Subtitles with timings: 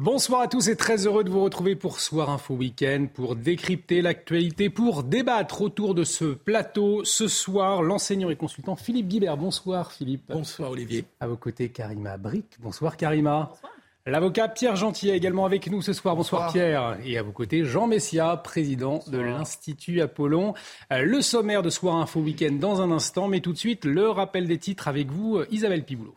[0.00, 4.00] Bonsoir à tous et très heureux de vous retrouver pour Soir Info Week-end, pour décrypter
[4.00, 7.02] l'actualité, pour débattre autour de ce plateau.
[7.02, 9.36] Ce soir, l'enseignant et consultant Philippe Guibert.
[9.36, 10.22] Bonsoir Philippe.
[10.28, 11.04] Bonsoir Olivier.
[11.18, 12.44] À vos côtés, Karima Bric.
[12.60, 13.48] Bonsoir Karima.
[13.50, 13.72] Bonsoir.
[14.06, 16.14] L'avocat Pierre Gentil est également avec nous ce soir.
[16.14, 16.96] Bonsoir, Pierre.
[17.04, 20.54] Et à vos côtés, Jean Messia, président de l'Institut Apollon.
[20.92, 24.08] Euh, le sommaire de Soir Info Week-end dans un instant, mais tout de suite, le
[24.08, 26.14] rappel des titres avec vous, Isabelle Piboulot.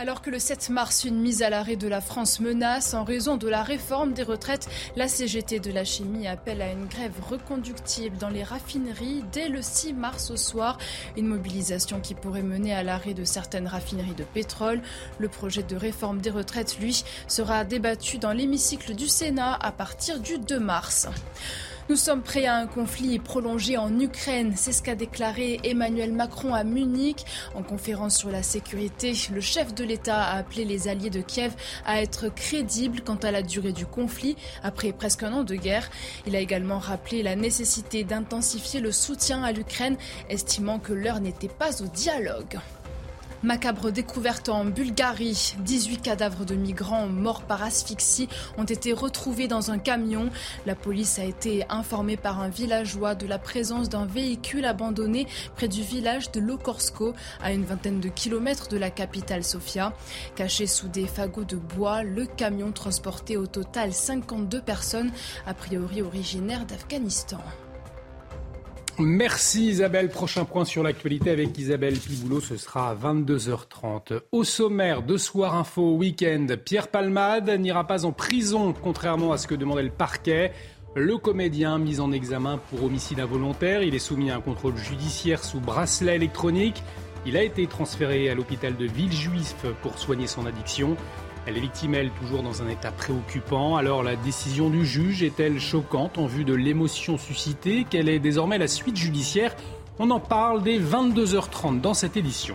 [0.00, 3.36] Alors que le 7 mars, une mise à l'arrêt de la France menace en raison
[3.36, 8.16] de la réforme des retraites, la CGT de la chimie appelle à une grève reconductible
[8.16, 10.78] dans les raffineries dès le 6 mars au soir.
[11.16, 14.82] Une mobilisation qui pourrait mener à l'arrêt de certaines raffineries de pétrole.
[15.18, 20.20] Le projet de réforme des retraites, lui, sera débattu dans l'hémicycle du Sénat à partir
[20.20, 21.08] du 2 mars.
[21.88, 24.52] Nous sommes prêts à un conflit prolongé en Ukraine.
[24.56, 27.24] C'est ce qu'a déclaré Emmanuel Macron à Munich.
[27.54, 31.54] En conférence sur la sécurité, le chef de l'État a appelé les alliés de Kiev
[31.86, 35.88] à être crédibles quant à la durée du conflit après presque un an de guerre.
[36.26, 39.96] Il a également rappelé la nécessité d'intensifier le soutien à l'Ukraine,
[40.28, 42.58] estimant que l'heure n'était pas au dialogue.
[43.44, 45.54] Macabre découverte en Bulgarie.
[45.60, 50.30] 18 cadavres de migrants morts par asphyxie ont été retrouvés dans un camion.
[50.66, 55.68] La police a été informée par un villageois de la présence d'un véhicule abandonné près
[55.68, 59.92] du village de Lokorsko, à une vingtaine de kilomètres de la capitale Sofia.
[60.34, 65.12] Caché sous des fagots de bois, le camion transportait au total 52 personnes,
[65.46, 67.38] a priori originaires d'Afghanistan.
[69.00, 70.08] Merci Isabelle.
[70.08, 74.22] Prochain point sur l'actualité avec Isabelle Piboulot, ce sera à 22h30.
[74.32, 79.46] Au sommaire de Soir Info Week-end, Pierre Palmade n'ira pas en prison, contrairement à ce
[79.46, 80.52] que demandait le parquet.
[80.96, 85.44] Le comédien mis en examen pour homicide involontaire, il est soumis à un contrôle judiciaire
[85.44, 86.82] sous bracelet électronique.
[87.24, 90.96] Il a été transféré à l'hôpital de Villejuif pour soigner son addiction.
[91.48, 93.76] Elle est victime, elle, toujours dans un état préoccupant.
[93.76, 97.86] Alors la décision du juge est-elle choquante en vue de l'émotion suscitée?
[97.88, 99.56] Quelle est désormais la suite judiciaire?
[99.98, 102.54] On en parle dès 22h30 dans cette édition.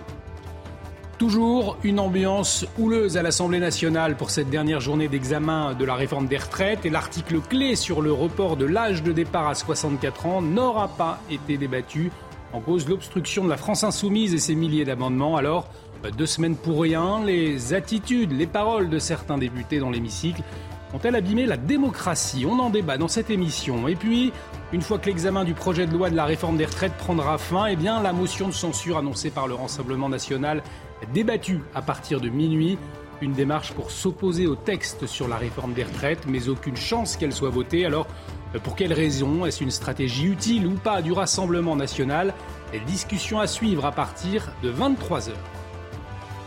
[1.18, 6.28] Toujours une ambiance houleuse à l'Assemblée nationale pour cette dernière journée d'examen de la réforme
[6.28, 10.44] des retraites et l'article clé sur le report de l'âge de départ à 64 ans
[10.44, 12.12] n'aura pas été débattu.
[12.54, 15.36] En cause l'obstruction de la France insoumise et ses milliers d'amendements.
[15.36, 15.68] Alors,
[16.12, 20.44] deux semaines pour rien, les attitudes, les paroles de certains députés dans l'hémicycle
[20.94, 22.46] ont-elles abîmé la démocratie?
[22.46, 23.88] On en débat dans cette émission.
[23.88, 24.32] Et puis,
[24.72, 27.66] une fois que l'examen du projet de loi de la réforme des retraites prendra fin,
[27.66, 30.62] eh bien, la motion de censure annoncée par le Rassemblement national
[31.14, 32.78] débattue à partir de minuit.
[33.22, 37.34] Une démarche pour s'opposer au texte sur la réforme des retraites, mais aucune chance qu'elle
[37.34, 37.86] soit votée.
[37.86, 38.08] Alors,
[38.64, 42.34] pour quelles raisons Est-ce une stratégie utile ou pas du Rassemblement national?
[42.72, 45.63] Les discussions à suivre à partir de 23 heures.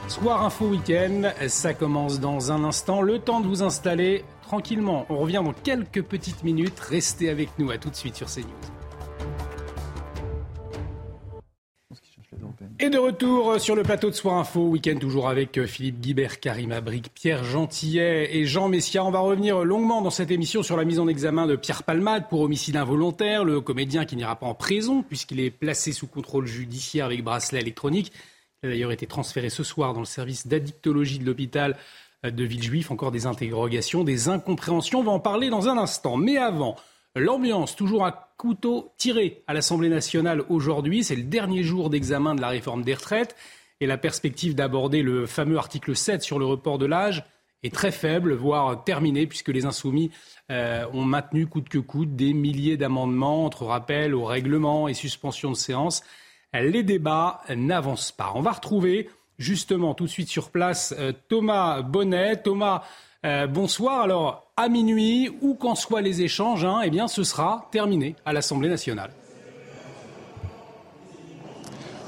[0.08, 3.02] Soir Info Week-end, ça commence dans un instant.
[3.02, 5.04] Le temps de vous installer tranquillement.
[5.08, 6.78] On revient dans quelques petites minutes.
[6.78, 7.70] Restez avec nous.
[7.72, 8.46] À tout de suite sur CNews.
[12.78, 16.72] Et de retour sur le plateau de Soir Info, week-end toujours avec Philippe Guibert, Karim
[16.72, 19.02] Abric, Pierre Gentillet et Jean Messia.
[19.04, 22.28] On va revenir longuement dans cette émission sur la mise en examen de Pierre Palmade
[22.28, 26.46] pour homicide involontaire, le comédien qui n'ira pas en prison puisqu'il est placé sous contrôle
[26.46, 28.12] judiciaire avec bracelet électronique.
[28.66, 31.76] A d'ailleurs été transféré ce soir dans le service d'addictologie de l'hôpital
[32.24, 32.90] de Villejuif.
[32.90, 35.00] Encore des interrogations, des incompréhensions.
[35.00, 36.16] On va en parler dans un instant.
[36.16, 36.76] Mais avant,
[37.14, 41.04] l'ambiance toujours à couteau tiré à l'Assemblée nationale aujourd'hui.
[41.04, 43.36] C'est le dernier jour d'examen de la réforme des retraites.
[43.80, 47.24] Et la perspective d'aborder le fameux article 7 sur le report de l'âge
[47.62, 50.10] est très faible, voire terminée, puisque les insoumis
[50.50, 55.50] euh, ont maintenu coûte que coûte des milliers d'amendements entre rappels au règlement et suspension
[55.50, 56.02] de séance
[56.60, 58.32] les débats n'avancent pas.
[58.34, 59.08] On va retrouver
[59.38, 62.36] justement tout de suite sur place euh, Thomas Bonnet.
[62.36, 62.82] Thomas,
[63.24, 64.00] euh, bonsoir.
[64.00, 68.32] Alors, à minuit, où qu'en soient les échanges, hein, eh bien, ce sera terminé à
[68.32, 69.10] l'Assemblée nationale.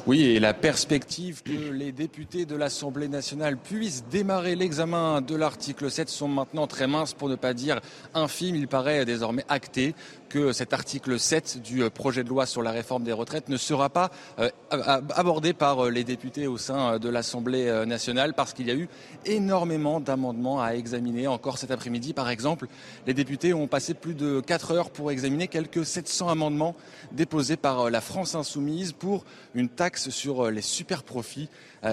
[0.09, 5.91] Oui, et la perspective que les députés de l'Assemblée nationale puissent démarrer l'examen de l'article
[5.91, 7.81] 7 sont maintenant très minces, pour ne pas dire
[8.15, 8.57] infimes.
[8.57, 9.95] Il paraît désormais acté
[10.29, 13.89] que cet article 7 du projet de loi sur la réforme des retraites ne sera
[13.89, 14.11] pas
[14.71, 18.89] abordé par les députés au sein de l'Assemblée nationale parce qu'il y a eu
[19.27, 22.13] énormément d'amendements à examiner encore cet après-midi.
[22.13, 22.67] Par exemple,
[23.07, 26.77] les députés ont passé plus de 4 heures pour examiner quelques 700 amendements
[27.13, 31.49] déposés par la France insoumise pour une taxe sur les super profits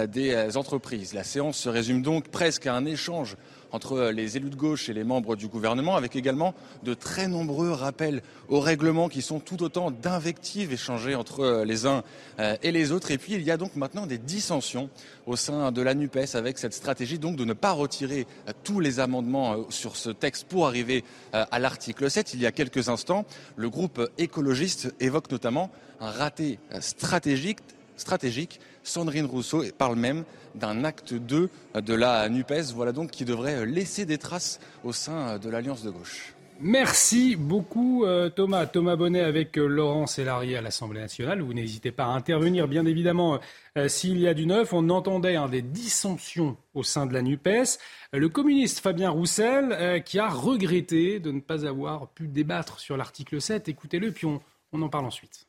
[0.08, 1.14] des entreprises.
[1.14, 3.36] La séance se résume donc presque à un échange
[3.76, 7.70] entre les élus de gauche et les membres du gouvernement, avec également de très nombreux
[7.70, 12.02] rappels au règlement qui sont tout autant d'invectives échangées entre les uns
[12.38, 13.10] et les autres.
[13.10, 14.88] Et puis il y a donc maintenant des dissensions
[15.26, 18.26] au sein de la NUPES avec cette stratégie de ne pas retirer
[18.64, 22.32] tous les amendements sur ce texte pour arriver à l'article 7.
[22.32, 23.26] Il y a quelques instants,
[23.56, 25.70] le groupe écologiste évoque notamment
[26.00, 27.58] un raté stratégique
[27.96, 28.60] stratégique.
[28.82, 34.06] Sandrine Rousseau parle même d'un acte 2 de la NUPES, voilà donc qui devrait laisser
[34.06, 36.36] des traces au sein de l'Alliance de gauche.
[36.58, 38.64] Merci beaucoup euh, Thomas.
[38.64, 41.42] Thomas Bonnet avec euh, Laurent Sélarié à l'Assemblée nationale.
[41.42, 43.38] Vous n'hésitez pas à intervenir, bien évidemment,
[43.76, 44.72] euh, s'il y a du neuf.
[44.72, 47.78] On entendait des dissensions au sein de la NUPES.
[48.14, 53.38] le communiste Fabien Roussel qui a regretté de ne pas avoir pu débattre sur l'article
[53.38, 53.68] 7.
[53.68, 54.40] Écoutez-le, puis on,
[54.72, 55.46] on en parle ensuite.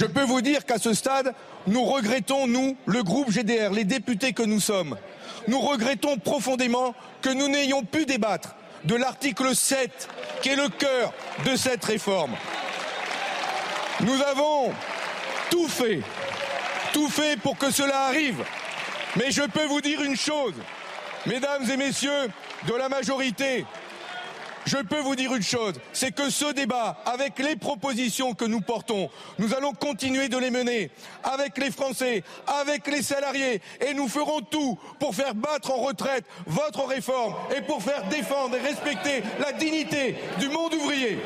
[0.00, 1.34] Je peux vous dire qu'à ce stade,
[1.66, 4.96] nous regrettons, nous, le groupe GDR, les députés que nous sommes,
[5.46, 8.54] nous regrettons profondément que nous n'ayons pu débattre
[8.84, 10.08] de l'article 7,
[10.40, 11.12] qui est le cœur
[11.44, 12.34] de cette réforme.
[14.00, 14.72] Nous avons
[15.50, 16.00] tout fait,
[16.94, 18.42] tout fait pour que cela arrive.
[19.16, 20.54] Mais je peux vous dire une chose,
[21.26, 22.30] mesdames et messieurs
[22.66, 23.66] de la majorité,
[24.66, 28.60] je peux vous dire une chose, c'est que ce débat, avec les propositions que nous
[28.60, 30.90] portons, nous allons continuer de les mener
[31.22, 36.24] avec les Français, avec les salariés, et nous ferons tout pour faire battre en retraite
[36.46, 41.18] votre réforme et pour faire défendre et respecter la dignité du monde ouvrier.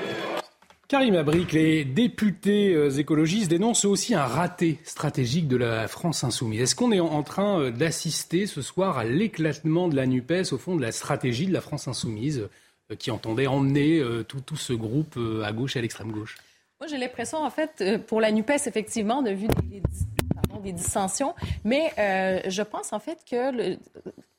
[0.87, 6.61] Karim Abric, les députés euh, écologistes dénoncent aussi un raté stratégique de la France insoumise.
[6.61, 10.59] Est-ce qu'on est en train euh, d'assister ce soir à l'éclatement de la NUPES au
[10.59, 12.49] fond de la stratégie de la France insoumise?
[12.99, 16.37] Qui entendait emmener euh, tout, tout, ce groupe euh, à gauche et à l'extrême gauche.
[16.81, 19.49] Moi, j'ai l'impression, en fait, pour la NUPES, effectivement, de vue
[20.63, 21.93] des, dissensions, mais
[22.49, 23.77] je pense, en fait, que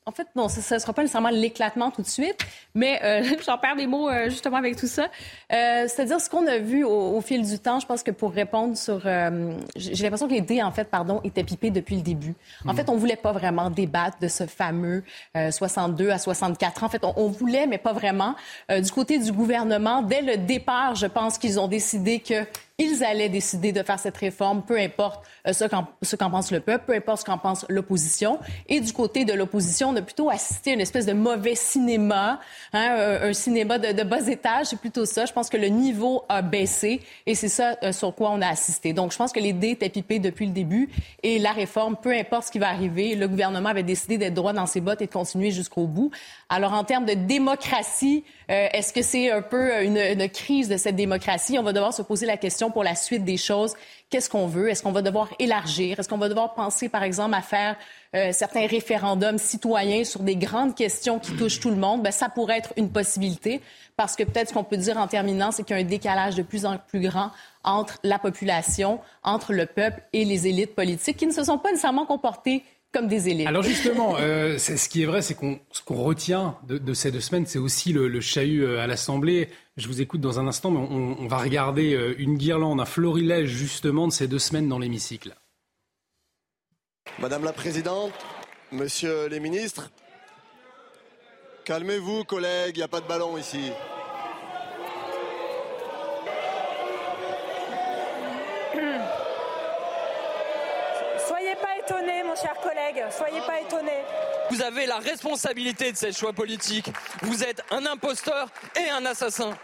[0.08, 2.38] en fait, non, ce ne sera pas nécessairement l'éclatement tout de suite,
[2.74, 5.08] mais euh, j'en perds des mots euh, justement avec tout ça.
[5.52, 8.76] Euh, C'est-à-dire ce qu'on a vu au, fil du temps, je pense que pour répondre
[8.76, 9.02] sur...
[9.04, 12.34] Euh, j'ai l'impression que les dés, en fait, pardon, étaient pipés depuis le début.
[12.64, 12.76] En mm.
[12.76, 15.02] fait, on voulait pas vraiment débattre de ce fameux
[15.34, 16.86] 62 à 64 ans.
[16.86, 18.36] En fait, on, on voulait, mais pas vraiment.
[18.70, 22.46] du côté du gouvernement, dès le départ, je pense qu'ils ont décidé que
[22.78, 25.64] ils allaient décider de faire cette réforme, peu importe euh, ce
[26.16, 28.38] qu'en pense le peuple, peu importe ce qu'en pense l'opposition.
[28.68, 32.38] Et du côté de l'opposition, on a plutôt assisté à une espèce de mauvais cinéma,
[32.74, 35.24] hein, euh, un, cinéma de, bas étage, c'est plutôt ça.
[35.24, 38.48] Je pense que le niveau a baissé et c'est ça euh, sur quoi on a
[38.48, 38.92] assisté.
[38.92, 40.90] Donc, je pense que les dés étaient pipés depuis le début
[41.22, 44.52] et la réforme, peu importe ce qui va arriver, le gouvernement avait décidé d'être droit
[44.52, 46.10] dans ses bottes et de continuer jusqu'au bout.
[46.50, 50.96] Alors, en termes de démocratie, est-ce que c'est un peu une, une crise de cette
[50.96, 51.58] démocratie?
[51.58, 53.74] On va devoir se poser la question pour la suite des choses.
[54.08, 54.70] Qu'est-ce qu'on veut?
[54.70, 55.98] Est-ce qu'on va devoir élargir?
[55.98, 57.76] Est-ce qu'on va devoir penser, par exemple, à faire
[58.14, 62.04] euh, certains référendums citoyens sur des grandes questions qui touchent tout le monde?
[62.04, 63.60] Ben, ça pourrait être une possibilité
[63.96, 66.36] parce que peut-être ce qu'on peut dire en terminant, c'est qu'il y a un décalage
[66.36, 67.30] de plus en plus grand
[67.64, 71.70] entre la population, entre le peuple et les élites politiques qui ne se sont pas
[71.70, 72.62] nécessairement comportées
[72.96, 73.46] comme des élites.
[73.46, 77.20] Alors justement, euh, ce qui est vrai, c'est qu'on ce qu'on retient de, ces deux
[77.20, 79.50] semaines, c'est aussi le, le, chahut euh, à l'Assemblée.
[79.76, 82.86] Je vous écoute dans un instant, mais on, on va regarder euh, une guirlande, un
[82.86, 85.34] florilège justement de ces deux semaines dans l'hémicycle.
[87.18, 88.12] Madame la Présidente,
[88.72, 89.90] Monsieur les ministres,
[91.64, 93.72] calmez-vous collègues, il n'y a pas de ballon ici.
[102.40, 103.04] Chers collègues.
[103.10, 104.02] Soyez pas étonnés.
[104.50, 106.90] Vous avez la responsabilité de ces choix politiques.
[107.22, 109.56] Vous êtes un imposteur et un assassin.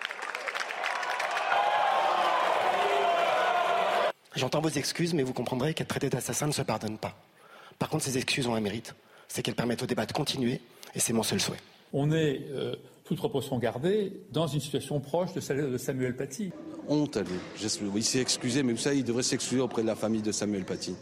[4.34, 7.14] J'entends vos excuses, mais vous comprendrez qu'être traité d'assassin ne se pardonne pas.
[7.78, 8.94] Par contre, ces excuses ont un mérite.
[9.28, 10.60] C'est qu'elles permettent au débat de continuer,
[10.94, 11.58] et c'est mon seul souhait.
[11.92, 12.74] On est, euh,
[13.04, 16.50] toute proportion gardée, dans une situation proche de celle de Samuel Paty.
[16.88, 17.38] Honte à lui.
[17.94, 20.64] Il s'est excusé, mais vous savez, il devrait s'excuser auprès de la famille de Samuel
[20.64, 20.96] Paty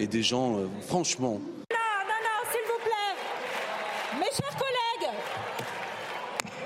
[0.00, 1.40] et des gens, euh, franchement.
[1.70, 1.76] Non,
[2.06, 4.18] non, non, s'il vous plaît.
[4.18, 5.12] Mes chers collègues.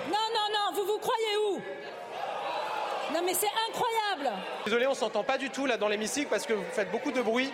[0.09, 1.61] Non, non, non, vous vous croyez où?
[3.15, 4.37] Non, mais c'est incroyable.
[4.65, 7.23] Désolé, on s'entend pas du tout là dans l'hémicycle parce que vous faites beaucoup de
[7.23, 7.53] bruit.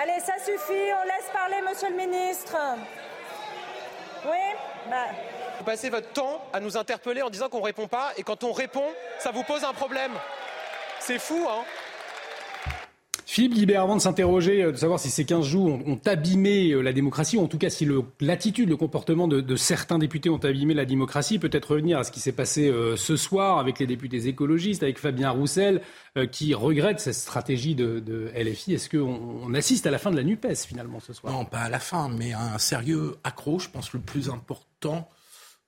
[0.00, 2.56] Allez, ça suffit, on laisse parler monsieur le ministre.
[4.24, 4.92] Oui
[5.58, 8.44] Vous passez votre temps à nous interpeller en disant qu'on ne répond pas, et quand
[8.44, 8.86] on répond,
[9.18, 10.12] ça vous pose un problème.
[11.00, 11.64] C'est fou, hein?
[13.30, 16.80] Philippe Guibert, avant de s'interroger, euh, de savoir si ces 15 jours ont, abîmé euh,
[16.80, 17.86] la démocratie, ou en tout cas si
[18.20, 22.20] l'attitude, le, comportement de, certains députés ont abîmé la démocratie, peut-être revenir à ce qui
[22.20, 25.82] s'est passé euh, ce soir avec les députés écologistes, avec Fabien Roussel,
[26.32, 28.72] qui regrette cette stratégie de, LFI.
[28.72, 31.30] Est-ce qu'on on assiste à la fin de la NUPES finalement ce soir?
[31.30, 35.06] Non, pas à la fin, mais à un sérieux accroc, je pense le plus important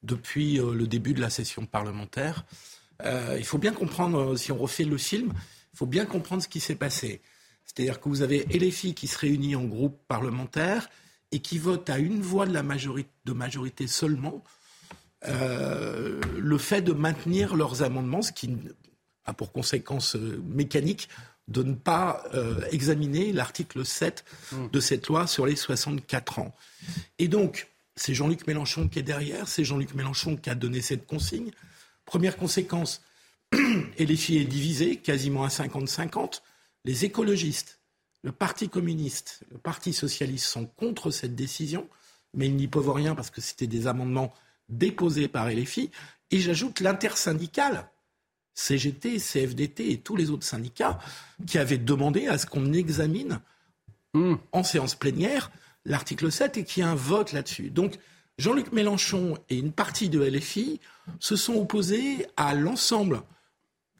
[0.03, 2.47] depuis le début de la session parlementaire.
[3.05, 5.35] il faut bien comprendre, si on refait le film,
[5.75, 7.21] il faut bien comprendre ce qui s'est passé.
[7.71, 10.91] C'est-à-dire que vous avez LFI qui se réunit en groupe parlementaire
[11.31, 14.43] et qui vote à une voix de, majorité, seulement
[15.29, 18.57] euh, le fait de maintenir leurs amendements, ce qui
[19.25, 21.09] a pour conséquence euh, mécanique
[21.47, 24.25] de ne pas euh, examiner l'article 7
[24.73, 26.55] de cette loi sur les 64 ans.
[27.21, 31.07] Et donc, c'est Jean-Luc Mélenchon qui est derrière, c'est Jean-Luc Mélenchon qui a donné cette
[31.07, 31.53] consigne.
[32.05, 33.03] Première conséquence,
[33.53, 36.41] LFI est divisé quasiment à 50-50.
[36.85, 37.81] Les écologistes,
[38.23, 41.89] le Parti communiste, le Parti socialiste sont contre cette décision,
[42.35, 44.33] mais ils n'y peuvent rien parce que c'était des amendements
[44.69, 45.91] déposés par LFI.
[46.31, 47.91] Et j'ajoute l'intersyndicale,
[48.55, 50.99] CGT, CFDT et tous les autres syndicats
[51.47, 53.41] qui avaient demandé à ce qu'on examine
[54.15, 54.35] hmm.
[54.53, 55.51] en séance plénière
[55.85, 57.71] l'article 7 et qu'il y ait un vote là-dessus.
[57.71, 57.99] Donc
[58.39, 60.81] Jean-Luc Mélenchon et une partie de LFI
[61.19, 63.23] se sont opposés à l'ensemble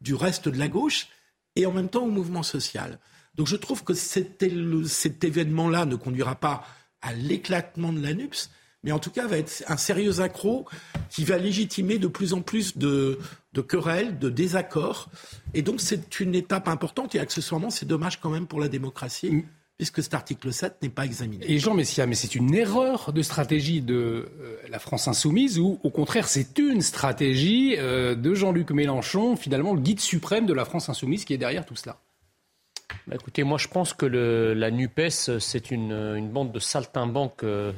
[0.01, 1.09] du reste de la gauche
[1.57, 2.99] et en même temps au mouvement social.
[3.35, 6.65] Donc je trouve que cet, événement-là ne conduira pas
[7.03, 8.51] à l'éclatement de la NUPS,
[8.83, 10.67] mais en tout cas va être un sérieux accroc
[11.09, 13.19] qui va légitimer de plus en plus de,
[13.69, 15.11] querelles, de désaccords.
[15.55, 19.45] Et donc c'est une étape importante et accessoirement c'est dommage quand même pour la démocratie.
[19.81, 21.51] Puisque cet article 7 n'est pas examiné.
[21.51, 25.81] Et Jean Messia, mais c'est une erreur de stratégie de euh, la France insoumise ou
[25.83, 30.67] au contraire c'est une stratégie euh, de Jean-Luc Mélenchon, finalement le guide suprême de la
[30.67, 31.97] France insoumise qui est derrière tout cela
[33.07, 37.73] bah, écoutez, moi je pense que la NUPES, c'est une, bande de saltimbanques euh,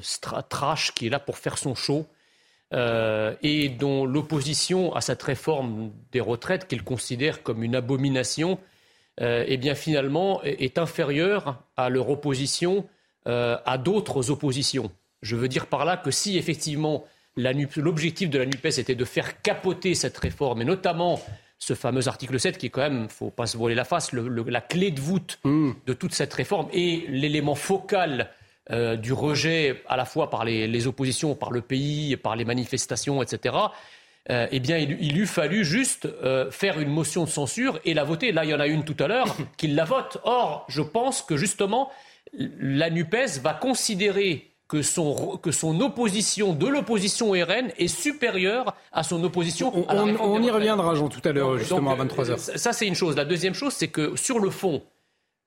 [0.48, 2.08] trash qui est là pour faire son show
[2.74, 8.58] euh, et dont l'opposition à cette réforme des retraites, qu'il considère comme une abomination,
[9.20, 12.86] euh, eh bien finalement est inférieure à leur opposition
[13.24, 14.90] à d'autres oppositions.
[15.20, 17.04] Je veux dire par là que si effectivement
[17.36, 21.20] l'objectif de la NUPES était de faire capoter cette réforme, et notamment
[21.62, 24.60] ce fameux article 7 qui est quand même, faut pas se voiler la face, la
[24.60, 25.70] clé de voûte mm.
[25.86, 28.30] de toute cette réforme et l'élément focal
[28.70, 33.22] euh, du rejet à la fois par les, oppositions, par le pays, par les manifestations,
[33.22, 33.54] etc.
[34.30, 38.04] Euh, eh bien, il, eût fallu juste euh, faire une motion de censure et la
[38.04, 38.30] voter.
[38.30, 40.18] Là, il y en a une tout à l'heure qui la vote.
[40.22, 41.90] Or, je pense que justement,
[42.32, 49.02] la NUPES va considérer que son, que son opposition de l'opposition RN est supérieure à
[49.02, 52.30] son opposition on, à la on, y reviendra, Jean, tout à l'heure, justement, à 23h.
[52.30, 53.16] Euh, ça, c'est une chose.
[53.16, 54.82] La deuxième chose, c'est que sur le fond,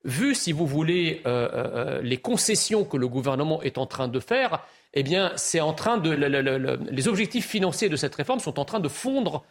[0.04, 4.20] vu, si vous voulez, euh, euh, les concessions que le gouvernement est en train de
[4.20, 6.10] faire, eh bien, c'est en train de.
[6.10, 9.44] les objectifs financiers de cette réforme sont en train de fondre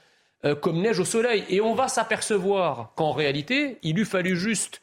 [0.62, 1.44] comme neige au soleil.
[1.50, 4.82] Et on va s'apercevoir qu'en réalité, il eût fallu juste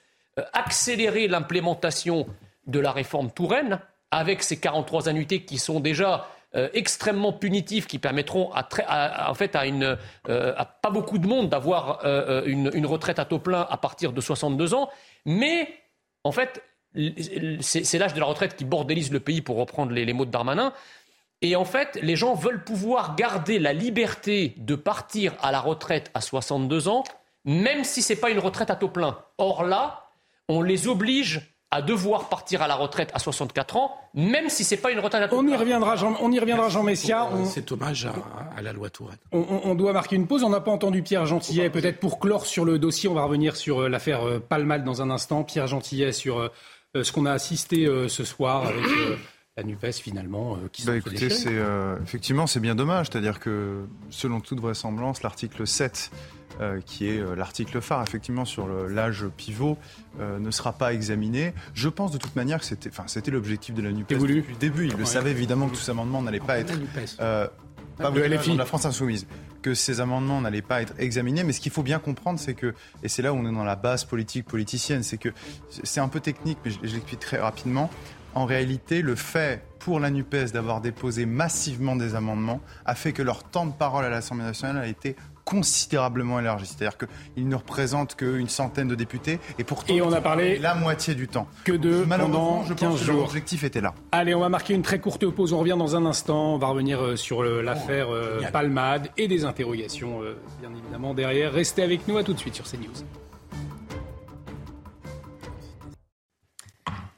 [0.52, 2.26] accélérer l'implémentation
[2.66, 7.99] de la réforme Touraine avec ces 43 annuités qui sont déjà euh, extrêmement punitifs qui
[7.99, 9.62] permettront à, en fait à,
[10.28, 14.21] euh, pas beaucoup de monde d'avoir euh, une, retraite à taux plein à partir de
[14.21, 14.90] 62 ans.
[15.25, 15.69] Mais
[16.25, 16.62] en fait,
[17.61, 20.73] c'est l'âge de la retraite qui bordélise le pays pour reprendre les, mots de Darmanin.
[21.41, 26.11] Et en fait, les gens veulent pouvoir garder la liberté de partir à la retraite
[26.14, 27.02] à 62 ans,
[27.45, 29.19] même si ce n'est pas une retraite à taux plein.
[29.38, 30.11] Or là,
[30.49, 34.75] on les oblige à devoir partir à la retraite à 64 ans, même si ce
[34.75, 37.31] n'est pas une retraite à On y reviendra, Jean, on y reviendra, Jean Messia.
[37.47, 38.07] C'est hommage
[38.55, 39.17] à, la loi Touraine.
[39.33, 40.45] On, doit marquer une pause.
[40.45, 41.71] On n'a pas entendu Pierre Gentillet.
[41.71, 45.00] Peut-être pour clore sur le dossier, on va revenir sur euh, l'affaire euh, Palmal dans
[45.00, 45.45] un instant.
[45.45, 46.49] Pierre Gentillet sur euh,
[47.02, 48.85] ce qu'on a assisté ce soir avec
[49.57, 51.57] la NUPES finalement qui bah, écoutez, c'est
[52.02, 56.11] effectivement c'est bien dommage, c'est-à-dire que selon toute vraisemblance, l'article 7
[56.61, 59.78] euh, qui est euh, l'article phare, effectivement, sur l'âge pivot,
[60.21, 61.54] euh, ne sera pas examiné.
[61.75, 64.59] Je pense de toute manière que c'était, enfin, c'était l'objectif de la NUPES depuis le
[64.59, 64.87] début.
[64.87, 66.75] Il le savait évidemment que tous ces amendements n'allaient pas être...
[67.99, 69.26] pas de la France insoumise
[69.62, 71.44] que ces amendements n'allaient pas être examinés.
[71.44, 73.64] Mais ce qu'il faut bien comprendre, c'est que, et c'est là où on est dans
[73.64, 75.28] la base politique politicienne, c'est que
[75.85, 77.88] c'est un peu technique, mais je, je l'explique très rapidement.
[78.35, 83.23] En réalité, le fait pour la NUPES d'avoir déposé massivement des amendements a fait que
[83.23, 85.16] leur temps de parole à l'Assemblée nationale a été
[85.52, 86.66] considérablement élargi.
[86.66, 90.75] C'est-à-dire qu'il ne représente qu'une centaine de députés et pourtant et on a parlé la
[90.75, 91.47] moitié du temps.
[91.64, 93.16] Que de Malheureusement, pendant je 15 pense que jours.
[93.23, 93.94] l'objectif était là.
[94.12, 95.52] Allez, on va marquer une très courte pause.
[95.52, 96.54] On revient dans un instant.
[96.54, 101.14] On va revenir euh, sur le- l'affaire euh, Palmade et des interrogations, euh, bien évidemment,
[101.14, 101.52] derrière.
[101.52, 102.16] Restez avec nous.
[102.16, 102.90] À tout de suite sur CNews.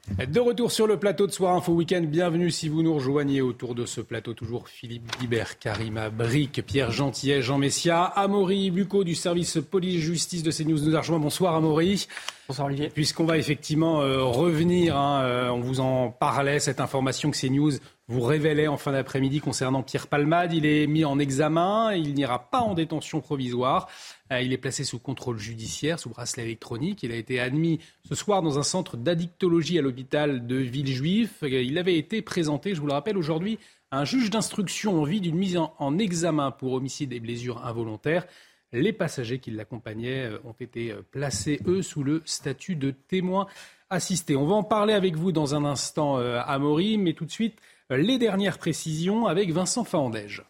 [0.07, 3.75] De retour sur le plateau de Soir Info Week-end, bienvenue si vous nous rejoignez autour
[3.75, 4.35] de ce plateau.
[4.35, 10.51] Toujours Philippe Guibert, Karima Bric, Pierre Gentillet, Jean Messia, Amaury Bucco du service police-justice de
[10.51, 11.19] CNews nous a rejoint.
[11.19, 12.07] Bonsoir Amaury.
[12.49, 12.91] Bonsoir Olivier.
[12.91, 17.73] Puisqu'on va effectivement euh, revenir, hein, euh, on vous en parlait, cette information que CNews
[18.07, 20.53] vous révélait en fin d'après-midi concernant Pierre Palmade.
[20.53, 23.89] Il est mis en examen, il n'ira pas en détention provisoire.
[24.33, 27.03] Euh, il est placé sous contrôle judiciaire, sous bracelet électronique.
[27.03, 31.43] Il a été admis ce soir dans un centre d'addictologie à l'hôpital de Villejuif.
[31.43, 33.59] Euh, Il avait été présenté, je vous le rappelle, aujourd'hui
[33.91, 37.67] à un juge d'instruction en vue d'une mise en, en examen pour homicide et blessures
[37.67, 38.27] involontaires.
[38.73, 43.47] Les passagers qui l'accompagnaient euh, ont été placés, eux, sous le statut de témoins
[43.91, 44.37] assistés.
[44.37, 48.19] On va en parler avec vous dans un instant, Amaury, mais tout de suite, les
[48.19, 50.43] dernières précisions avec Vincent Faandège.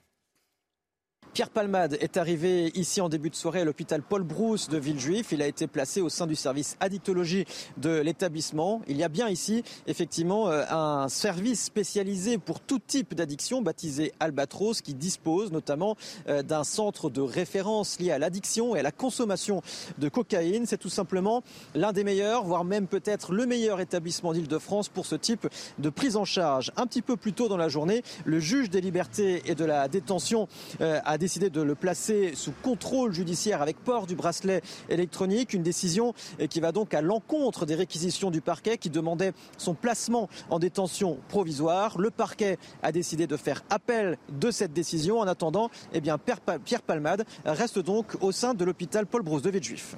[1.35, 5.33] Pierre Palmade est arrivé ici en début de soirée à l'hôpital Paul Brousse de Villejuif.
[5.33, 7.45] Il a été placé au sein du service addictologie
[7.77, 8.83] de l'établissement.
[8.87, 14.13] Il y a bien ici, effectivement, euh, un service spécialisé pour tout type d'addiction baptisé
[14.21, 15.97] Albatros qui dispose notamment
[16.29, 19.61] euh, d'un centre de référence lié à l'addiction et à la consommation
[19.99, 20.67] de cocaïne.
[20.67, 21.43] C'est tout simplement
[21.75, 25.49] l'un des meilleurs, voire même peut-être le meilleur établissement d'Île-de-France pour ce type
[25.81, 26.71] de prise en charge.
[26.77, 29.89] Un petit peu plus tôt dans la journée, le juge des libertés et de la
[29.89, 30.47] détention
[30.81, 35.55] euh, a décidé de le placer sous contrôle judiciaire avec port du bracelet électronique.
[35.55, 36.13] Une décision
[36.51, 41.19] qui va donc à l'encontre des réquisitions du parquet qui demandait son placement en détention
[41.29, 41.97] provisoire.
[41.99, 45.19] Le parquet a décidé de faire appel de cette décision.
[45.21, 49.23] En attendant, eh bien, Pierre Pa- Pierre Palmade reste donc au sein de l'hôpital Paul
[49.23, 49.97] Brousse de Villejuif.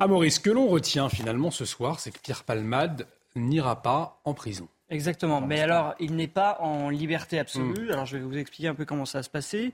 [0.00, 4.34] Amaury, ce que l'on retient finalement ce soir, c'est que Pierre Palmade n'ira pas en
[4.34, 4.66] prison.
[4.90, 5.40] Exactement.
[5.40, 7.92] Mais alors, il n'est pas en liberté absolue.
[7.92, 9.72] Alors, je vais vous expliquer un peu comment ça va se passer.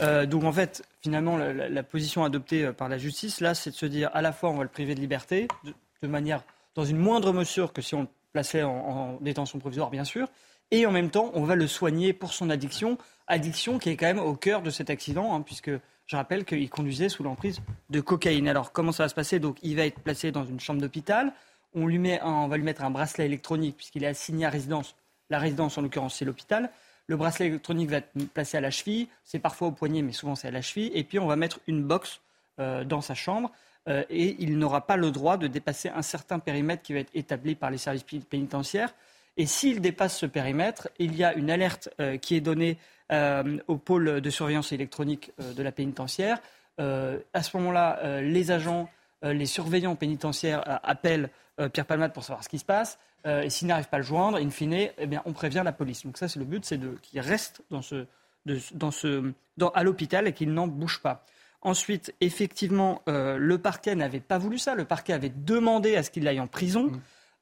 [0.00, 3.74] Euh, donc, en fait, finalement, la, position adoptée euh, par la justice, là, c'est de
[3.76, 5.48] se dire à la fois, on va le priver de liberté,
[6.02, 9.90] de, manière, dans une moindre mesure que si on le plaçait en, en détention provisoire,
[9.90, 10.28] bien sûr,
[10.70, 14.06] et en même temps, on va le soigner pour son addiction, addiction qui est quand
[14.06, 15.70] même au cœur de cet accident, hein, puisque
[16.06, 18.48] je rappelle qu'il conduisait sous l'emprise de cocaïne.
[18.48, 19.38] Alors, comment ça va se passer?
[19.38, 21.32] Donc, il va être placé dans une chambre d'hôpital.
[21.74, 24.50] On, lui met un- on va lui mettre un bracelet électronique puisqu'il est assigné à
[24.50, 24.94] résidence.
[25.30, 26.70] La résidence, en l'occurrence, c'est l'hôpital.
[27.08, 29.08] Le bracelet électronique va être placé à la cheville.
[29.24, 30.90] C'est parfois au poignet, mais souvent c'est à la cheville.
[30.94, 32.20] Et puis, on va mettre une box
[32.60, 33.50] euh, dans sa chambre.
[33.88, 37.10] euh, et il n'aura pas le droit de dépasser un certain périmètre qui va être
[37.14, 38.92] établi par les services pénitentiaires.
[39.38, 42.76] Et s'il dépasse ce périmètre, il y a une alerte euh, qui est donnée
[43.68, 46.42] au pôle de surveillance électronique de la pénitentiaire.
[46.76, 48.90] À ce moment-là, les agents,
[49.22, 51.30] les surveillants pénitentiaires appellent
[51.68, 52.98] Pierre Palmade pour savoir ce qui se passe.
[53.26, 55.72] Euh, et s'ils n'arrivent pas à le joindre, in fine, eh bien, on prévient la
[55.72, 56.04] police.
[56.04, 58.06] Donc ça, c'est le but, c'est de- qu'il reste dans ce,
[58.46, 61.24] de- dans ce, dans- à l'hôpital et qu'il n'en bouge pas.
[61.62, 64.76] Ensuite, effectivement, euh, le parquet n'avait pas voulu ça.
[64.76, 66.92] Le parquet avait demandé à ce qu'il aille en prison.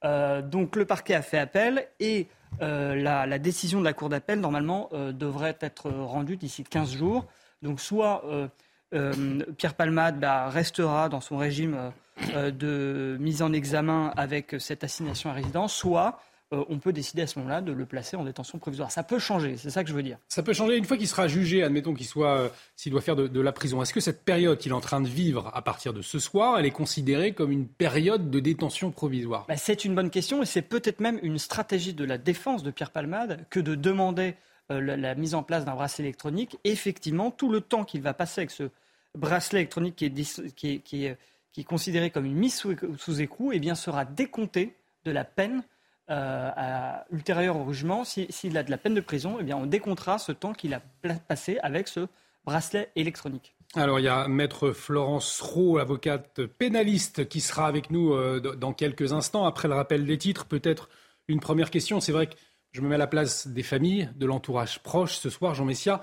[0.04, 2.26] Euh, donc le parquet a fait appel et
[2.62, 6.92] euh, la, la décision de la Cour d'appel, normalement, euh, devrait être rendue d'ici 15
[6.94, 7.26] jours.
[7.60, 8.48] Donc soit euh, euh,
[8.90, 11.90] Pierre Palmade bah, restera dans son régime euh,
[12.34, 16.18] euh, de mise en examen avec cette assignation à résidence, soit
[16.52, 18.92] euh, on peut décider à ce moment-là de le placer en détention provisoire.
[18.92, 20.18] Ça peut changer, c'est ça que je veux dire.
[20.28, 23.16] Ça peut changer une fois qu'il sera jugé, admettons qu'il soit, euh, s'il doit faire
[23.16, 23.82] de, de la prison.
[23.82, 26.56] Est-ce que cette période qu'il est en train de vivre à partir de ce soir,
[26.58, 29.44] elle est considérée comme une période de détention provisoire?
[29.48, 32.70] Bah, c'est une bonne question et c'est peut-être même une stratégie de la défense de
[32.70, 34.32] Pierre Palmade que de demander euh,
[34.70, 36.58] la, la mise en place d'un bracelet électronique.
[36.64, 38.70] Effectivement, tout le temps qu'il va passer avec ce
[39.16, 44.76] bracelet électronique qui est, considéré comme une mise sous, sous écrou, eh bien, sera décompté
[45.04, 45.62] de la peine
[46.10, 46.50] euh,
[47.10, 48.04] ultérieure au jugement.
[48.04, 50.74] Si- S'il a de la peine de prison, eh bien, on décomptera ce temps qu'il
[50.74, 50.80] a
[51.28, 52.06] passé avec ce
[52.44, 53.54] bracelet électronique.
[53.74, 58.72] Alors, il y a Maître Florence Roux, avocate pénaliste, qui sera avec nous euh, dans
[58.72, 59.44] quelques instants.
[59.44, 60.88] Après le rappel des titres, peut-être
[61.26, 62.00] une première question.
[62.00, 62.34] C'est vrai que
[62.72, 66.02] je me mets à la place des familles, de l'entourage proche ce soir, Jean Messia.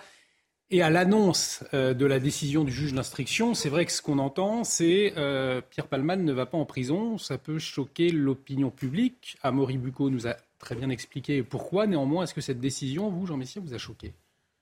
[0.74, 4.18] Et à l'annonce euh, de la décision du juge d'instruction, c'est vrai que ce qu'on
[4.18, 7.20] entend, c'est euh, Pierre Palman ne va pas en prison.
[7.20, 9.38] Ça peut choquer l'opinion publique.
[9.44, 11.86] Amaury Bucco nous a très bien expliqué pourquoi.
[11.86, 14.16] Néanmoins, est-ce que cette décision, vous, Jean Messia, vous a choqué?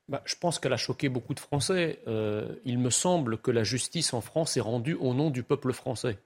[0.09, 1.99] Bah, je pense qu'elle a choqué beaucoup de Français.
[2.07, 5.71] Euh, il me semble que la justice en France est rendue au nom du peuple
[5.71, 6.17] français.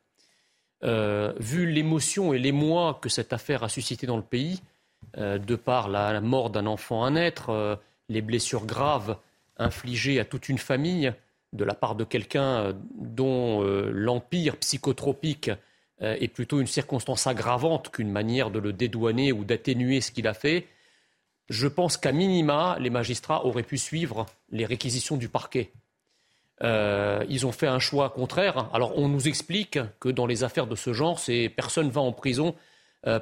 [0.81, 4.61] Vu l'émotion et l'émoi que cette affaire a suscité dans le pays,
[5.17, 7.75] de par la, mort d'un enfant à naître, euh,
[8.09, 9.17] les blessures graves
[9.57, 11.13] infligées à toute une famille,
[11.53, 15.49] de la part de quelqu'un dont l'empire psychotropique
[16.01, 20.33] est plutôt une circonstance aggravante qu'une manière de le dédouaner ou d'atténuer ce qu'il a
[20.33, 20.67] fait,
[21.49, 25.71] je pense qu'à minima, les magistrats auraient pu suivre les réquisitions du parquet.
[26.63, 28.69] Euh, ils ont fait un choix contraire.
[28.73, 31.19] Alors on nous explique que dans les affaires de ce genre,
[31.55, 32.59] personne ne va en prison euh,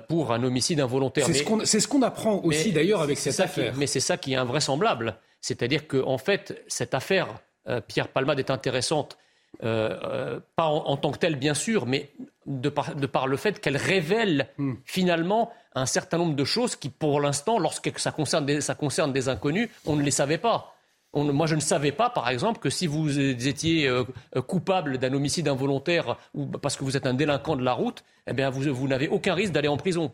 [0.07, 1.27] pour un homicide involontaire.
[1.65, 3.73] C'est ce qu'on apprend aussi d'ailleurs avec cette affaire.
[3.77, 5.17] mais c'est ça qui est invraisemblable.
[5.41, 7.27] C'est-à-dire qu'en fait, cette affaire,
[7.67, 9.17] euh, Pierre Palmade, est intéressante,
[9.59, 12.11] pas en, tant que telle bien sûr, mais
[12.45, 14.73] de par, le fait qu'elle révèle hmm.
[14.85, 19.95] finalement un certain nombre de choses qui, pour l'instant, lorsque ça concerne des inconnus, on
[19.95, 20.72] ne les savait pas
[21.13, 24.03] moi, je ne savais pas, par exemple, que si vous étiez euh,
[24.47, 28.33] coupable d'un homicide involontaire ou parce que vous êtes un délinquant de la route, eh
[28.33, 30.11] bien, vous, n'avez aucun risque d'aller en prison.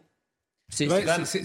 [0.67, 0.87] C'est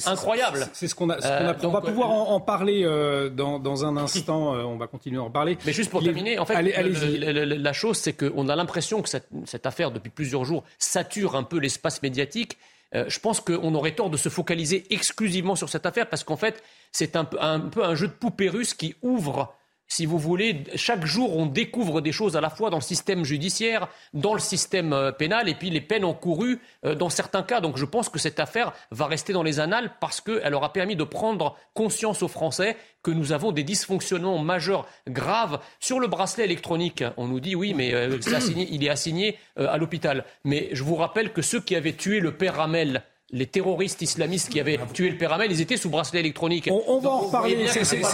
[0.06, 0.66] incroyable.
[0.74, 1.24] C'est ce qu'on a.
[1.24, 4.50] Euh, on va pouvoir en, parler euh, dans, un instant.
[4.52, 5.56] on va continuer à en parler.
[5.64, 9.92] Mais juste pour terminer, en fait, la chose, c'est qu'on a l'impression que cette, affaire,
[9.92, 12.58] depuis plusieurs jours, sature un peu l'espace médiatique.
[12.92, 16.62] je pense qu'on aurait tort de se focaliser exclusivement sur cette affaire parce qu'en fait,
[16.94, 19.54] c'est un, peu un jeu de poupée russe qui ouvre
[19.86, 23.24] si vous voulez, chaque jour, on découvre des choses à la fois dans le système
[23.24, 27.60] judiciaire, dans le système euh, pénal, et puis les peines encourues euh, dans certains cas.
[27.60, 30.96] Donc je pense que cette affaire va rester dans les annales parce qu'elle aura permis
[30.96, 35.60] de prendre conscience aux Français que nous avons des dysfonctionnements majeurs, graves.
[35.80, 38.18] Sur le bracelet électronique, on nous dit oui, mais euh,
[38.56, 40.24] il est assigné à l'hôpital.
[40.44, 43.04] Mais je vous rappelle que ceux qui avaient tué le père Ramel,
[43.34, 46.70] les terroristes islamistes qui avaient tué le père Hamel, ils étaient sous bracelet électronique.
[46.70, 47.66] On, va en reparler.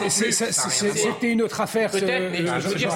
[0.09, 1.90] C'était une autre affaire.
[1.90, 2.90] Peut-être, mais je veux dire,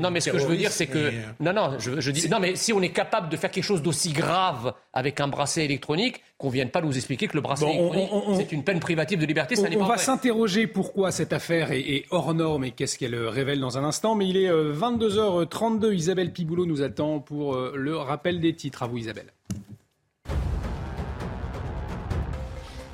[0.00, 2.56] non, mais ce que je veux dire, c'est que non, non, je, dis non, mais
[2.56, 6.48] si on est capable de faire quelque chose d'aussi grave avec un bracelet électronique, qu'on
[6.48, 9.68] vienne pas nous expliquer que le bracelet électronique c'est une peine privative de liberté, ça
[9.68, 13.60] n'est pas On va s'interroger pourquoi cette affaire est, hors norme et qu'est-ce qu'elle révèle
[13.60, 14.16] dans un instant.
[14.16, 15.84] Mais il est 22h32.
[15.84, 18.82] Euh, Isabelle Piboulot nous attend pour euh, le rappel des titres.
[18.82, 19.32] À vous, Isabelle.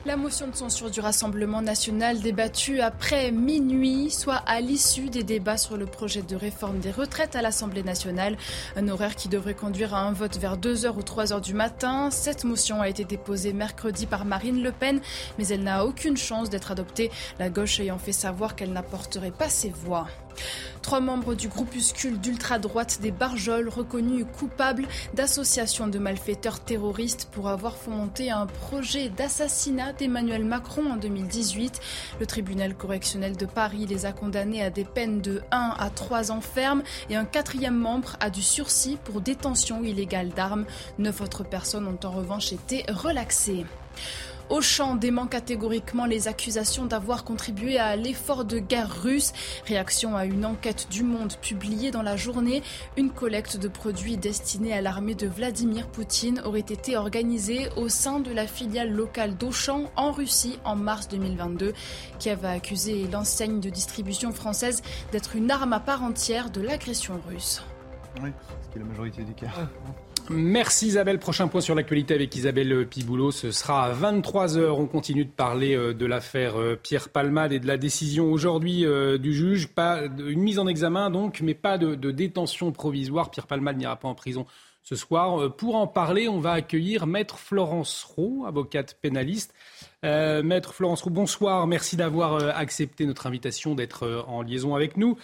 [0.07, 5.57] La motion de censure du Rassemblement national débattue après minuit, soit à l'issue des débats
[5.57, 8.37] sur le projet de réforme des retraites à l'Assemblée nationale.
[8.77, 12.11] Un horaire qui devrait conduire à un vote vers 2h ou 3h du matin.
[12.11, 15.01] Cette motion a été déposée mercredi par Marine Le Pen,
[15.38, 19.49] mais elle n'a aucune chance d'être adoptée, la gauche ayant fait savoir qu'elle n'apporterait pas
[19.49, 20.07] ses voix.
[20.83, 27.77] Trois membres du groupuscule d'ultra-droite des Barjols reconnus coupables d'association de malfaiteurs terroristes pour avoir
[27.77, 31.81] fomenté un projet d'assassinat d'Emmanuel Macron en 2018.
[32.20, 36.33] Le tribunal correctionnel de Paris les a condamnés à des peines de 1 à 3
[36.33, 40.66] ans ferme et un quatrième membre a du sursis pour détention illégale d'armes.
[40.99, 43.64] Neuf autres personnes ont en revanche été relaxées.
[44.50, 49.33] Auchan dément catégoriquement les accusations d'avoir contribué à l'effort de guerre russe.
[49.66, 52.62] Réaction à une enquête du Monde publiée dans la journée,
[52.96, 58.20] une collecte de produits destinés à l'armée de Vladimir Poutine aurait été organisée au sein
[58.20, 61.72] de la filiale locale d'Auchan en Russie en mars 2022,
[62.18, 67.20] qui avait accusé l'enseigne de distribution française d'être une arme à part entière de l'agression
[67.28, 67.62] russe.
[68.22, 68.30] Oui,
[68.62, 69.48] ce qui est la majorité des cas.
[70.31, 71.19] Merci Isabelle.
[71.19, 73.31] Prochain point sur l'actualité avec Isabelle Piboulot.
[73.31, 74.71] Ce sera à 23h.
[74.71, 78.87] On continue de parler euh, de l'affaire euh, Pierre Palmade et de la décision aujourd'hui
[78.87, 79.69] euh, du juge.
[79.69, 83.31] Pas une mise en examen donc, mais pas de, détention provisoire.
[83.31, 84.47] Pierre Palmade n'ira pas en prison
[84.83, 85.55] ce soir.
[85.57, 89.55] Pour en parler, on va accueillir Maître Florence Roux, avocate pénaliste.
[90.03, 91.67] Maître Florence Roux, bonsoir.
[91.67, 95.17] Merci d'avoir accepté notre invitation d'être en liaison avec nous.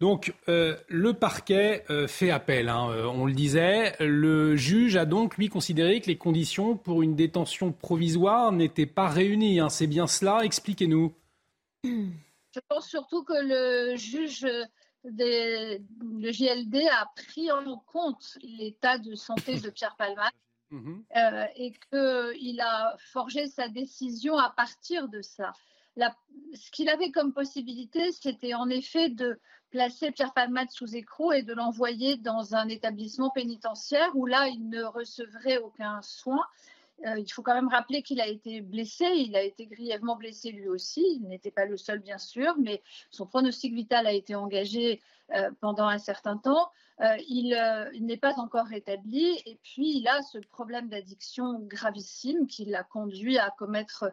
[0.00, 3.94] Donc euh, le parquet euh, fait appel, hein, euh, on le disait.
[4.00, 9.08] Le juge a donc, lui, considéré que les conditions pour une détention provisoire n'étaient pas
[9.08, 9.60] réunies.
[9.60, 9.68] Hein.
[9.68, 11.14] C'est bien cela Expliquez-nous.
[11.84, 14.46] Je pense surtout que le juge,
[15.04, 20.30] le JLD a pris en compte l'état de santé de Pierre Palma
[20.70, 21.04] mhm.
[21.56, 25.52] et qu'il a forgé sa décision à partir de ça.
[26.54, 29.38] ce qu'il avait comme possibilité, c'était en effet de
[29.74, 34.68] placer Pierre Palmade sous écrou et de l'envoyer dans un établissement pénitentiaire où là, il
[34.68, 36.44] ne recevrait aucun soin.
[37.04, 40.52] Euh, il faut quand même rappeler qu'il a été blessé, il a été grièvement blessé
[40.52, 44.36] lui aussi, il n'était pas le seul bien sûr, mais son pronostic vital a été
[44.36, 45.00] engagé
[45.60, 46.70] pendant un certain temps.
[47.00, 52.46] Euh, euh, il, n'est pas encore rétabli et puis il a ce problème d'addiction gravissime
[52.46, 54.12] qui l'a conduit à commettre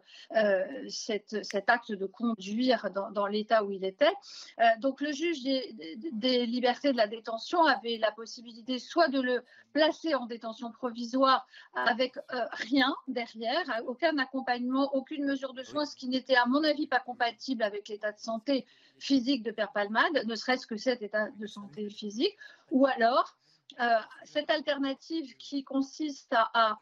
[0.88, 4.14] cet acte de conduire dans, l'état où il était.
[4.80, 9.44] donc le juge des, libertés de la détention avait la possibilité soit de le
[9.74, 12.18] placer en détention provisoire avec
[12.52, 17.00] rien derrière, aucun accompagnement, aucune mesure de soins, ce qui n'était à mon avis pas
[17.00, 18.66] compatible avec l'état de santé
[19.02, 22.38] physique de Père Palmade, ne serait-ce que cet état de santé physique,
[22.70, 23.36] ou alors
[24.26, 26.78] cette alternative qui consiste à,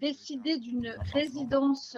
[0.00, 1.96] décider d'une résidence,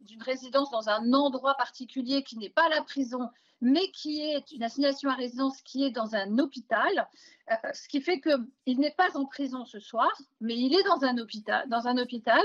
[0.00, 3.28] d'une résidence dans un endroit particulier qui n'est pas la prison,
[3.62, 7.08] mais qui est une assignation à résidence qui est dans un hôpital,
[7.50, 11.04] euh, ce qui fait qu'il n'est pas en prison ce soir, mais il est dans
[11.04, 11.68] un hôpital.
[11.68, 12.42] Dans un hôpital.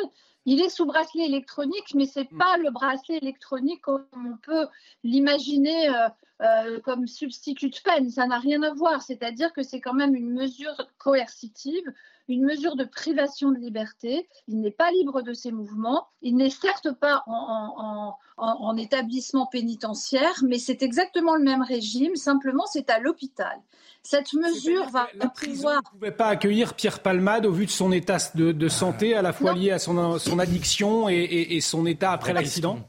[0.49, 2.37] Il est sous bracelet électronique, mais ce n'est hmm.
[2.37, 4.65] pas le bracelet électronique comme on peut
[5.03, 6.07] l'imaginer euh,
[6.41, 8.09] euh, comme substitut de peine.
[8.09, 9.01] Ça n'a rien à voir.
[9.01, 11.91] C'est-à-dire que c'est quand même une mesure coercitive
[12.27, 14.27] une mesure de privation de liberté.
[14.47, 16.07] Il n'est pas libre de ses mouvements.
[16.21, 22.15] Il n'est certes pas en, établissement pénitentiaire, mais c'est exactement le même régime.
[22.15, 23.57] Simplement, c'est à l'hôpital.
[24.03, 27.91] Cette mesure va la prison ne pouvait pas accueillir Pierre Palmade au vu de son
[27.91, 32.33] état de, santé, à la fois lié à son, son addiction et, son état après
[32.33, 32.79] l'accident?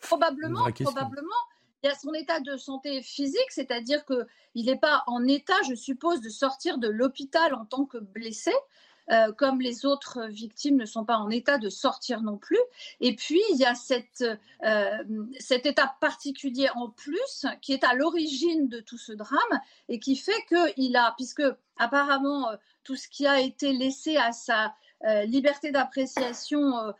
[0.00, 1.34] Probablement, probablement
[1.82, 5.74] il y a son état de santé physique, c'est-à-dire qu'il n'est pas en état, je
[5.74, 8.52] suppose, de sortir de l'hôpital en tant que blessé.
[9.12, 12.58] Euh, comme les autres victimes ne sont pas en état de sortir non plus.
[13.00, 14.24] Et puis, il y a cette,
[14.64, 20.00] euh, cet état particulier en plus qui est à l'origine de tout ce drame et
[20.00, 21.44] qui fait qu'il a, puisque
[21.76, 26.92] apparemment euh, tout ce qui a été laissé à sa euh, liberté d'appréciation, euh,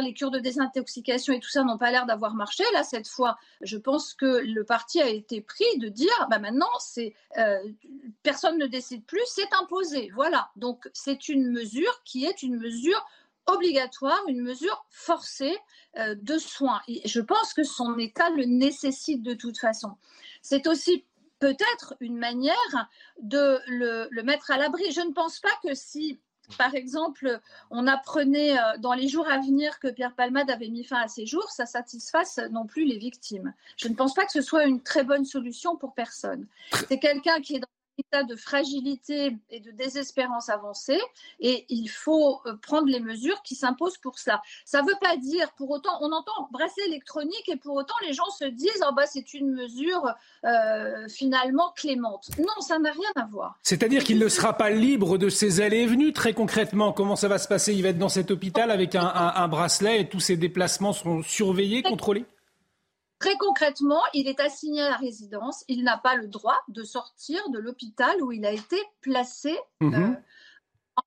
[0.00, 2.62] les cures de désintoxication et tout ça n'ont pas l'air d'avoir marché.
[2.72, 6.70] Là, cette fois, je pense que le parti a été pris de dire, bah maintenant,
[7.38, 7.58] euh,
[8.22, 10.10] personne ne décide plus, c'est imposé.
[10.14, 10.50] Voilà.
[10.54, 13.04] Donc, c'est une mesure qui est une mesure
[13.46, 15.58] obligatoire, une mesure forcée
[15.96, 16.80] de soins.
[16.86, 19.96] Et je pense que son état le nécessite de toute façon.
[20.40, 21.04] C'est aussi
[21.40, 22.88] peut-être une manière
[23.20, 24.92] de le mettre à l'abri.
[24.92, 26.20] Je ne pense pas que si
[26.56, 30.84] par exemple, on apprenait euh, dans les jours à venir que Pierre Palmade avait mis
[30.84, 33.52] fin à ses jours, ça satisfasse non plus les victimes.
[33.76, 36.46] Je ne pense pas que ce soit une très bonne solution pour personne.
[36.88, 37.66] C'est quelqu'un qui est dans
[38.00, 41.00] état de fragilité et de désespérance avancée
[41.40, 44.40] et il faut euh, prendre les mesures qui s'imposent pour cela.
[44.64, 48.12] Ça ne veut pas dire, pour autant, on entend bracelet électronique et pour autant les
[48.12, 52.30] gens se disent oh bah, c'est une mesure euh, finalement clémente.
[52.38, 53.58] Non, ça n'a rien à voir.
[53.62, 56.92] C'est-à-dire qu'il ne sera pas libre de ses allées et venues très concrètement.
[56.92, 57.74] Comment ça va se passer?
[57.74, 61.22] Il va être dans cet hôpital avec un, un bracelet et tous ses déplacements seront
[61.22, 62.24] surveillés, contrôlés?
[63.20, 65.62] Très concrètement, il est assigné à la résidence.
[65.68, 70.16] Il n'a pas le droit de sortir de l'hôpital où il a été placé mhm.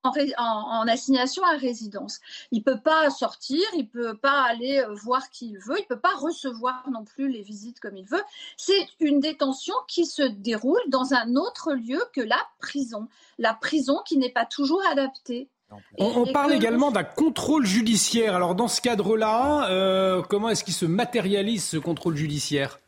[0.05, 2.19] euh, en, assignation à résidence.
[2.51, 5.79] Il ne peut pas sortir, il ne peut pas aller euh, voir qui il veut,
[5.79, 8.23] il ne peut pas recevoir non plus les visites comme il veut.
[8.57, 13.07] C'est une détention qui se déroule dans un autre lieu que la prison.
[13.39, 15.49] La prison qui n'est pas toujours adaptée
[15.97, 18.35] on, parle également d'un contrôle judiciaire.
[18.35, 22.79] Alors dans ce cadre-là, euh, comment est-ce qu'il se matérialise ce contrôle judiciaire?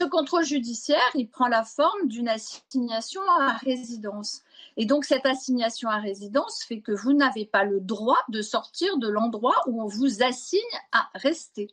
[0.00, 4.42] Ce contrôle judiciaire, il prend la forme d'une assignation à résidence.
[4.76, 8.98] Et donc cette assignation à résidence fait que vous n'avez pas le droit de sortir
[8.98, 10.60] de l'endroit où on vous assigne
[10.92, 11.70] à rester.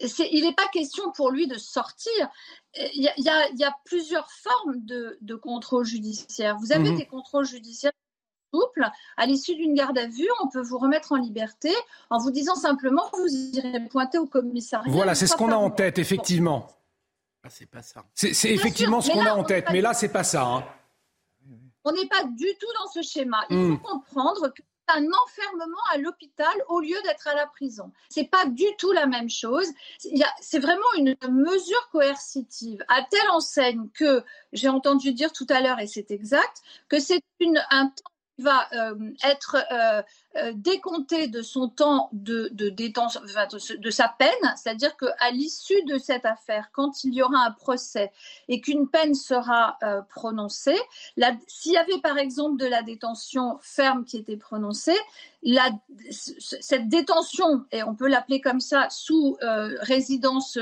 [0.00, 2.12] il n'est pas question pour lui de sortir.
[2.76, 6.58] Il y a, plusieurs formes de, contrôle judiciaire.
[6.58, 6.98] Vous avez mhm.
[6.98, 7.92] des contrôles judiciaires
[9.16, 11.72] à l'issue d'une garde à vue, on peut vous remettre en liberté
[12.10, 14.90] en vous disant simplement que vous irez pointer au commissariat.
[14.92, 16.68] Voilà, c'est ce qu'on a en tête, effectivement.
[17.42, 18.04] Ah, c'est pas ça.
[18.14, 20.46] C'est effectivement ce qu'on a en tête, mais là, c'est pas ça.
[20.46, 20.64] Hein.
[21.84, 23.44] On n'est pas du tout dans ce schéma.
[23.50, 23.72] Il hmm.
[23.76, 27.92] faut comprendre que c'est un enfermement à l'hôpital au lieu d'être à la prison.
[28.08, 29.66] C'est pas du tout la même chose.
[30.40, 35.80] C'est vraiment une mesure coercitive à telle enseigne que j'ai entendu dire tout à l'heure,
[35.80, 37.20] et c'est exact, que c'est
[37.70, 40.02] un temps va euh, être euh,
[40.36, 46.24] euh, décompté de son temps de, détention, de, sa peine, c'est-à-dire qu'à l'issue de cette
[46.24, 48.10] affaire, quand il y aura un procès
[48.48, 50.78] et qu'une peine sera prononcée,
[51.46, 54.98] s'il y avait par exemple de la détention ferme qui était prononcée,
[56.10, 59.36] cette détention, et on peut l'appeler comme ça, sous
[59.80, 60.58] résidence,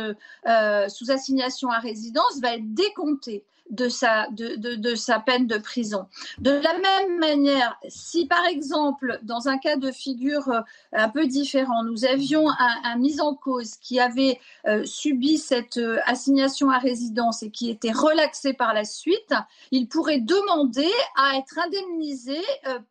[0.88, 6.06] sous assignation à résidence, va être décomptée de sa, de, de, sa peine de prison.
[6.38, 10.60] De la même manière, si par exemple, dans un cas de figure euh,
[10.92, 15.98] un peu différent, nous avions un, mis en cause qui avait euh, subi cette euh,
[16.04, 19.34] assignation à résidence et qui était relaxé par la suite,
[19.70, 22.38] il pourrait demander à être indemnisé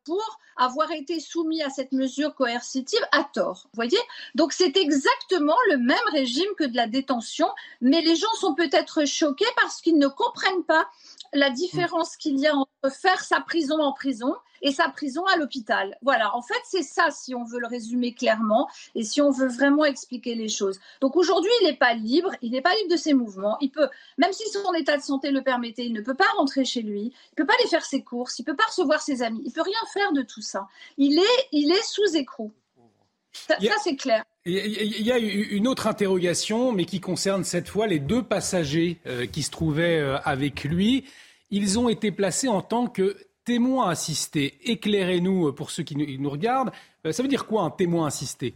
[0.03, 3.67] pour avoir été soumis à cette mesure coercitive à tort.
[3.73, 3.99] Voyez?
[4.35, 7.49] Donc c'est exactement le même régime que de la détention,
[7.81, 10.87] mais les gens sont peut-être choqués parce qu'ils ne comprennent pas
[11.33, 15.37] la différence qu'il y a entre faire sa prison en prison et sa prison à
[15.37, 15.97] l'hôpital.
[16.01, 19.47] Voilà, en fait, c'est ça, si on veut le résumer clairement et si on veut
[19.47, 20.79] vraiment expliquer les choses.
[20.99, 23.57] Donc aujourd'hui, il n'est pas libre, il n'est pas libre de ses mouvements.
[23.61, 26.65] Il peut, même si son état de santé le permettait, il ne peut pas rentrer
[26.65, 29.41] chez lui, il peut pas aller faire ses courses, il peut pas recevoir ses amis,
[29.45, 30.67] il peut rien faire de tout ça.
[30.97, 32.51] Il est, il est sous écrou.
[33.31, 34.23] Ça, c'est clair.
[34.45, 39.27] Il y a une autre interrogation, mais qui concerne cette fois les deux passagers euh,
[39.27, 41.05] qui se trouvaient euh, avec lui.
[41.51, 44.57] Ils ont été placés en tant que témoins assistés.
[44.63, 46.71] Éclairez-nous euh, pour ceux qui nous regardent.
[47.11, 48.55] Ça veut dire quoi un témoin assisté?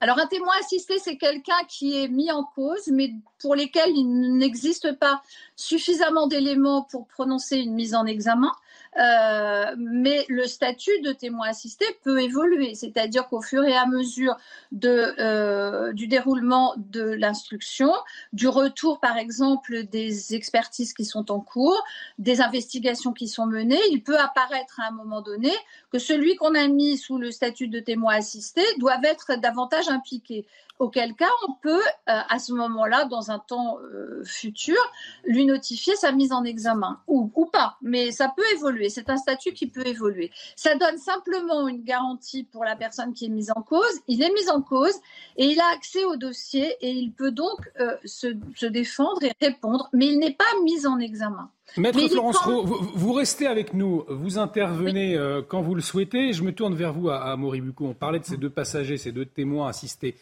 [0.00, 4.38] Alors un témoin assisté, c'est quelqu'un qui est mis en cause, mais pour lesquels il
[4.38, 5.22] n'existe pas
[5.54, 8.50] suffisamment d'éléments pour prononcer une mise en examen.
[8.98, 14.36] Euh, mais le statut de témoin assisté peut évoluer, c'est-à-dire qu'au fur et à mesure
[14.84, 17.92] euh, du déroulement de l'instruction,
[18.32, 21.80] du retour par exemple des expertises qui sont en cours,
[22.18, 25.52] des investigations qui sont menées, il peut apparaître à un moment donné
[25.92, 30.46] que celui qu'on a mis sous le statut de témoin assisté doit être davantage impliqué
[30.80, 34.76] auquel cas on peut, euh, à ce moment-là, dans un temps euh, futur,
[35.24, 39.18] lui notifier sa mise en examen, ou, ou pas, mais ça peut évoluer, c'est un
[39.18, 40.32] statut qui peut évoluer.
[40.56, 44.32] Ça donne simplement une garantie pour la personne qui est mise en cause, il est
[44.32, 44.94] mis en cause
[45.36, 49.32] et il a accès au dossier et il peut donc euh, se, se, défendre et
[49.40, 51.50] répondre, mais il n'est pas mis en examen.
[51.76, 55.16] Maître Florence Roux, vous, restez avec nous, vous intervenez
[55.48, 56.32] quand vous le souhaitez.
[56.32, 57.36] Je me tourne vers vous à, à.
[57.36, 60.16] On parlait de ces deux passagers, ces deux témoins assistés.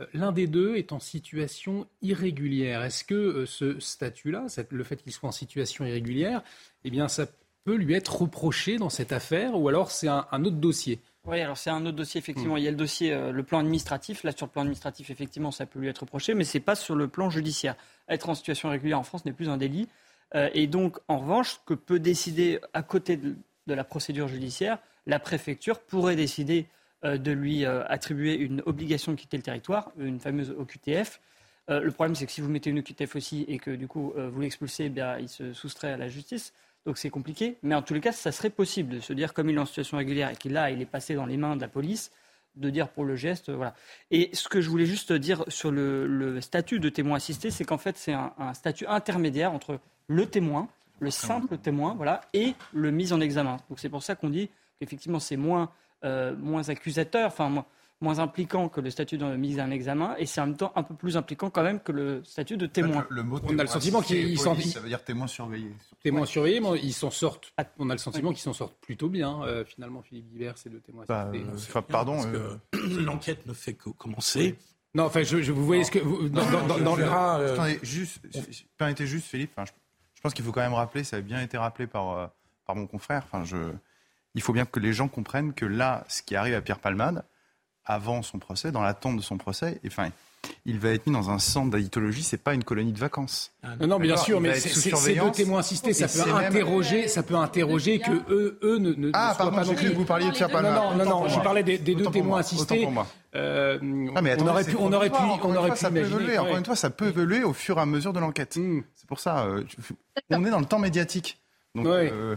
[0.00, 2.82] Euh, l'un des deux est en situation irrégulière.
[2.82, 6.42] Est-ce que euh, ce statut-là, le fait qu'il soit en situation irrégulière,
[6.84, 7.26] eh bien, ça
[7.64, 11.00] peut lui être reproché dans cette affaire ou alors c'est un, autre dossier?
[11.26, 12.54] Oui, alors c'est un autre dossier, effectivement.
[12.54, 12.58] Hmm.
[12.58, 14.24] Il y a le dossier, euh, le plan administratif.
[14.24, 16.74] Là, sur le plan administratif, effectivement, ça peut lui être reproché, mais ce n'est pas
[16.74, 17.76] sur le plan judiciaire.
[18.08, 19.88] Être en situation irrégulière en France n'est plus un délit.
[20.34, 25.18] et donc, en revanche, ce que peut décider, à côté de la procédure judiciaire, la
[25.18, 26.66] préfecture pourrait décider
[27.04, 31.20] de lui euh, attribuer une obligation de quitter le territoire, une fameuse OQTF.
[31.70, 34.14] Euh, le problème, c'est que si vous mettez une OQTF aussi et que du coup
[34.16, 36.52] vous l'expulsez, eh il se soustrait à la justice.
[36.86, 37.56] Donc c'est compliqué.
[37.62, 39.66] Mais en tous les cas, ça serait possible de se dire, comme il est en
[39.66, 42.10] situation régulière et qu'il là, il est passé dans les mains de la police,
[42.56, 43.74] de dire pour le geste, voilà.
[44.10, 47.78] Et ce que je voulais juste dire sur le, statut de témoin assisté, c'est qu'en
[47.78, 50.68] fait, c'est un, un, statut intermédiaire entre le témoin,
[51.00, 53.56] le simple témoin, voilà, et le mis en examen.
[53.68, 55.70] Donc c'est pour ça qu'on dit qu'effectivement, c'est moins
[56.04, 57.64] euh, moins accusateur, enfin
[58.00, 60.82] moins, impliquant que le statut de mise en examen, et c'est en même temps un
[60.82, 63.06] peu plus impliquant quand même que le statut de témoin.
[63.08, 65.70] le, mot on a le sentiment qu'ils s'en Ça veut dire témoin surveillé.
[66.02, 67.54] Témoin surveillé, ils s'en sortent.
[67.78, 70.80] On a le sentiment qu'ils s'en sortent plutôt bien, euh, finalement, Philippe Guibert, ces deux
[70.80, 71.04] témoins.
[71.08, 72.20] Bah, euh, pardon,
[73.00, 74.56] l'enquête ne fait que commencer.
[74.94, 76.42] Non, enfin, je, vous voyez ce que vous, dans,
[76.78, 78.20] dans, le Attendez, juste,
[78.76, 79.52] permettez juste, Philippe.
[79.58, 79.72] je,
[80.14, 82.30] je, pense qu'il faut quand même rappeler, ça a bien été rappelé par
[82.64, 83.22] par mon confrère.
[83.24, 83.56] Enfin, je
[84.34, 87.24] il faut bien que les gens comprennent que là, ce qui arrive à Pierre Palmade,
[87.84, 90.10] avant son procès, dans l'attente de son procès, enfin,
[90.66, 93.52] il va être mis dans un centre d'addictologie, c'est pas une colonie de vacances.
[93.62, 97.36] Ah, non, non, bien sûr, mais c'est deux témoins assistés, ça peut interroger, ça peut
[97.36, 99.92] interroger que eux, eux ne, ne ah, pardon, pas non plus.
[99.92, 100.74] vous parliez de Pierre Palmade.
[100.74, 102.88] Non, non, non, je parlais des, deux témoins assistés.
[103.34, 103.78] Euh,
[104.14, 106.38] ah, mais on aurait pu, on aurait pu, on aurait pu ça peut évoluer.
[106.38, 108.56] Encore une fois, ça peut évoluer au fur et à mesure de l'enquête.
[108.56, 108.82] Hmm.
[108.94, 109.64] C'est pour ça, euh,
[110.30, 111.40] on est dans le temps médiatique.
[111.74, 112.36] Donc, euh,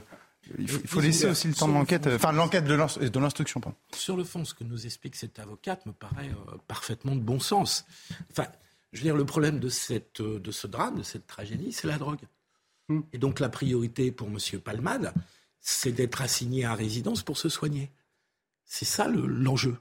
[0.58, 3.62] il faut, laisser aussi le temps de l'enquête, enfin l'enquête de l'instruction.
[3.94, 7.40] Sur le fond, ce que nous explique cette avocate me paraît euh, parfaitement de bon
[7.40, 7.86] sens.
[8.32, 8.48] Enfin,
[8.94, 11.88] je veux dire, le problème de, cette, euh, de ce drame, de cette tragédie, c'est
[11.88, 12.22] la drogue.
[12.90, 13.02] Hmm.
[13.14, 14.38] Et donc la priorité pour M.
[14.64, 15.14] Palmade,
[15.60, 17.92] c'est d'être assigné à résidence pour se soigner.
[18.66, 19.78] C'est ça l'enjeu.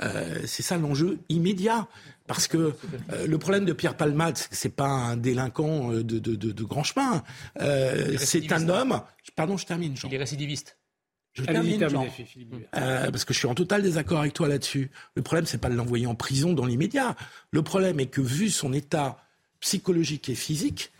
[0.00, 1.88] Euh, c'est ça l'enjeu immédiat.
[2.28, 2.74] Parce que
[3.12, 6.84] euh, le problème de Pierre Palmade, c'est pas un délinquant euh, de, de, de, grand
[6.84, 7.24] chemin.
[8.18, 9.00] c'est un homme.
[9.34, 9.96] Pardon, je termine.
[9.96, 10.08] Jean.
[10.08, 10.78] Il est récidiviste.
[11.32, 12.06] Je termine, Jean.
[12.72, 14.90] parce que je suis en total désaccord avec toi là-dessus.
[15.14, 17.16] Le problème, c'est pas de l'envoyer en prison dans l'immédiat.
[17.50, 19.18] Le problème est que, vu son état
[19.60, 20.92] psychologique et physique,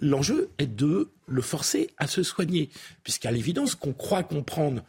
[0.00, 2.70] l'enjeu est de le forcer à se soigner.
[3.04, 4.82] Puisqu'à l'évidence, qu'on croit comprendre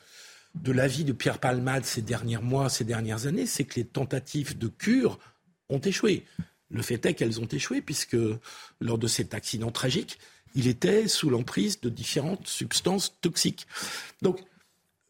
[0.55, 4.57] de l'avis de Pierre Palmade ces derniers mois, ces dernières années, c'est que les tentatives
[4.57, 5.19] de cure
[5.69, 6.25] ont échoué.
[6.69, 8.17] Le fait est qu'elles ont échoué puisque
[8.79, 10.19] lors de cet accident tragique,
[10.55, 13.67] il était sous l'emprise de différentes substances toxiques.
[14.21, 14.39] Donc,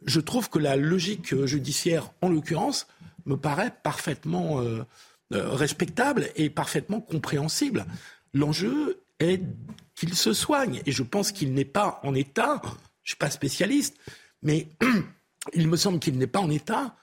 [0.06, 2.88] je trouve que la logique judiciaire, en l'occurrence,
[3.26, 4.84] me paraît parfaitement euh,
[5.34, 7.86] euh, respectable et parfaitement compréhensible.
[8.34, 9.42] L'enjeu est
[9.96, 10.82] qu'il se soigne.
[10.86, 13.98] Et je pense qu'il n'est pas en état, je ne suis pas spécialiste,
[14.42, 14.70] mais
[15.54, 16.96] il me semble qu'il n'est pas en état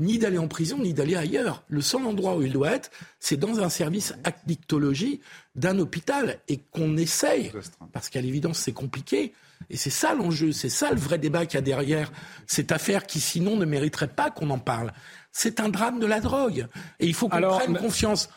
[0.00, 1.64] ni d'aller en prison, ni d'aller ailleurs.
[1.68, 5.20] Le seul endroit où il doit être, c'est dans un service addictologie
[5.54, 7.52] d'un hôpital et qu'on essaye,
[7.92, 9.32] parce qu'à l'évidence c'est compliqué,
[9.70, 12.12] et c'est ça l'enjeu, c'est ça le vrai débat qu'il y a derrière
[12.46, 14.92] cette affaire qui sinon ne mériterait pas qu'on en parle.
[15.30, 16.66] C'est un drame de la drogue.
[17.00, 18.28] Et il faut qu'on prenne confiance,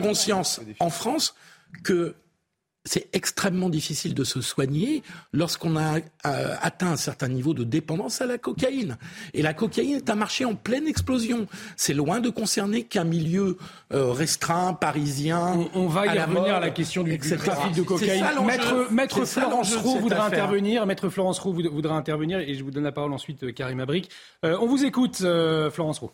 [0.00, 1.34] conscience en France
[1.82, 2.14] que
[2.84, 5.02] c'est extrêmement difficile de se soigner
[5.32, 8.96] lorsqu'on a euh, atteint un certain niveau de dépendance à la cocaïne.
[9.34, 11.46] Et la cocaïne est un marché en pleine explosion.
[11.76, 13.56] C'est loin de concerner qu'un milieu
[13.92, 15.68] euh, restreint, parisien.
[15.74, 18.24] On, va y revenir à la question du, trafic de cocaïne.
[18.44, 20.84] Maître, Maître Florence Roux voudra intervenir.
[20.86, 24.10] Maître Florence Roux voudra intervenir et je vous donne la parole ensuite, euh, Karim Abric.
[24.42, 25.24] on vous écoute,
[25.70, 26.10] Florence Roux.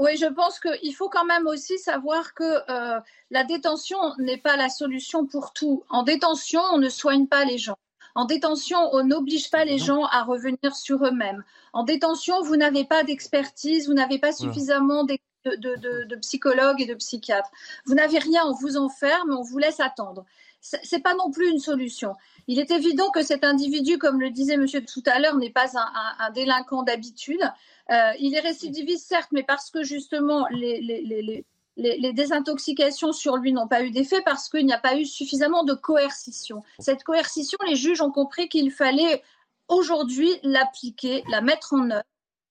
[0.00, 2.98] Oui, je pense qu'il faut quand même aussi savoir que euh,
[3.30, 5.84] la détention n'est pas la solution pour tout.
[5.90, 7.76] En détention, on ne soigne pas les gens.
[8.14, 11.44] En détention, on n'oblige pas les gens à revenir sur eux-mêmes.
[11.74, 16.94] En détention, vous n'avez pas d'expertise, vous n'avez pas suffisamment de, de, psychologues et de
[16.94, 17.50] psychiatres.
[17.84, 20.24] Vous n'avez rien, on vous enferme, on vous laisse attendre.
[20.60, 22.14] Ce n'est pas non plus une solution.
[22.46, 25.70] Il est évident que cet individu, comme le disait monsieur tout à l'heure, n'est pas
[25.74, 27.42] un délinquant d'habitude.
[27.90, 30.80] Euh, il est récidiviste, certes, mais parce que justement les,
[31.76, 35.64] les, désintoxications sur lui n'ont pas eu d'effet, parce qu'il n'y a pas eu suffisamment
[35.64, 36.62] de coercition.
[36.78, 39.22] Cette coercition, les juges ont compris qu'il fallait
[39.68, 42.04] aujourd'hui l'appliquer, la mettre en œuvre.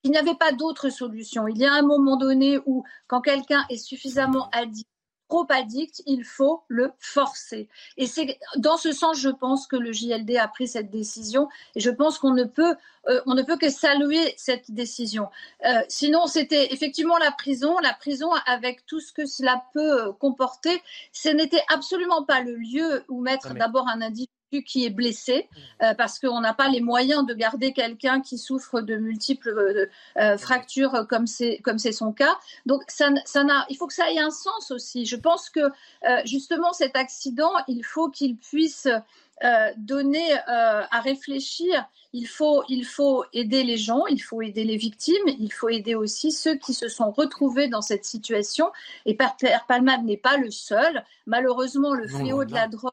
[0.04, 1.48] Il n'y avait pas d'autre solution.
[1.48, 4.90] Il y a un moment donné où, quand quelqu'un est suffisamment addict,
[5.30, 7.70] trop addict, il faut le forcer.
[7.98, 11.48] Et c'est dans ce sens, je pense, que le JLD a pris cette décision.
[11.76, 12.76] Et je pense qu'on ne peut,
[13.08, 15.30] euh, on ne peut que saluer cette décision.
[15.66, 17.78] Euh, sinon, c'était effectivement la prison.
[17.78, 20.82] La prison, avec tout ce que cela peut euh, comporter,
[21.14, 24.32] ce n'était absolument pas le lieu où mettre d'abord un individu
[24.66, 25.84] qui est blessé mm.
[25.84, 29.86] euh, parce qu'on n'a pas les moyens de garder quelqu'un qui souffre de multiples euh,
[30.18, 32.38] euh, fractures comme c'est comme c'est son cas.
[32.66, 35.06] Donc ça, ça n'a, il faut que ça ait un sens aussi.
[35.06, 35.62] Je pense que
[36.26, 38.88] justement cet accident, il faut qu'il puisse
[39.78, 41.86] donner à réfléchir.
[42.12, 45.94] Il faut, il faut aider les gens, il faut aider les victimes, il faut aider
[45.94, 48.72] aussi ceux qui se sont retrouvés dans cette situation.
[49.06, 51.04] Et Père Palmade n'est pas le seul.
[51.28, 52.92] Malheureusement, le fléau de la drogue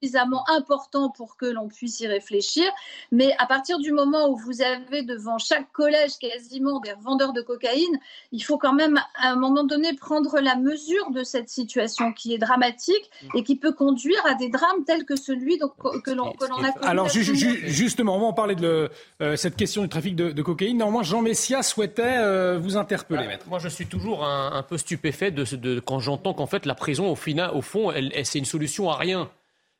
[0.00, 2.64] suffisamment important pour que l'on puisse y réfléchir.
[3.12, 7.40] Mais à partir du moment où vous avez devant chaque collège quasiment des vendeurs de
[7.40, 7.98] cocaïne,
[8.32, 12.34] il faut quand même à un moment donné prendre la mesure de cette situation qui
[12.34, 15.72] est dramatique et qui peut conduire à des drames tels que celui donc,
[16.04, 16.68] que l'on a connu.
[16.82, 18.90] Alors justement, on va en parler de
[19.20, 20.78] euh, cette question du trafic de, cocaïne.
[20.78, 23.46] Normalement, Jean Messia souhaitait euh, vous interpeller, maître.
[23.48, 27.10] Moi, je suis toujours un, peu stupéfait de, de quand j'entends qu'en fait la prison,
[27.10, 29.30] au, final, au fond, elle, c'est une solution à rien.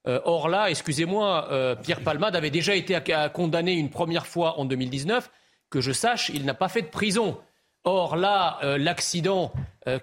[0.09, 2.98] Euh, or là, excusez-moi, euh, Pierre Palmade avait déjà été
[3.32, 5.30] condamné une première fois en 2019.
[5.70, 7.38] Que je sache, il n'a pas fait de prison.
[7.84, 9.52] Or là, euh, l'accident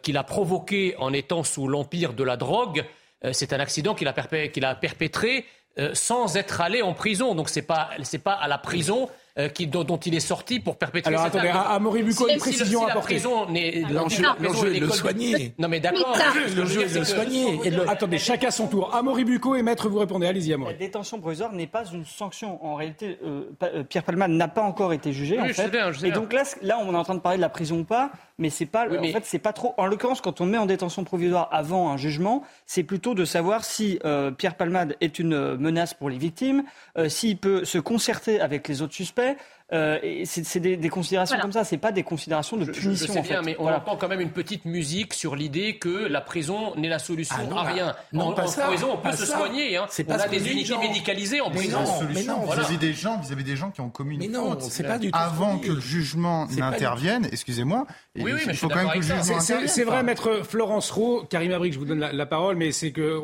[0.02, 2.86] qu'il a provoqué en étant sous l'empire de la drogue,
[3.34, 5.46] c'est un accident qu'il a, perpétré
[5.94, 7.36] sans être allé en prison.
[7.36, 7.92] Donc ce n'est pas,
[8.24, 11.50] pas à la prison euh, qui, dont, dont, il est sorti pour perpétrer Alors attendez,
[11.50, 13.20] à, Bucco, une précision à apporter.
[13.20, 15.54] L'enjeu est de le soigner.
[15.58, 16.18] Non mais d'accord.
[16.56, 17.60] L'enjeu est de le soigner.
[17.88, 18.96] Attendez, chacun son tour.
[18.96, 20.28] Amaury Bucco et Maître, vous répondez.
[20.28, 20.72] Allez-y, Amaury.
[20.72, 22.64] La détention provisoire n'est pas une sanction.
[22.66, 25.38] En réalité, euh, euh, Pierre Palman n'a pas encore été jugé.
[25.40, 25.72] en fait.
[26.04, 28.12] et donc là, là, on est en train de parler de la prison ou pas,
[28.38, 28.88] mais c'est pas.
[28.88, 29.74] En fait, c'est pas trop.
[29.78, 33.64] En l'occurrence, quand on met en détention provisoire avant un jugement, c'est plutôt de savoir
[33.64, 34.00] si
[34.38, 36.64] Pierre Palmade est une menace pour les victimes,
[37.08, 39.38] s'il peut se concerter avec les autres suspects.
[39.74, 43.08] Euh, c'est des, considérations comme ça, c'est pas des considérations de punition.
[43.08, 46.22] Je, sais bien, mais on entend quand même une petite musique sur l'idée que la
[46.22, 47.96] prison n'est la solution ah à bah, rien.
[48.14, 49.76] Non, en, prison, on peut se soigner.
[49.78, 49.88] Hein.
[50.08, 51.80] On a des unités médicalisées en prison.
[52.14, 54.84] Mais non, vous avez des gens, vous avez des gens qui ont commis une faute
[54.86, 57.28] pas du tout avant que le jugement n'intervienne.
[57.32, 57.88] Excusez-moi.
[58.16, 61.26] Oui, oui, mais il faut quand même que le jugement C'est vrai, maître Florence Rowe,
[61.28, 63.20] Karim Abrik, je vous donne la, parole, mais c'est que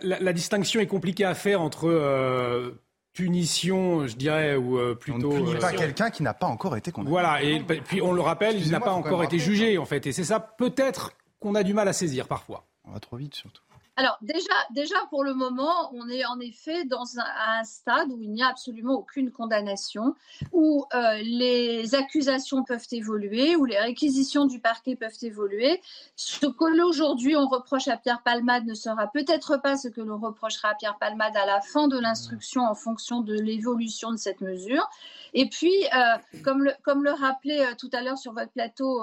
[0.00, 2.80] la, distinction est compliquée à faire entre euh,
[3.14, 5.32] punition, je dirais, ou euh, plutôt.
[5.32, 7.10] On ne punit pas euh, quelqu'un qui n'a pas encore été condamné.
[7.10, 10.06] Voilà, et puis on le rappelle, il n'a pas encore été jugé, en fait.
[10.06, 12.66] Et c'est ça, peut-être, qu'on a du mal à saisir parfois.
[12.84, 13.62] On va trop vite, surtout.
[13.96, 18.32] Alors déjà, déjà pour le moment, on est en effet dans un, stade où il
[18.32, 20.16] n'y a absolument aucune condamnation,
[20.52, 25.80] où euh, les accusations peuvent évoluer, où les réquisitions du parquet peuvent évoluer.
[26.16, 30.18] Ce que aujourd'hui on reproche à Pierre Palmade ne sera peut-être pas ce que l'on
[30.18, 34.40] reprochera à Pierre Palmade à la fin de l'instruction en fonction de l'évolution de cette
[34.40, 34.88] mesure.
[35.34, 39.00] Et puis, euh, comme, le, comme le rappelait euh, tout à l'heure sur votre plateau,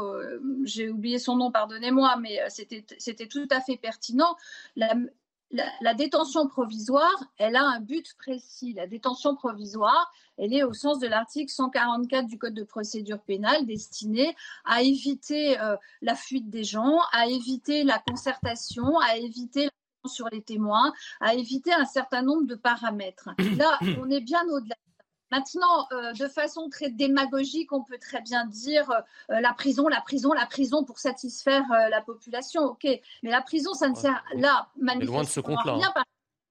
[0.64, 4.36] j'ai oublié son nom, pardonnez-moi, mais c'était tout à fait pertinent
[5.82, 8.74] la, détention provisoire, elle a un but précis.
[8.74, 13.66] La détention provisoire, elle est au sens de l'article 144 du Code de procédure pénale
[13.66, 19.72] destinée à éviter euh, la fuite des gens, à éviter la concertation, à éviter la
[20.10, 23.30] sur les témoins, à éviter un certain nombre de paramètres.
[23.58, 24.76] Là, on est bien au-delà
[25.32, 30.02] Maintenant, euh, de façon très démagogique, on peut très bien dire euh, la prison, la
[30.02, 32.64] prison, la prison pour satisfaire euh, la population.
[32.64, 32.86] Ok,
[33.24, 35.94] mais la prison, ça ne sert là manifestement à rien.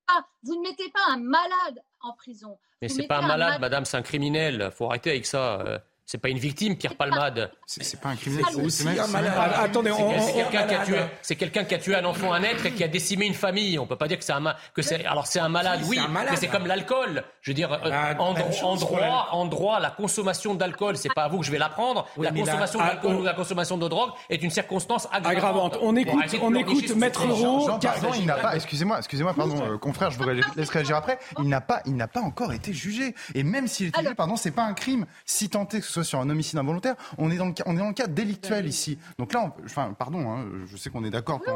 [0.08, 2.58] Ah, vous ne mettez pas un malade en prison.
[2.80, 4.70] Mais c'est pas un malade, madame, c'est un criminel.
[4.72, 5.82] Faut arrêter avec ça.
[6.10, 7.52] C'est pas une victime, Pierre Palmade.
[7.66, 9.32] C'est pas un criminel, c'est aussi un malade.
[9.54, 12.66] Attendez, c'est quelqu'un qui a tué, c'est quelqu'un qui a tué un enfant, un être
[12.66, 13.78] et qui a décimé une famille.
[13.78, 14.42] On peut pas dire que c'est un
[14.74, 17.22] que c'est alors c'est un malade, oui, mais c'est comme l'alcool.
[17.42, 18.34] Je veux dire, euh, en,
[18.74, 22.08] droit, en droit, la consommation d'alcool, c'est pas à vous que je vais l'apprendre.
[22.18, 25.78] la consommation d'alcool ou la consommation de drogue est une circonstance aggravante.
[25.80, 27.68] On écoute, on écoute Maître Roux.
[28.18, 28.56] il n'a pas.
[28.56, 31.20] Excusez-moi, excusez-moi, pardon, euh, confrère, je vous laisse réagir après.
[31.38, 33.14] Il n'a pas, il n'a pas encore été jugé.
[33.36, 35.06] Et même s'il est jugé, pardon, c'est pas un crime.
[35.24, 37.76] Si tenté que ce soit sur un homicide involontaire, on est dans le cas, on
[37.76, 38.98] est dans le cas délictuel ici.
[39.18, 41.54] Donc là, enfin, pardon, hein, je sais qu'on est d'accord pour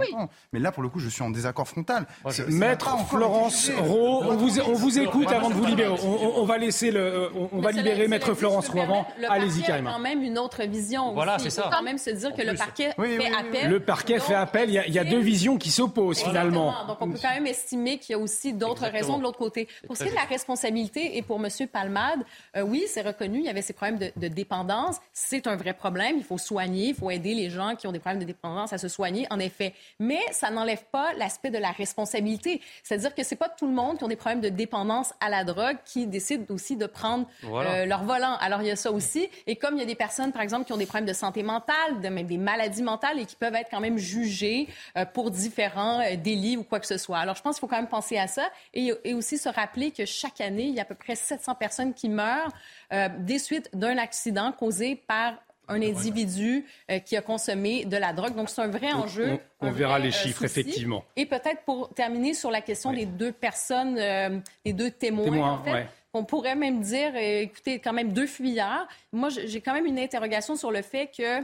[0.52, 2.06] mais là, pour le coup, je suis en désaccord frontal.
[2.48, 5.94] Maître Florence Rowe, on vous, on vous écoute avant de vous libérer.
[6.36, 9.06] On, va laisser le, on, va libérer Maître Florence Rowe avant.
[9.28, 9.92] Allez-y, Karima.
[9.92, 11.12] quand même une autre vision.
[11.12, 11.62] Voilà, c'est ça.
[11.66, 13.70] Il faut quand même se dire que le parquet fait appel.
[13.70, 14.70] Le parquet fait appel.
[14.70, 16.86] Il y a, deux visions qui s'opposent finalement.
[16.86, 19.68] Donc on peut quand même estimer qu'il y a aussi d'autres raisons de l'autre côté.
[19.86, 21.48] Pour ce qui est de la responsabilité et pour M.
[21.70, 22.20] Palmade,
[22.56, 24.96] euh, oui, c'est reconnu, il y avait ces problèmes de, de dépendance.
[25.12, 26.16] C'est un vrai problème.
[26.16, 28.78] Il faut soigner, il faut aider les gens qui ont des problèmes de dépendance à
[28.78, 29.74] se soigner, en effet.
[29.98, 32.60] Mais ça n'enlève pas l'aspect de la responsabilité.
[32.82, 35.44] C'est-à-dire que c'est pas tout le monde qui ont des problèmes de dépendance à la
[35.44, 38.36] drogue qui décide aussi de prendre euh, leur volant.
[38.40, 39.28] Alors il y a ça aussi.
[39.46, 41.42] Et comme il y a des personnes, par exemple, qui ont des problèmes de santé
[41.42, 45.30] mentale, de, même des maladies mentales et qui peuvent être quand même jugées euh, pour
[45.30, 47.18] différents euh, délits ou quoi que ce soit.
[47.18, 49.90] Alors je pense qu'il faut quand même penser à ça et, et, aussi se rappeler
[49.90, 52.52] que chaque année, il y a à peu près 700 personnes qui meurent
[52.90, 55.34] des suites d'un accident causé par
[55.68, 58.34] un individu euh, qui a consommé de la drogue.
[58.34, 59.38] Donc, c'est un vrai enjeu.
[59.60, 61.04] On, verra les euh, chiffres, effectivement.
[61.16, 65.62] Et peut-être pour terminer sur la question des deux personnes, euh, des deux témoins, en
[65.62, 68.86] fait, on pourrait même dire, écoutez, quand même deux fuyards.
[69.12, 71.42] Moi, j'ai quand même une interrogation sur le fait que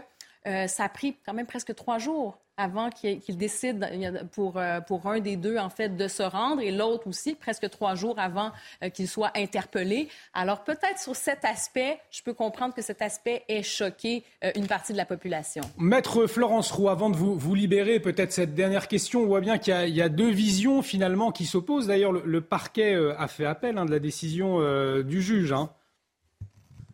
[0.68, 3.91] ça a pris quand même presque trois jours avant qu'il décide
[4.33, 7.69] pour, euh, pour un des deux, en fait, de se rendre et l'autre aussi, presque
[7.71, 8.53] trois jours avant
[8.83, 10.09] euh, qu'il soit interpellé.
[10.35, 14.67] Alors, peut-être sur cet aspect, je peux comprendre que cet aspect ait choqué euh, une
[14.67, 15.63] partie de la population.
[15.79, 19.59] Maître Florence Roux, avant de vous, vous libérer, peut-être cette dernière question, on voit bien
[19.59, 21.87] qu'il y, a deux visions finalement qui s'opposent.
[21.87, 24.61] D'ailleurs, le, parquet a fait appel hein, de la décision
[25.03, 25.53] du juge.
[25.53, 25.71] Hein.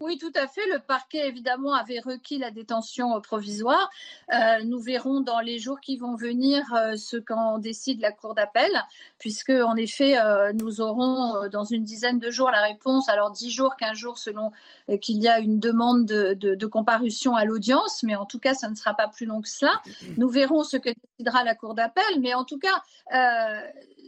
[0.01, 0.67] Oui, tout à fait.
[0.73, 3.91] Le parquet, évidemment, avait requis la détention provisoire.
[4.33, 8.35] Euh, nous verrons dans les jours qui vont venir euh, ce qu'en décide la Cour
[8.35, 8.71] d'appel,
[9.19, 13.09] puisque, en effet, euh, nous aurons dans une dizaine de jours la réponse.
[13.09, 14.53] Alors, dix jours, quinze jours, selon
[15.01, 18.69] qu'il y a une demande de, de comparution à l'audience, mais en tout cas, ça
[18.69, 19.81] ne sera pas plus long que cela.
[20.19, 22.83] Nous verrons ce que décidera la Cour d'appel, mais en tout cas,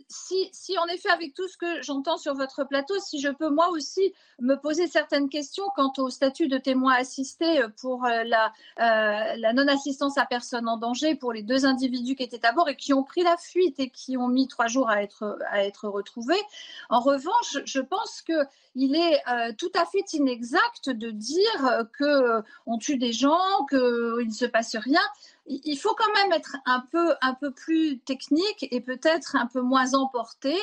[0.09, 3.51] si, si, en effet, avec tout ce que j'entends sur votre plateau, si je peux
[3.51, 8.53] moi aussi me poser certaines questions quant au statut de témoin assisté pour euh, la,
[8.81, 12.69] euh, la non-assistance à personne en danger pour les deux individus qui étaient à bord
[12.69, 16.43] et qui ont pris la fuite et qui ont mis trois jours à être, retrouvés.
[16.91, 22.97] En revanche, je pense qu'il est euh, tout à fait inexact de dire qu'on tue
[22.97, 25.01] des gens, qu'il ne se passe rien
[25.49, 29.61] il faut quand même être un peu, un peu plus technique et peut-être un peu
[29.61, 30.55] moins emporté.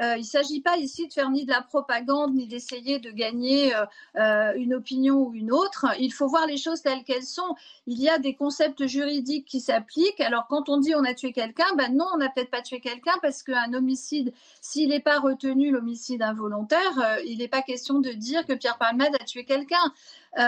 [0.00, 3.10] Euh, il ne s'agit pas ici de faire ni de la propagande ni d'essayer de
[3.10, 3.84] gagner euh,
[4.16, 5.86] euh, une opinion ou une autre.
[5.98, 7.54] Il faut voir les choses telles qu'elles sont.
[7.86, 10.20] Il y a des concepts juridiques qui s'appliquent.
[10.20, 12.80] Alors quand on dit on a tué quelqu'un, ben non, on n'a peut-être pas tué
[12.80, 18.10] quelqu'un parce qu'un homicide, s'il n'est pas retenu l'homicide involontaire, il n'est pas question de
[18.10, 19.92] dire que Pierre Palmade a tué quelqu'un.
[20.38, 20.42] Euh,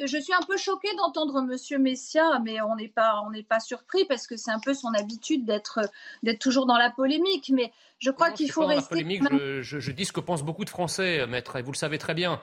[0.00, 3.60] je suis un peu choquée d'entendre Monsieur Messia, mais on n'est pas, on n'est pas
[3.60, 5.80] surpris parce que c'est un peu son habitude d'être,
[6.22, 7.50] d'être toujours dans la polémique.
[7.54, 8.82] Mais je crois qu'il faut rester.
[8.82, 9.22] la polémique,
[9.60, 12.40] je, dis ce que pensent beaucoup de Français, maître, et vous le savez très bien.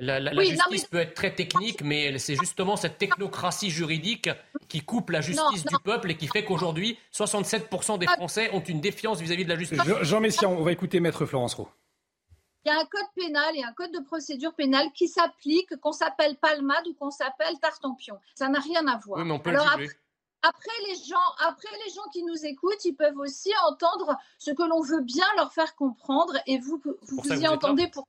[0.00, 4.30] La, justice peut être très technique, mais c'est justement cette technocratie juridique
[4.68, 8.80] qui coupe la justice du peuple et qui fait qu'aujourd'hui, 67% des Français ont une
[8.80, 9.80] défiance vis-à-vis de la justice.
[10.02, 11.68] Jean Messia, on va écouter Maître Florence Roux.
[12.64, 15.92] Il y a un code pénal et un code de procédure pénale qui s'applique, qu'on
[15.92, 18.18] s'appelle Palmade ou qu'on s'appelle Tartampion.
[18.34, 19.20] Ça n'a rien à voir.
[19.20, 19.78] Alors
[20.42, 24.62] après, les gens, après, les gens qui nous écoutent, ils peuvent aussi entendre ce que
[24.62, 28.08] l'on veut bien leur faire comprendre et vous, vous, y entendez pour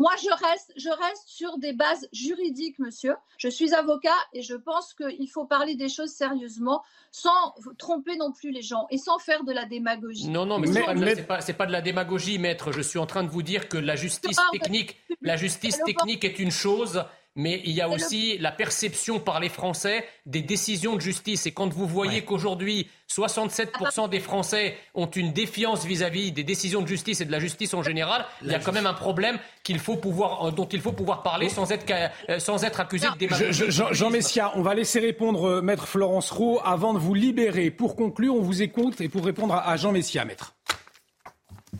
[0.00, 3.16] Moi, je reste, je reste sur des bases juridiques, monsieur.
[3.36, 6.82] Je suis avocat et je pense qu'il faut parler des choses sérieusement,
[7.12, 10.30] sans tromper non plus les gens et sans faire de la démagogie.
[10.30, 12.72] Non, non, mais, ce n'est pas, pas, de la démagogie, maître.
[12.72, 16.38] Je suis en train de vous dire que la justice technique, la justice technique est
[16.38, 17.04] une chose
[17.36, 21.46] mais il y a aussi la perception par les Français des décisions de justice.
[21.46, 26.86] Et quand vous voyez qu'aujourd'hui, 67% des Français ont une défiance vis-à-vis des décisions de
[26.86, 29.78] justice et de la justice en général, il y a quand même un problème qu'il
[29.78, 31.86] faut pouvoir, euh, dont il faut pouvoir parler sans être,
[32.28, 33.64] euh, sans être accusé de démagogie.
[33.70, 37.70] Jean, Messia, on va laisser répondre euh, Maître Florence Rowe avant de vous libérer.
[37.70, 40.54] Pour conclure, on vous écoute et pour répondre à Jean Messia, Maître.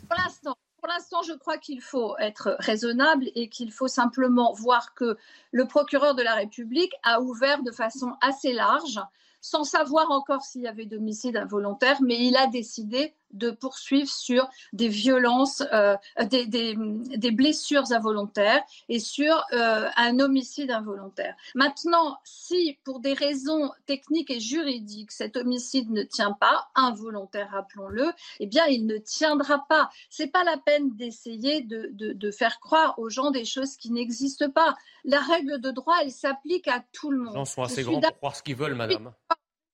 [0.09, 4.95] Pour l'instant, pour l'instant, je crois qu'il faut être raisonnable et qu'il faut simplement voir
[4.95, 5.15] que
[5.51, 8.99] le procureur de la République a ouvert de façon assez large
[9.41, 14.47] sans savoir encore s'il y avait d'homicide involontaire, mais il a décidé de poursuivre sur
[14.73, 21.35] des violences, euh, des, blessures involontaires et sur euh, un homicide involontaire.
[21.55, 28.11] Maintenant, si pour des raisons techniques et juridiques, cet homicide ne tient pas, involontaire, rappelons-le,
[28.39, 29.89] eh bien, il ne tiendra pas.
[30.09, 34.49] C'est pas la peine d'essayer de, de, faire croire aux gens des choses qui n'existent
[34.49, 34.75] pas.
[35.03, 37.33] La règle de droit, elle s'applique à tout le monde.
[37.33, 39.13] Les gens sont assez grands pour croire ce qu'ils veulent, madame.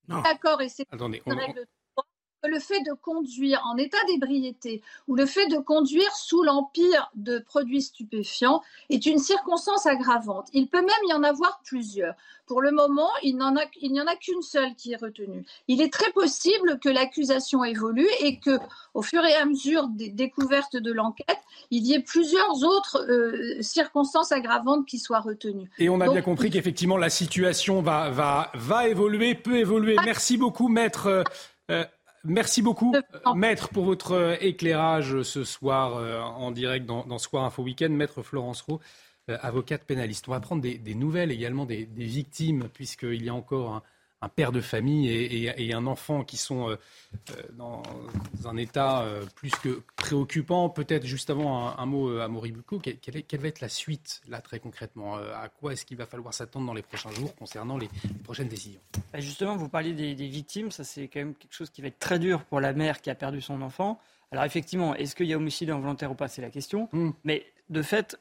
[0.08, 1.77] D'accord, et c'est une règle de droit
[2.44, 7.40] le fait de conduire en état d'ébriété ou le fait de conduire sous l'empire de
[7.40, 10.48] produits stupéfiants est une circonstance aggravante.
[10.54, 12.16] Il peut même y en avoir plusieurs.
[12.46, 15.44] Pour le moment, il n'y en a, qu'une seule qui est retenue.
[15.68, 18.58] Il est très possible que l'accusation évolue et que,
[18.94, 21.40] au fur et à mesure des découvertes de l'enquête,
[21.72, 25.70] il y ait plusieurs autres euh, circonstances aggravantes qui soient retenues.
[25.78, 29.98] Et on a bien compris qu'effectivement, la situation va, va, va évoluer, peut évoluer.
[30.06, 31.08] Merci beaucoup, maître.
[31.08, 31.24] Euh,
[31.70, 31.84] euh,
[32.28, 32.94] Merci beaucoup,
[33.36, 37.90] Maître, pour votre euh, éclairage ce soir euh, en direct dans, Soir Info Week-end.
[37.90, 38.80] Maître Florence Roux,
[39.30, 40.28] euh, avocate pénaliste.
[40.28, 43.84] On va prendre des, nouvelles également des, des victimes, puisqu'il y a encore un,
[44.22, 46.76] un père de famille et, un enfant qui sont euh,
[47.32, 47.84] euh, dans
[48.46, 50.70] un état euh, plus que préoccupant.
[50.70, 54.60] Peut-être juste avant un, mot à Moribuko, quelle, quelle, va être la suite là très
[54.60, 55.18] concrètement?
[55.18, 57.90] À quoi est-ce qu'il va falloir s'attendre dans les prochains jours concernant les,
[58.24, 58.82] prochaines décisions?
[59.14, 62.00] Bah, Justement, vous parliez des, victimes, ça c'est quand même quelque chose qui va être
[62.00, 64.00] très dur pour la mère qui a perdu son enfant.
[64.32, 66.28] Alors effectivement, est-ce qu'il y a homicide involontaire ou pas?
[66.28, 66.90] C'est la question.
[66.92, 67.12] Hmm.
[67.24, 68.18] Mais de fait,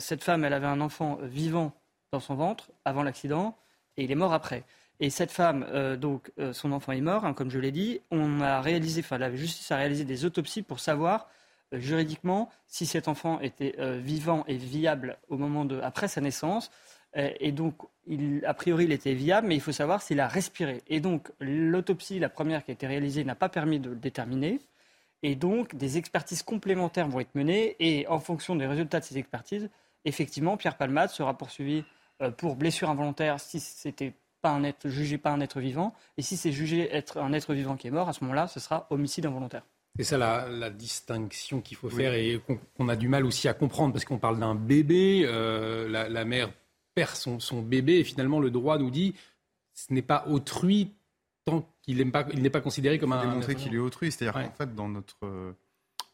[0.00, 1.72] cette femme, elle avait un enfant vivant
[2.12, 3.56] dans son ventre avant l'accident
[3.96, 4.64] et il est mort après.
[5.00, 8.00] Et cette femme, euh, donc, euh, son enfant est mort, hein, comme je l'ai dit.
[8.10, 11.28] On a réalisé, enfin, la justice a réalisé des autopsies pour savoir
[11.74, 16.70] euh, juridiquement si cet enfant était vivant et viable au moment de, après sa naissance.
[17.14, 17.76] et donc,
[18.44, 20.82] a priori, il était viable, mais il faut savoir s'il a respiré.
[20.88, 24.60] Et donc, l'autopsie, la première qui a été réalisée, n'a pas permis de le déterminer.
[25.22, 27.76] Et donc, des expertises complémentaires vont être menées.
[27.80, 29.70] Et en fonction des résultats de ces expertises,
[30.04, 31.84] effectivement, Pierre Palmade sera poursuivi
[32.36, 34.14] pour blessure involontaire si c'était
[34.46, 35.92] pas un être, jugé pas un être vivant.
[36.16, 38.60] Et si c'est jugé être un être vivant qui est mort, à ce moment-là, ce
[38.60, 39.62] sera homicide involontaire.
[39.96, 42.40] C'est ça la, distinction qu'il faut faire et
[42.76, 46.52] qu'on a du mal aussi à comprendre parce qu'on parle d'un bébé, euh, la, mère
[46.94, 49.14] perd son, bébé et finalement le droit nous dit
[49.72, 50.92] ce n'est pas autrui
[51.44, 53.20] tant qu'il n'est pas, pas considéré comme un.
[53.20, 55.54] Démontrer qu'il est autrui, c'est-à-dire qu'en fait dans notre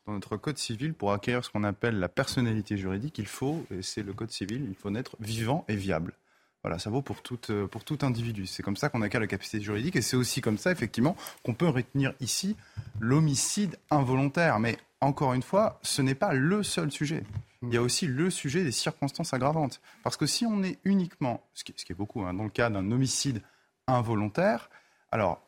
[0.07, 3.83] dans notre code civil, pour acquérir ce qu'on appelle la personnalité juridique, il faut, et
[3.83, 6.15] c'est le code civil, il faut naître vivant et viable.
[6.63, 8.47] Voilà, ça vaut pour tout, euh, pour tout individu.
[8.47, 11.55] C'est comme ça qu'on acquiert la capacité juridique et c'est aussi comme ça, effectivement, qu'on
[11.55, 12.57] peut retenir ici
[13.01, 14.61] l'homicide involontaire.
[14.61, 17.25] Mais encore une fois, ce n'est pas le seul sujet.
[17.63, 19.81] Il y a aussi le sujet des circonstances aggravantes.
[20.05, 22.91] Parce que si on est uniquement, ce qui, est beaucoup hein, dans le cas d'un
[22.93, 23.43] homicide
[23.89, 24.71] involontaire,
[25.11, 25.43] alors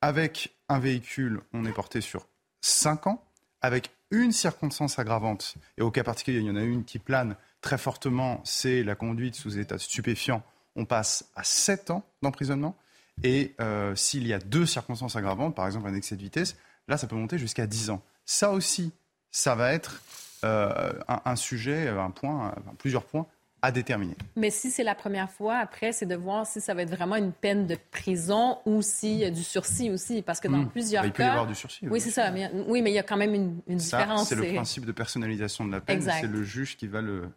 [0.00, 2.26] avec un véhicule, on est porté sur
[2.62, 3.22] 5 ans,
[3.60, 7.36] avec une circonstance aggravante, et au cas particulier, il y en a une qui plane
[7.60, 10.42] très fortement, c'est la conduite sous état stupéfiant
[10.76, 12.76] on passe à 7 ans d'emprisonnement.
[13.22, 16.56] Et euh, s'il y a deux circonstances aggravantes, par exemple un excès de vitesse,
[16.88, 18.02] là, ça peut monter jusqu'à 10 ans.
[18.24, 18.92] Ça aussi,
[19.30, 20.02] ça va être
[20.44, 23.26] euh, un, sujet, un point, plusieurs points
[23.62, 24.16] à déterminer.
[24.36, 27.16] Mais si c'est la première fois, après, c'est de voir si ça va être vraiment
[27.16, 30.20] une peine de prison ou s'il y a du sursis aussi.
[30.20, 30.68] Parce que dans hmm.
[30.68, 31.08] plusieurs cas...
[31.08, 31.88] Il peut y avoir du sursis.
[31.88, 32.30] Oui, c'est ça.
[32.66, 34.28] oui, mais il y a quand même une, différence.
[34.28, 36.02] C'est le principe de personnalisation de la peine.
[36.02, 37.30] C'est le juge qui va le,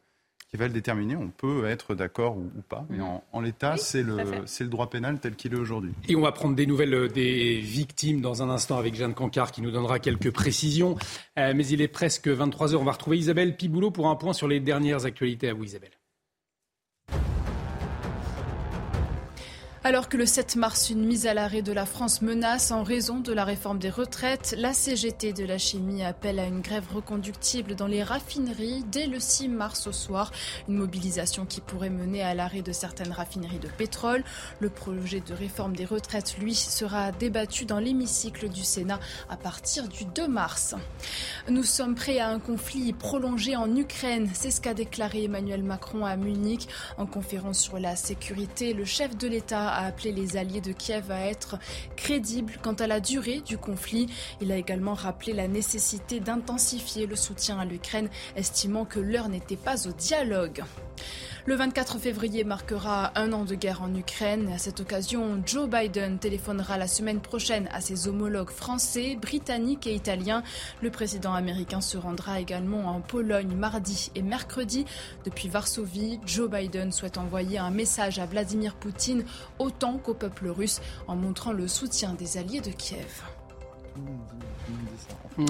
[0.50, 1.16] qui va le déterminer.
[1.16, 3.20] On peut être d'accord ou, pas, mais mhm.
[3.32, 5.92] en, l'état, c'est le, le, droit pénal tel qu'il est aujourd'hui.
[6.08, 9.52] Et on va prendre des nouvelles euh, des victimes dans un instant avec Jeanne Cancard
[9.52, 10.96] qui nous donnera quelques précisions.
[11.38, 12.82] Euh, mais il est presque 23 heures.
[12.82, 15.50] On va retrouver Isabelle Piboulot pour un point sur les dernières actualités.
[15.50, 15.97] À vous, Isabelle.
[19.88, 23.22] Alors que le 7 mars, une mise à l'arrêt de la France menace en raison
[23.22, 27.74] de la réforme des retraites, la CGT de la chimie appelle à une grève reconductible
[27.74, 30.34] dans les raffineries dès le 6 mars au soir.
[30.68, 34.26] Une mobilisation qui pourrait mener à l'arrêt de certaines raffineries de pétrole.
[34.60, 39.88] Le projet de réforme des retraites, lui, sera débattu dans l'hémicycle du Sénat à partir
[39.88, 40.76] du 2 mars.
[41.48, 44.30] Nous sommes prêts à un conflit prolongé en Ukraine.
[44.34, 46.68] C'est ce qu'a déclaré Emmanuel Macron à Munich
[46.98, 48.74] en conférence sur la sécurité.
[48.74, 51.58] Le chef de l'État a appelé les alliés de Kiev à être
[51.96, 54.08] crédibles quant à la durée du conflit.
[54.42, 59.56] Il a également rappelé la nécessité d'intensifier le soutien à l'Ukraine, estimant que l'heure n'était
[59.56, 60.64] pas au dialogue.
[61.48, 64.52] Le 24 février marquera un an de guerre en Ukraine.
[64.54, 69.96] À cette occasion, Joe Biden téléphonera la semaine prochaine à ses homologues français, britanniques et
[69.96, 70.44] italiens.
[70.82, 74.84] Le président américain se rendra également en Pologne mardi et mercredi.
[75.24, 79.24] Depuis Varsovie, Joe Biden souhaite envoyer un message à Vladimir Poutine
[79.68, 83.22] autant qu'au peuple russe en montrant le soutien des alliés de Kiev.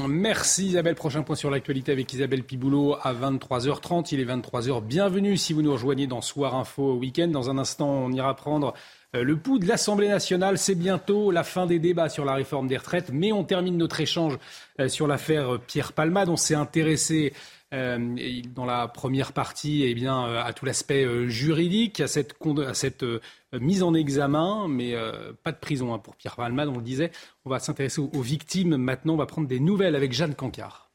[0.09, 0.95] Merci Isabelle.
[0.95, 4.09] Prochain point sur l'actualité avec Isabelle Piboulot à 23h30.
[4.11, 4.83] Il est 23h.
[4.83, 7.27] Bienvenue si vous nous rejoignez dans Soir Info Week-end.
[7.27, 8.73] Dans un instant, on ira prendre
[9.15, 10.57] euh, le pouls de l'Assemblée nationale.
[10.57, 13.11] C'est bientôt la fin des débats sur la réforme des retraites.
[13.13, 14.37] Mais on termine notre échange
[14.79, 16.29] euh, sur l'affaire Pierre Palmade.
[16.29, 17.33] On s'est intéressé
[17.73, 18.15] euh,
[18.55, 23.05] dans la première partie eh bien, à tout l'aspect juridique, à cette
[23.53, 24.95] mise en examen, mais
[25.43, 27.11] pas de prison hein, pour Pierre Palmade, on le disait.
[27.45, 29.13] On va s'intéresser aux, aux victimes maintenant.
[29.13, 30.87] On va prendre des nouvelles avec Jeanne Cancard.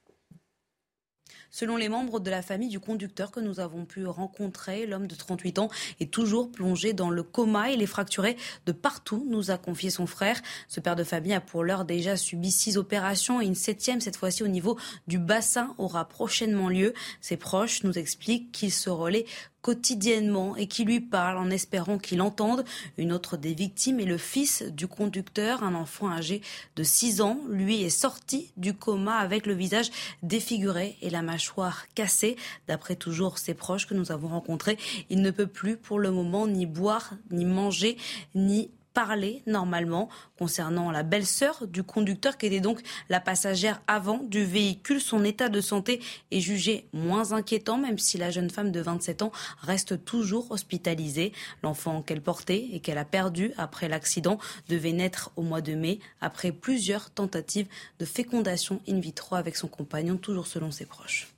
[1.55, 5.14] Selon les membres de la famille du conducteur que nous avons pu rencontrer, l'homme de
[5.14, 5.68] 38 ans
[6.00, 7.70] est toujours plongé dans le coma.
[7.70, 10.40] Il est fracturé de partout, nous a confié son frère.
[10.66, 14.16] Ce père de famille a pour l'heure déjà subi six opérations et une septième, cette
[14.16, 14.78] fois-ci au niveau
[15.09, 16.94] du bassin, aura prochainement lieu.
[17.20, 19.26] Ses proches nous expliquent qu'il se relaie
[19.62, 22.64] quotidiennement et qui lui parle en espérant qu'il entende.
[22.98, 26.42] Une autre des victimes est le fils du conducteur, un enfant âgé
[26.76, 27.38] de 6 ans.
[27.48, 29.90] Lui est sorti du coma avec le visage
[30.22, 32.36] défiguré et la mâchoire cassée.
[32.66, 36.46] D'après toujours ses proches que nous avons rencontrés, il ne peut plus pour le moment
[36.46, 37.96] ni boire, ni manger,
[38.34, 44.45] ni parler normalement concernant la belle-sœur du conducteur qui était donc la passagère avant du
[44.45, 45.01] véhicule.
[45.01, 49.22] Son état de santé est jugé moins inquiétant même si la jeune femme de 27
[49.22, 51.32] ans reste toujours hospitalisée.
[51.62, 54.38] L'enfant qu'elle portait et qu'elle a perdu après l'accident
[54.68, 57.68] devait naître au mois de mai après plusieurs tentatives
[57.99, 61.28] de fécondation in vitro avec son compagnon, toujours selon ses proches.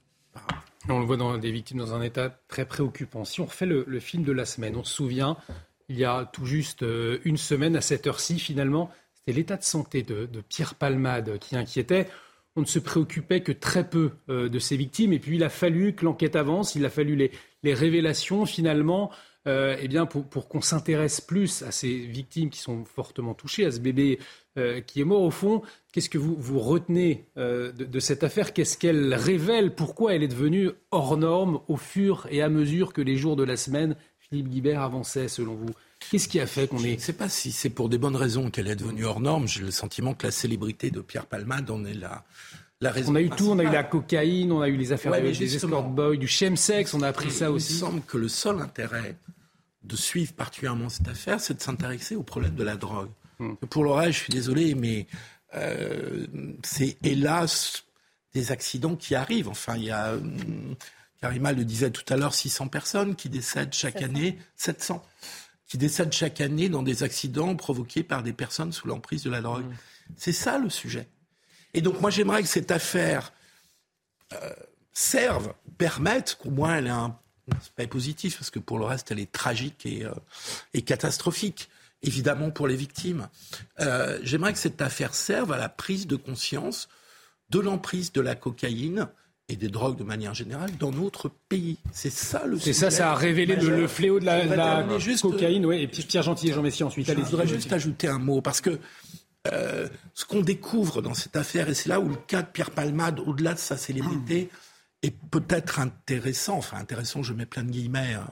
[0.89, 3.25] On le voit dans des victimes dans un état très préoccupant.
[3.25, 5.39] Si on refait le, le film de la semaine, on se souvient
[5.89, 9.65] il y a tout juste euh, une semaine à cette heure-ci, finalement, c'était l'état de
[9.65, 12.09] santé de, Pierre Palmade qui inquiétait.
[12.57, 15.13] On ne se préoccupait que très peu euh, de ses victimes.
[15.13, 19.11] Et puis, il a fallu que l'enquête avance, il a fallu les, révélations, finalement,
[19.47, 23.71] euh, eh bien, pour, qu'on s'intéresse plus à ces victimes qui sont fortement touchées, à
[23.71, 24.19] ce bébé
[24.87, 25.23] qui est mort.
[25.23, 25.63] Au fond,
[25.93, 28.53] qu'est-ce que vous, vous retenez de, de, cette affaire?
[28.53, 29.75] Qu'est-ce qu'elle révèle?
[29.75, 33.43] Pourquoi elle est devenue hors norme au fur et à mesure que les jours de
[33.43, 33.97] la semaine
[34.35, 35.71] Philippe Guibert avançait, selon vous
[36.11, 36.91] Qu'est-ce qui a fait qu'on est...
[36.91, 39.47] Je ne sais pas si c'est pour des bonnes raisons qu'elle est devenue hors norme.
[39.47, 42.25] J'ai le sentiment que la célébrité de Pierre Palmade en est la,
[42.81, 43.13] la raison.
[43.13, 45.55] On a eu tout, on a eu la cocaïne, on a eu les affaires des
[45.55, 47.75] escort boys, du chemsex, on a appris ça aussi.
[47.75, 49.17] Il me semble que le seul intérêt
[49.85, 53.11] de suivre particulièrement cette affaire, c'est de s'intéresser au problème de la drogue.
[53.39, 53.55] Hmm.
[53.71, 55.07] Pour le reste, je suis désolé, mais
[55.55, 56.27] euh,
[56.65, 57.85] c'est hélas
[58.33, 59.49] des accidents qui arrivent.
[59.49, 60.75] Enfin, il y a hum,
[61.25, 65.03] Karima le disait tout à l'heure, 600 personnes qui décèdent chaque année, 700,
[65.67, 69.41] qui décèdent chaque année dans des accidents provoqués par des personnes sous l'emprise de la
[69.41, 69.65] drogue.
[69.65, 69.75] Mmh.
[70.19, 71.09] C'est ça le sujet.
[71.73, 73.33] Et donc moi j'aimerais que cette affaire
[74.35, 74.51] euh,
[74.93, 77.19] serve, permette qu'au moins elle ait un
[77.59, 81.71] aspect positif, parce que pour le reste elle est tragique et, euh, catastrophique
[82.03, 83.31] évidemment pour les victimes.
[83.81, 86.91] Euh, j'aimerais que cette affaire serve à la prise de conscience
[87.49, 89.09] de l'emprise de la cocaïne
[89.49, 91.79] et des drogues de manière générale dans notre pays.
[91.93, 94.87] C'est ça le C'est ça, ça a révélé le, fléau de la,
[95.21, 95.67] cocaïne.
[95.67, 97.07] Ouais, et Pierre Gentil et Jean Messi ensuite.
[97.07, 98.79] Je voudrais juste ajouter un mot parce que
[99.53, 102.71] euh, ce qu'on découvre dans cette affaire, et c'est là où le cas de Pierre
[102.71, 104.49] Palmade, au-delà de sa célébrité,
[105.03, 108.31] est peut-être intéressant, enfin intéressant, je mets plein de guillemets, hein,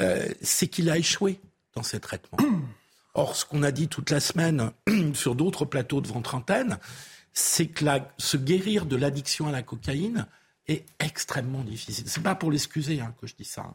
[0.00, 1.38] euh, c'est qu'il a échoué
[1.76, 2.38] dans ses traitements.
[3.14, 4.72] Or, ce qu'on a dit toute la semaine
[5.14, 6.78] sur d'autres plateaux de ventre antenne,
[7.32, 7.84] c'est que
[8.18, 10.26] se guérir de l'addiction à la cocaïne,
[10.70, 12.04] est extrêmement difficile.
[12.06, 13.74] C'est pas pour l'excuser hein, que je dis ça, hein.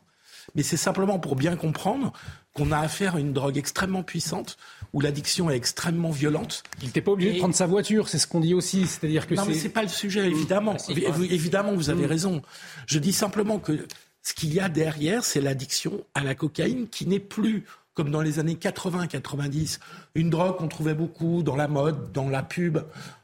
[0.55, 2.13] mais c'est simplement pour bien comprendre
[2.53, 4.57] qu'on a affaire à une drogue extrêmement puissante
[4.93, 6.63] où l'addiction est extrêmement violente.
[6.81, 9.35] Il n'était pas obligé de prendre sa voiture, c'est ce qu'on dit aussi, c'est-à-dire que
[9.35, 10.77] non, mais c'est pas le sujet, évidemment.
[10.89, 12.09] évidemment, vous avez mm.
[12.09, 12.41] raison.
[12.87, 13.85] Je dis simplement que
[14.23, 17.65] ce qu'il y a derrière, c'est l'addiction à la cocaïne qui n'est plus
[17.95, 19.79] comme dans les années 80-90,
[20.15, 22.79] une drogue qu'on trouvait beaucoup dans la mode, dans la pub,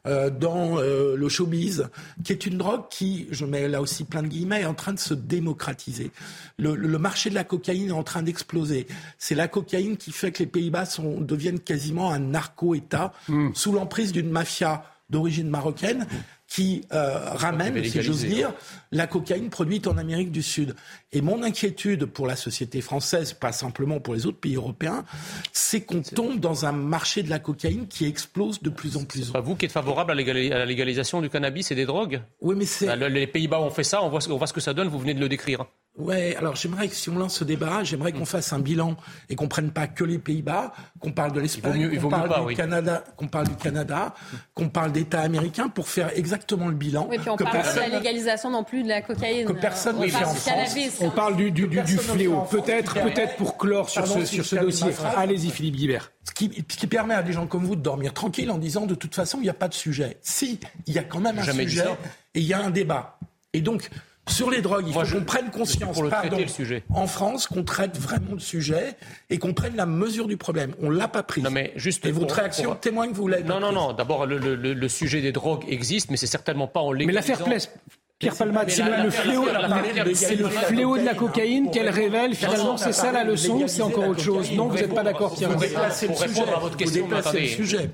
[0.08, 1.90] euh, dans euh, le showbiz,
[2.24, 4.94] qui est une drogue qui, je mets là aussi plein de guillemets, est en train
[4.94, 6.12] de se démocratiser.
[6.58, 8.88] Le, le marché de la cocaïne est en train d'exploser.
[9.18, 10.86] C'est la cocaïne qui fait que les Pays-Bas
[11.20, 13.50] deviennent quasiment un narco-État hmm.
[13.54, 16.08] sous l'emprise d'une mafia d'origine marocaine
[16.52, 18.52] qui euh, ramène, si j'ose dire,
[18.92, 20.76] la cocaïne produite en Amérique du Sud.
[21.14, 25.06] Et mon inquiétude pour la société française, pas simplement pour les autres pays européens,
[25.54, 29.30] c'est qu'on tombe dans un marché de la cocaïne qui explose de plus en plus.
[29.32, 32.22] Pas vous qui êtes favorable à, la légalisation du cannabis et des drogues?
[32.42, 32.86] Oui, mais c'est...
[32.86, 35.00] Bah, les Pays-Bas ont fait ça, on voit, on voit ce que ça donne, vous
[35.00, 35.66] venez de le décrire.
[35.98, 38.96] Ouais, alors j'aimerais que si on lance ce débat, j'aimerais qu'on fasse un bilan
[39.30, 43.04] et qu'on prenne pas que les Pays-Bas, qu'on parle de l'Espagne, qu'on parle, du Canada,
[43.18, 44.16] qu'on parle du Canada,
[44.54, 47.08] qu'on parle d'États américains pour faire exactement le bilan.
[47.10, 49.46] Oui, puis on parle de la légalisation non plus de la cocaïne.
[49.46, 50.98] Que personne ne fait en France.
[51.02, 52.42] On parle du, du, du, fléau.
[52.50, 54.92] Peut-être, peut-être pour clore sur ce, sur ce dossier.
[55.18, 56.12] Allez-y, Philippe Guibert.
[56.24, 58.86] Ce qui, ce qui, permet à des gens comme vous de dormir tranquille en disant
[58.86, 60.18] de toute façon il n'y a pas de sujet.
[60.22, 61.84] Si, il y a quand même un sujet
[62.36, 63.18] et il y a un débat.
[63.54, 63.90] Et donc,
[64.32, 66.84] sur les drogues, il faut qu'on prenne conscience pour le pardon, le sujet.
[66.94, 68.96] en France qu'on traite vraiment le sujet
[69.30, 70.74] et qu'on prenne la mesure du problème.
[70.82, 71.42] On l'a pas pris.
[71.42, 73.94] Non, mais juste et votre réaction témoigne que vous l'avez Non, non, non.
[73.94, 77.22] D'abord, le, le, le, sujet des drogues existe, mais c'est certainement pas en légalisant...
[77.22, 77.70] Mais l'affaire Pless,
[78.22, 79.46] Pierre Palmade, c'est le, fléau,
[80.14, 82.36] c'est le fléau de la cocaïne qu'elle révèle.
[82.36, 85.36] Finalement, c'est ça la leçon ou c'est encore autre chose Non, vous n'êtes pas d'accord,
[85.36, 87.08] Pierre Pour répondre à votre question,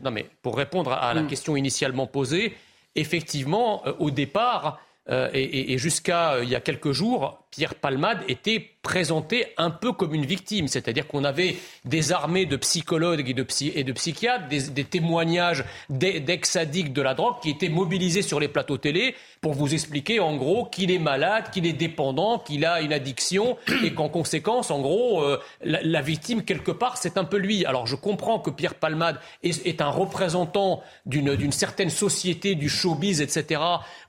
[0.04, 1.28] non, mais pour répondre à la hmm.
[1.28, 2.56] question initialement posée,
[2.96, 4.80] effectivement, euh, au départ,
[5.10, 9.92] euh, et, jusqu'à euh, il y a quelques jours, Pierre Palmade était présenté un peu
[9.92, 13.46] comme une victime, c'est-à-dire qu'on avait des armées de psychologues et de,
[13.76, 18.78] et de psychiatres, des, témoignages d'ex-addicts de la drogue qui étaient mobilisés sur les plateaux
[18.78, 22.94] télé pour vous expliquer en gros qu'il est malade, qu'il est dépendant, qu'il a une
[22.94, 27.66] addiction et qu'en conséquence, en gros, euh, la, victime quelque part, c'est un peu lui.
[27.66, 33.20] Alors je comprends que Pierre Palmade est, est un représentant d'une certaine société du showbiz,
[33.20, 33.62] etc.,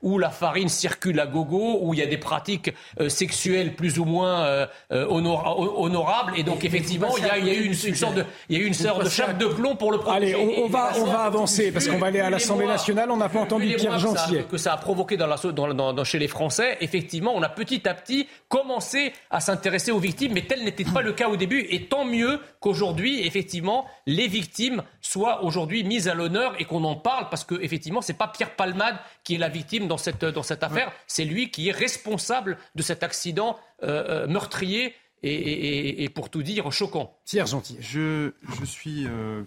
[0.03, 3.38] où la farine circule à gogo, où il y a des pratiques euh, sexuelles
[3.77, 8.25] plus ou moins euh, honorables, et donc effectivement, il y, a, eu une, sorte de,
[8.49, 10.35] il y a eu une sorte de chape de plomb pour le protéger.
[10.35, 13.11] Allez, on, va, on va avancer parce qu'on va aller à l'Assemblée nationale.
[13.11, 14.39] On n'a pas entendu Pierre Gentil.
[14.51, 19.13] Que ça a provoqué dans chez les Français, effectivement, on a petit à petit commencé
[19.31, 21.67] à s'intéresser aux victimes, mais tel n'était pas le cas au début.
[21.71, 26.97] Et tant mieux qu'aujourd'hui, effectivement, les victimes soient aujourd'hui mises à l'honneur et qu'on en
[26.97, 30.43] parle, parce que effectivement, c'est pas Pierre Palmade qui est la victime dans cette dans
[30.43, 34.95] cette affaire, c'est lui qui est responsable de cet accident euh, euh, meurtrier.
[35.25, 37.13] Et, pour tout dire, choquant.
[37.27, 37.77] Pierre Gentil.
[37.81, 38.31] Je,
[38.61, 39.43] je suis euh,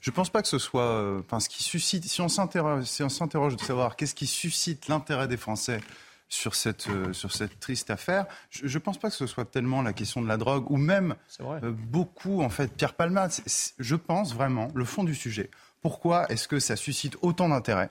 [0.00, 0.82] je ne pense pas que ce soit.
[0.82, 2.04] Euh, enfin, ce qui suscite.
[2.04, 5.80] Si on s'interroge, si on s'interroge de savoir qu'est-ce qui suscite l'intérêt des Français
[6.28, 9.82] sur cette, euh, sur cette triste affaire, je ne pense pas que ce soit tellement
[9.82, 13.32] la question de la drogue ou même euh, beaucoup, en fait, Pierre Palmade.
[13.78, 15.50] Je pense vraiment le fond du sujet.
[15.80, 17.90] Pourquoi est-ce que ça suscite autant d'intérêt?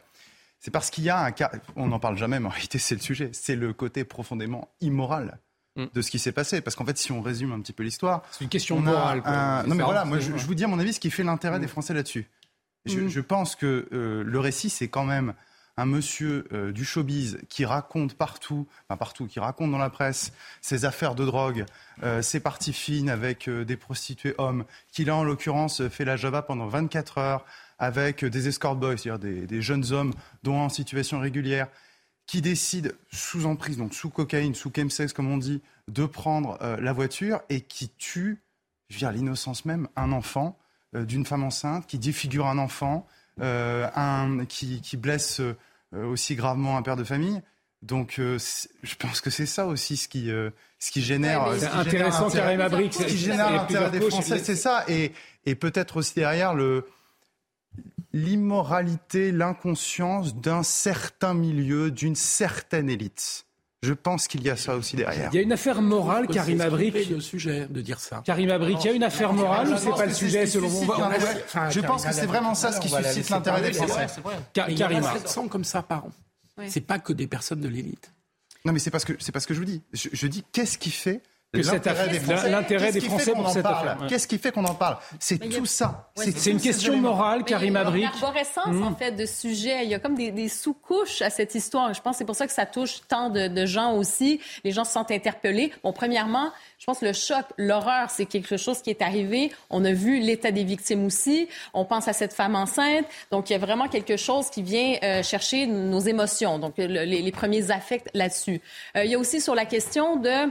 [0.60, 1.52] C'est parce qu'il y a un cas.
[1.76, 3.30] On n'en parle jamais, mais en réalité, c'est le sujet.
[3.32, 5.40] C'est le côté profondément immoral
[5.78, 5.86] Mm.
[5.94, 6.62] de ce qui s'est passé.
[6.62, 8.24] Parce qu'en fait, si on résume un petit peu l'histoire.
[8.32, 9.22] C'est une question morale.
[9.68, 11.68] Non, mais voilà, moi, je, vous dis à mon avis ce qui fait l'intérêt des
[11.68, 11.70] mm.
[11.70, 12.28] Français là-dessus.
[12.86, 13.24] Je, mm.
[13.24, 15.34] pense que euh, le récit, c'est quand même
[15.78, 20.34] un monsieur euh, du showbiz qui raconte partout, enfin partout, qui raconte dans la presse
[20.62, 21.66] ses affaires de drogue,
[22.04, 26.42] euh, ses parties fines avec des prostituées hommes, qu'il a en l'occurrence fait la Java
[26.42, 27.46] pendant 24 heures
[27.80, 30.14] avec des escort boys, c'est-à-dire des, jeunes hommes
[30.44, 31.68] dont en situation régulière,
[32.26, 36.78] qui décide, sous emprise, donc sous cocaïne, sous chemsex, comme on dit, de prendre euh,
[36.82, 38.42] la voiture et qui tue,
[38.90, 40.58] veux l'innocence même, un enfant
[40.96, 43.08] euh, d'une femme enceinte, qui défigure un enfant,
[43.40, 43.88] euh,
[44.50, 45.42] qui blesse
[45.96, 47.42] aussi gravement un père de famille.
[47.84, 50.30] Donc, je pense que c'est ça aussi ce qui,
[50.80, 51.48] ce qui génère.
[51.58, 52.94] c'est intéressant, Karim Abrik.
[52.94, 54.84] Ce qui génère l'intérêt des Français, c'est ça.
[54.88, 55.12] Et,
[55.46, 56.88] et peut-être aussi derrière le,
[58.14, 63.47] l'immoralité, l'inconscience d'un certain milieu, d'une certaine élite.
[63.84, 65.30] Je pense qu'il y a ça aussi derrière.
[65.32, 67.10] Il y a une affaire morale, Karim Abrik.
[67.10, 68.24] le sujet de dire ça.
[68.26, 70.86] Karim Abrik, il y a une affaire morale ou c'est pas le sujet selon vous
[71.72, 74.08] Je pense que c'est vraiment ça ce qui suscite l'intérêt des Français.
[74.54, 76.12] Karim 700 comme ça par an.
[76.68, 78.12] C'est pas que des personnes de l'élite.
[78.66, 79.82] Non, mais c'est parce que c'est parce que je vous dis.
[79.94, 81.22] je dis qu'est-ce qui fait
[81.54, 83.98] l'intérêt des Français pour cette affaire.
[84.08, 84.98] Qu'est-ce qui fait qu'on en parle?
[85.20, 86.10] C'est tout ça.
[86.16, 87.96] c'est une question morale, Karim Abrik.
[87.96, 88.96] Il y a une en hmm.
[88.96, 89.86] fait, de sujets.
[89.86, 91.94] Il y a comme des, sous-couches à cette histoire.
[91.94, 94.40] Je pense que c'est pour ça que ça touche tant de, gens aussi.
[94.64, 95.72] Les gens se sentent interpellés.
[95.84, 99.52] Bon, premièrement, je pense que le choc, l'horreur, c'est quelque chose qui est arrivé.
[99.70, 101.48] On a vu l'état des victimes aussi.
[101.74, 103.06] On pense à cette femme enceinte.
[103.32, 106.60] Donc, il y a vraiment quelque chose qui vient euh, chercher nos émotions.
[106.60, 108.62] Donc, les, premiers affects là-dessus.
[108.96, 110.50] Euh, il y a aussi sur la question de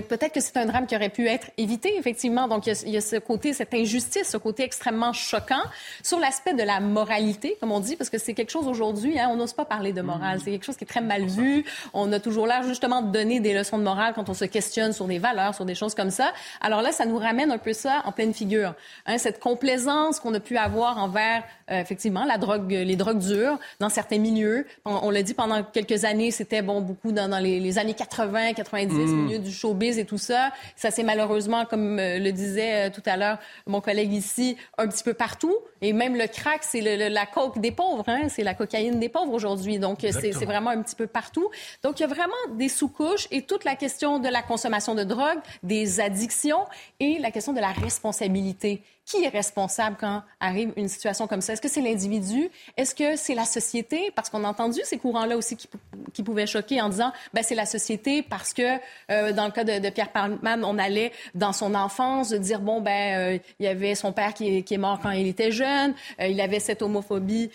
[0.00, 2.48] peut-être que c'est un drame qui aurait pu être évité, effectivement.
[2.48, 5.62] Donc, il y, a, ce côté, cette injustice, ce côté extrêmement choquant.
[6.02, 9.28] Sur l'aspect de la moralité, comme on dit, parce que c'est quelque chose aujourd'hui, hein,
[9.30, 10.40] on n'ose pas parler de morale.
[10.42, 11.64] C'est quelque chose qui est très mal vu.
[11.92, 14.92] On a toujours l'air justement de donner des leçons de morale quand on se questionne
[14.92, 16.32] sur des valeurs, sur des choses comme ça.
[16.60, 18.74] Alors là, ça nous ramène un peu ça en pleine figure.
[19.06, 23.58] Hein, cette complaisance qu'on a pu avoir envers, euh, effectivement, la drogue, les drogues dures
[23.80, 24.66] dans certains milieux.
[24.84, 29.24] On, l'a dit pendant quelques années, c'était bon beaucoup dans, les, années 80, 90, mm.
[29.24, 30.52] milieu du showbiz et tout ça.
[30.76, 34.88] Ça c'est malheureusement, comme euh, le disait euh, tout à l'heure mon collègue ici, un
[34.88, 35.54] petit peu partout.
[35.80, 38.28] Et même le crack, c'est la coke des pauvres, hein?
[38.28, 39.78] c'est la cocaïne des pauvres aujourd'hui.
[39.78, 41.50] Donc c'est vraiment un petit peu partout.
[41.82, 45.04] Donc il y a vraiment des sous-couches et toute la question de la consommation de
[45.04, 46.64] drogue, des addictions
[47.00, 51.54] et la question de la responsabilité qui est responsable quand arrive une situation comme ça?
[51.54, 52.50] Est-ce que c'est l'individu?
[52.76, 54.12] Est-ce que c'est la société?
[54.14, 55.68] Parce qu'on a entendu ces courants-là aussi qui,
[56.12, 58.62] qui, pouvaient choquer en disant, ben c'est la société parce que
[59.10, 63.18] euh, dans le cas de, Pierre Palman, on allait dans son enfance dire, bon, ben
[63.18, 66.28] euh, il y avait son père qui, qui, est mort quand il était jeune, euh,
[66.28, 67.50] il avait cette homophobie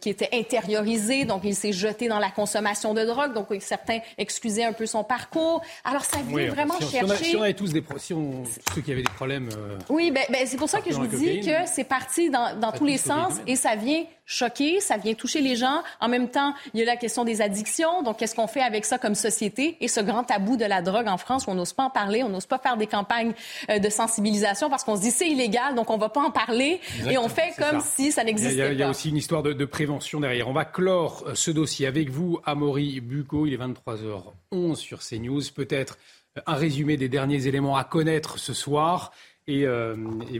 [0.00, 4.64] qui était intériorisée, donc il s'est jeté dans la consommation de drogue, donc certains excusaient
[4.64, 5.62] un peu son parcours.
[5.84, 7.24] Alors ça vient vraiment chercher...
[7.24, 7.82] Si on, avait tous des...
[7.98, 8.44] Si on...
[8.74, 9.48] ceux qui avaient des problèmes...
[9.88, 12.72] Oui, ben, ben c'est pour ça que je vous dis que c'est parti dans, dans
[12.72, 15.82] tous les sens et ça vient choquer, ça vient toucher les gens.
[16.00, 18.02] En même temps, il y a la question des addictions.
[18.02, 19.76] Donc, qu'est-ce qu'on fait avec ça comme société?
[19.80, 22.22] Et ce grand tabou de la drogue en France, où on n'ose pas en parler,
[22.24, 23.32] on n'ose pas faire des campagnes
[23.70, 26.80] euh, de sensibilisation parce qu'on se dit c'est illégal, donc on va pas en parler.
[27.08, 28.72] et on fait comme si ça n'existait pas.
[28.72, 30.48] Il y, a aussi une histoire de, de, prévention derrière.
[30.48, 33.46] On va clore euh, ce dossier avec vous, Amaury Bucco.
[33.46, 35.42] Il est 23h11 sur CNews.
[35.54, 35.98] Peut-être
[36.36, 39.12] euh, un résumé des derniers éléments à connaître ce soir.
[39.48, 39.96] Euh,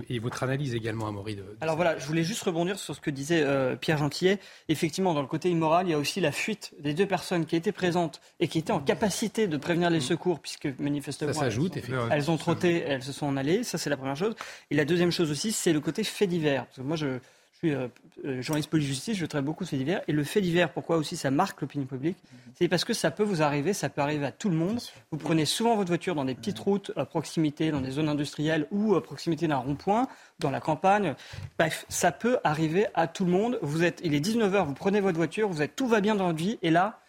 [0.09, 1.36] et, votre analyse également, Amaury.
[1.36, 4.40] De, Alors voilà, je voulais juste rebondir sur ce que disait euh, Pierre Gentillet.
[4.68, 7.54] Effectivement, dans le côté immoral, il y a aussi la fuite des deux personnes qui
[7.54, 11.78] étaient présentes et qui étaient en capacité de prévenir les secours, puisque manifestement, ça s'ajoute,
[12.11, 13.62] elles, ont trotté, elles se sont en allées.
[13.62, 14.34] Ça, c'est la première chose.
[14.70, 16.66] Et la deuxième chose aussi, c'est le côté fait divers.
[16.66, 17.18] Parce que moi, je,
[17.57, 17.88] je suis euh,
[18.26, 20.02] euh, journaliste police-justice, je traite beaucoup de faits divers.
[20.09, 22.18] Et le fait divers, pourquoi aussi ça marque l'opinion publique
[22.54, 24.78] C'est parce que ça peut vous arriver, ça peut arriver à tout le monde.
[25.11, 28.66] Vous prenez souvent votre voiture dans des petites routes à proximité, dans des zones industrielles
[28.70, 30.07] ou à proximité d'un rond-point,
[30.38, 31.14] dans la campagne.
[31.59, 33.59] Bref, ça peut arriver à tout le monde.
[33.62, 36.26] Vous êtes, il est 19h, vous prenez votre voiture, vous êtes tout va bien dans
[36.26, 37.00] votre vie, et là,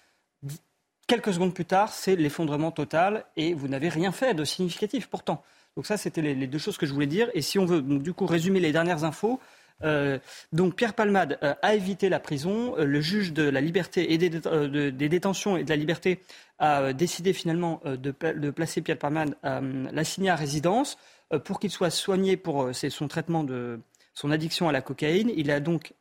[1.07, 5.43] quelques secondes plus tard, c'est l'effondrement total et vous n'avez rien fait de significatif pourtant.
[5.75, 7.29] Donc ça, c'était les, deux choses que je voulais dire.
[7.33, 9.39] Et si on veut du coup résumer les dernières infos,
[9.83, 10.17] euh,
[10.51, 12.75] donc Pierre Palmade euh, a évité la prison.
[12.77, 14.29] Euh, le juge de la liberté des,
[15.09, 16.19] détentions et de la liberté
[16.59, 18.11] a décidé finalement de,
[18.49, 19.35] placer Pierre Palmade,
[19.91, 20.97] l'assigner à résidence
[21.43, 23.79] pour qu'il soit soigné pour son traitement de
[24.15, 25.31] son addiction à la cocaïne.
[25.35, 25.93] Il a donc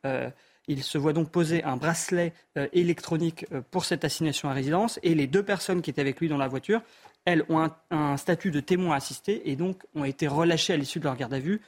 [0.66, 2.32] il se voit donc poser un bracelet
[2.72, 6.38] électronique pour cette assignation à résidence et les deux personnes qui étaient avec lui dans
[6.38, 6.80] la voiture,
[7.26, 11.00] elles ont un, un statut de témoin assisté et donc ont été relâchées à l'issue
[11.00, 11.60] de leur garde à vue.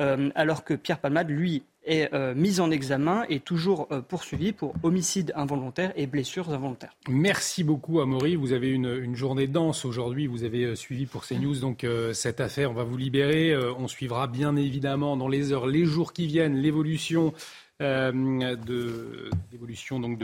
[0.00, 4.52] Euh, alors que Pierre Palmade, lui, est euh, mis en examen et toujours euh, poursuivi
[4.52, 6.94] pour homicide involontaire et blessures involontaires.
[7.08, 8.36] Merci beaucoup, Amaury.
[8.36, 10.26] Vous avez une, journée dense aujourd'hui.
[10.26, 12.70] Vous avez suivi pour CNews donc cette affaire.
[12.70, 13.56] On va vous libérer.
[13.56, 17.32] on suivra bien évidemment dans les heures, les jours qui viennent, l'évolution.
[17.80, 18.56] de,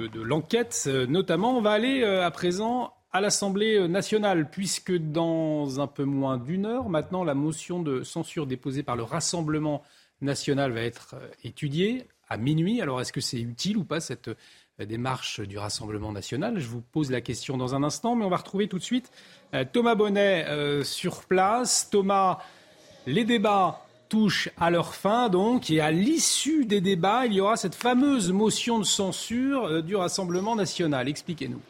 [0.09, 1.57] de l'enquête notamment.
[1.57, 6.89] On va aller à présent à l'Assemblée nationale, puisque dans un peu moins d'une heure,
[6.89, 9.83] maintenant, la motion de censure déposée par le Rassemblement
[10.23, 12.81] national va être euh, étudiée à minuit.
[12.81, 16.59] Alors, est-ce que c'est utile ou pas cette euh, démarche du Rassemblement national?
[16.59, 19.11] Je vous pose la question dans un instant, mais on va retrouver tout de suite
[19.53, 20.47] euh, Thomas Bonnet
[20.85, 21.91] sur place.
[21.91, 22.39] Thomas,
[23.07, 27.57] les débats touchent à leur fin, donc, et à l'issue des débats, il y aura
[27.57, 31.09] cette fameuse motion de censure du Rassemblement national.
[31.09, 31.61] Expliquez-nous.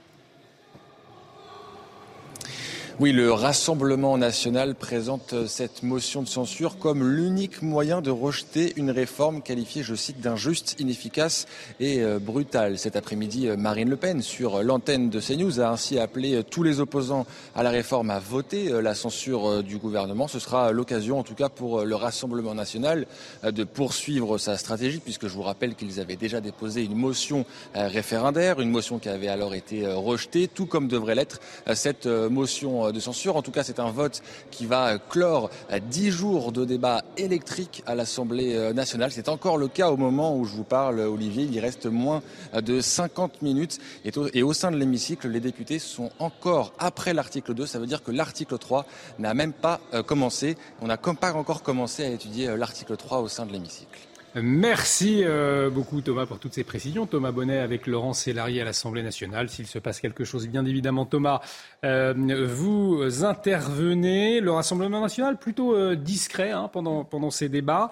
[3.03, 8.93] Oui, le Rassemblement national présente cette motion de censure comme l'unique moyen de rejeter une
[8.93, 11.49] réforme qualifiée, je cite, d'injuste, inefficace
[11.81, 12.79] et euh, brutale.
[12.79, 16.63] Cet après-midi, euh, Marine Le Pen, sur l'antenne de CNews, a ainsi appelé euh, tous
[16.63, 17.27] les opposants
[17.57, 20.29] à la réforme à voter la censure du gouvernement.
[20.29, 23.09] Ce sera l'occasion, en tout cas pour le Rassemblement national,
[23.43, 28.61] de poursuivre sa stratégie, puisque je vous rappelle qu'ils avaient déjà déposé une motion référendaire,
[28.61, 31.41] une motion qui avait alors été rejetée, tout comme devrait l'être
[31.75, 33.37] cette motion de censure.
[33.37, 35.51] En tout cas, c'est un vote qui va clore
[35.91, 39.13] dix jours de débat électrique à l'Assemblée euh, nationale.
[39.13, 41.45] C'est encore le cas au moment où je vous parle, Olivier.
[41.45, 42.23] Il y reste moins
[42.55, 43.79] de 50 minutes.
[44.05, 47.67] Et au sein de l'hémicycle, les députés sont encore après l'article 2.
[47.67, 48.87] Ça veut dire que l'article 3
[49.19, 50.57] n'a même pas euh, commencé.
[50.81, 53.99] On n'a pas encore commencé à étudier euh, l'article 3 au sein de l'hémicycle.
[54.35, 57.07] Merci euh, beaucoup Thomas pour toutes ces précisions.
[57.07, 59.51] Thomas Bonnet avec Laurent Sélarié à l'Assemblée nationale.
[59.51, 61.41] S'il se passe quelque chose, bien évidemment Thomas,
[61.85, 62.15] euh,
[62.49, 64.41] vous intervenez.
[64.41, 67.91] Le Rassemblement national plutôt euh, discret hein, pendant, pendant ces débats.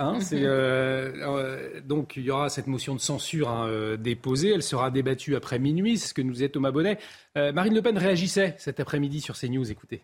[0.00, 0.18] Hein,
[1.84, 4.52] donc il y aura cette motion de censure hein, déposée.
[4.52, 5.98] Elle sera débattue après minuit.
[5.98, 6.98] C'est ce que nous disait Thomas Bonnet.
[7.36, 9.70] Marine Le Pen réagissait cet après-midi sur CNews.
[9.70, 10.02] Écoutez.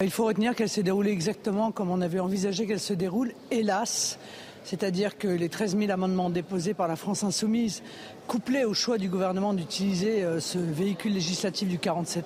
[0.00, 4.16] Il faut retenir qu'elle s'est déroulée exactement comme on avait envisagé qu'elle se déroule, hélas.
[4.62, 7.82] C'est-à-dire que les 13 000 amendements déposés par la France insoumise,
[8.28, 12.22] couplés au choix du gouvernement d'utiliser euh, ce véhicule législatif du 47.1,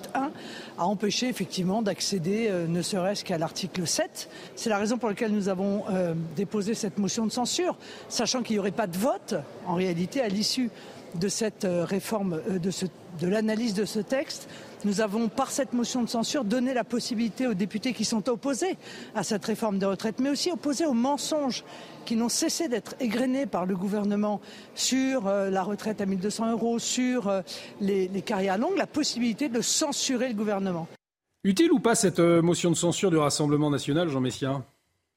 [0.77, 4.29] a empêché effectivement d'accéder euh, ne serait-ce qu'à l'article 7.
[4.55, 7.75] C'est la raison pour laquelle nous avons euh, déposé cette motion de censure,
[8.07, 9.33] sachant qu'il n'y aurait pas de vote
[9.65, 10.69] en réalité à l'issue
[11.15, 12.71] de cette réforme, de,
[13.19, 14.47] de l'analyse de ce texte.
[14.85, 18.77] Nous avons, par cette motion de censure, donné la possibilité aux députés qui sont opposés
[19.15, 21.63] à cette réforme des retraites, mais aussi opposés aux mensonges
[22.05, 24.41] qui n'ont cessé d'être égrenés par le gouvernement
[24.75, 27.41] sur euh, la retraite à 1200 euros, sur euh,
[27.79, 30.87] les, carrières longues, la possibilité de censurer le gouvernement.
[31.45, 34.63] Utile ou pas cette euh, motion de censure du Rassemblement national, Jean Messia?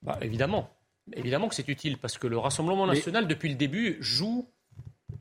[0.02, 0.70] Bah, Évidemment.
[1.12, 4.46] Évidemment que c'est utile, parce que le Rassemblement national, depuis le début, joue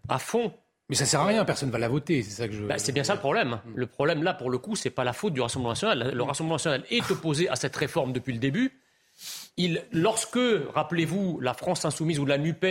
[0.08, 0.52] à fond
[0.90, 2.64] mais ça sert à rien, personne ne va la voter, c'est ça que je.
[2.64, 3.60] Bah, c'est bien ça le problème.
[3.74, 6.12] Le problème là, pour le coup, c'est pas la faute du Rassemblement national.
[6.14, 8.80] Le Rassemblement national est opposé à cette réforme depuis le début.
[9.58, 10.40] Il, lorsque,
[10.74, 12.66] rappelez-vous, la France insoumise ou la Nupes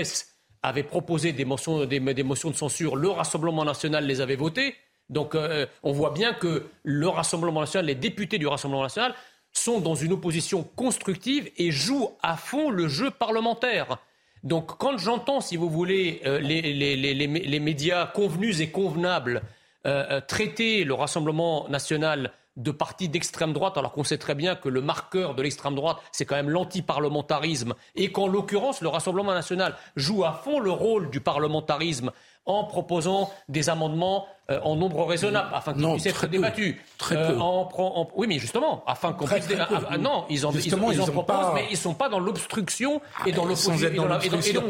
[0.63, 4.77] avait proposé des motions, des, motions de censure, le Rassemblement national les avait votées.
[5.11, 9.15] Donc, euh, on voit bien que le Rassemblement national, les députés du Rassemblement national,
[9.53, 13.99] sont dans une opposition constructive et jouent à fond le jeu parlementaire.
[14.45, 19.43] Donc quand j'entends, si vous voulez, euh, les, médias convenus et convenables
[19.87, 24.55] euh, euh, traiter le Rassemblement national de partis d'extrême droite, alors qu'on sait très bien
[24.55, 29.35] que le marqueur de l'extrême droite, c'est quand même l'antiparlementarisme, et qu'en l'occurrence, le Rassemblement
[29.35, 32.13] national joue à fond le rôle du parlementarisme
[32.47, 36.77] en proposant des amendements euh, en nombre raisonnable afin qu'ils puissent être débattus.
[36.99, 37.41] Très euh, peu.
[37.41, 39.49] En, oui, mais justement, afin qu'on puisse.
[39.59, 43.01] Ah, ah, non, ils en, ils, en proposent, mais ils ne sont pas dans l'obstruction
[43.25, 44.63] et dans l'opposition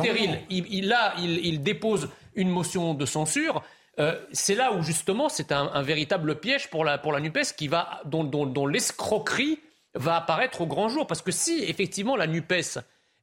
[0.00, 0.40] stérile.
[0.48, 3.62] Il, là, il, dépose une motion de censure.
[3.98, 7.68] Euh, c'est là où justement c'est un, véritable piège pour la, pour la NUPES qui
[7.68, 9.60] va, dont, dont l'escroquerie
[9.94, 11.06] va apparaître au grand jour.
[11.06, 12.78] Parce que si effectivement la NUPES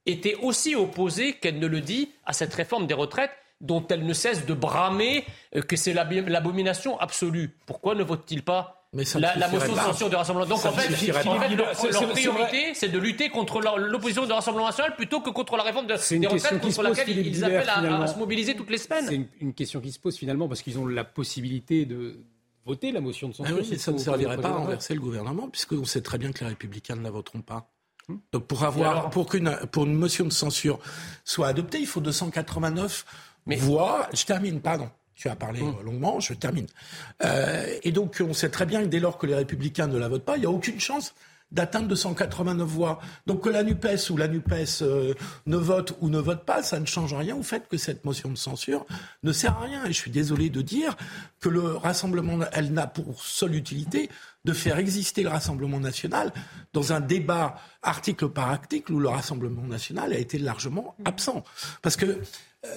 [0.06, 4.14] était aussi opposée qu'elle ne le dit à cette réforme des retraites, dont elle ne
[4.14, 7.58] cesse de bramer euh, que c'est l'abomination absolue.
[7.66, 10.48] Pourquoi ne vote-t-il pas la, motion de censure du Rassemblement.
[10.48, 15.30] Donc en fait, leur, priorité, c'est de lutter contre l'opposition du Rassemblement national plutôt que
[15.30, 19.06] contre la réforme des retraites contre laquelle ils appellent à, se mobiliser toutes les semaines.
[19.08, 22.24] C'est une, question qui se pose finalement parce qu'ils ont la possibilité de
[22.66, 23.56] voter la motion de censure.
[23.58, 26.32] Ah oui, mais ça ne servirait pas à renverser le gouvernement puisqu'on sait très bien
[26.32, 27.72] que les républicains ne la voteront pas.
[28.08, 28.18] Hmm.
[28.32, 30.80] Donc pour avoir, pour qu'une pour une motion de censure
[31.26, 33.06] soit adoptée, il faut 289
[33.46, 33.56] mais...
[33.56, 34.08] voix.
[34.14, 34.90] Je termine, pardon.
[35.20, 35.84] Tu as parlé mmh.
[35.84, 36.68] longuement, je termine.
[37.26, 40.08] Euh, et donc, on sait très bien que dès lors que les Républicains ne la
[40.08, 41.14] votent pas, il n'y a aucune chance
[41.52, 43.00] d'atteindre 289 voix.
[43.28, 45.14] Donc que la NUPES ou la NUPES euh,
[45.46, 48.30] ne vote ou ne vote pas, ça ne change rien au fait que cette motion
[48.30, 48.86] de censure
[49.24, 49.84] ne sert à rien.
[49.84, 50.96] Et je suis désolé de dire
[51.42, 54.10] que le Rassemblement, elle n'a pour seule utilité
[54.46, 56.32] de faire exister le Rassemblement national
[56.72, 61.44] dans un débat article par article où le Rassemblement national a été largement absent.
[61.82, 62.22] Parce que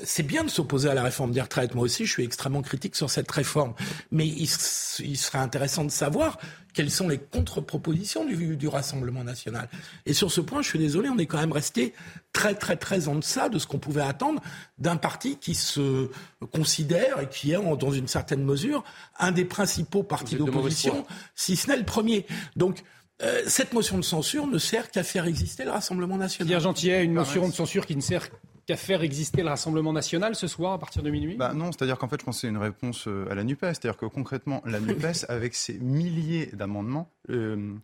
[0.05, 1.75] c'est bien de s'opposer à la réforme des retraites.
[1.75, 3.75] Moi aussi, je suis extrêmement critique sur cette réforme.
[4.13, 6.39] Mais il, serait intéressant de savoir
[6.73, 9.69] quelles sont les contre-propositions du, du, Rassemblement national.
[10.07, 11.95] Et sur ce point, je suis désolé, on est quand même resté
[12.33, 14.41] très, très, très en deçà de ce qu'on pouvait attendre
[14.79, 16.09] d'un parti qui se
[16.53, 18.85] considère et qui est, dans une certaine mesure,
[19.19, 21.05] un des principaux partis d'opposition,
[21.35, 22.25] si ce n'est le premier.
[22.55, 22.85] Donc,
[23.23, 26.49] euh, cette motion de censure ne sert qu'à faire exister le Rassemblement national.
[26.49, 28.29] Pierre Gentillet, une motion de censure qui ne sert
[28.67, 31.99] qu'à faire exister le Rassemblement national ce soir à partir de minuit bah Non, c'est-à-dire
[31.99, 33.61] qu'en fait, je pense que c'est une réponse euh, à la NUPES.
[33.61, 37.75] C'est-à-dire que concrètement, la NUPES, avec ses milliers d'amendements, euh,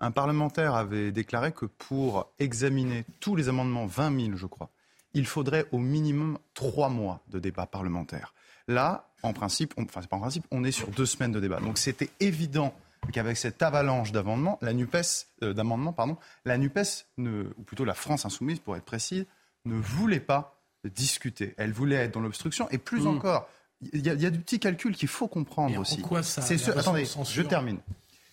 [0.00, 4.70] un parlementaire avait déclaré que pour examiner tous les amendements, 20 000 je crois,
[5.14, 8.34] il faudrait au minimum trois mois de débat parlementaire.
[8.68, 11.60] Là, en principe, enfin c'est pas en principe, on est sur deux semaines de débat.
[11.60, 12.74] Donc c'était évident
[13.12, 14.96] qu'avec cette avalanche d'amendements, la Nupes,
[15.42, 19.26] euh, d'amendements, pardon, la Nupes, ne, ou plutôt la France insoumise, pour être précise,
[19.66, 21.54] ne voulait pas discuter.
[21.56, 22.68] Elle voulait être dans l'obstruction.
[22.70, 23.08] Et plus hmm.
[23.08, 23.48] encore,
[23.92, 25.98] il y, a, du petit calcul qu'il faut comprendre aussi.
[26.00, 26.42] Pourquoi ça
[26.76, 27.78] Attendez, je termine.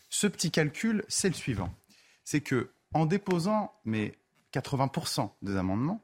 [0.09, 1.73] Ce petit calcul, c'est le suivant.
[2.23, 4.13] C'est que en déposant mais
[4.53, 6.01] 80% des amendements,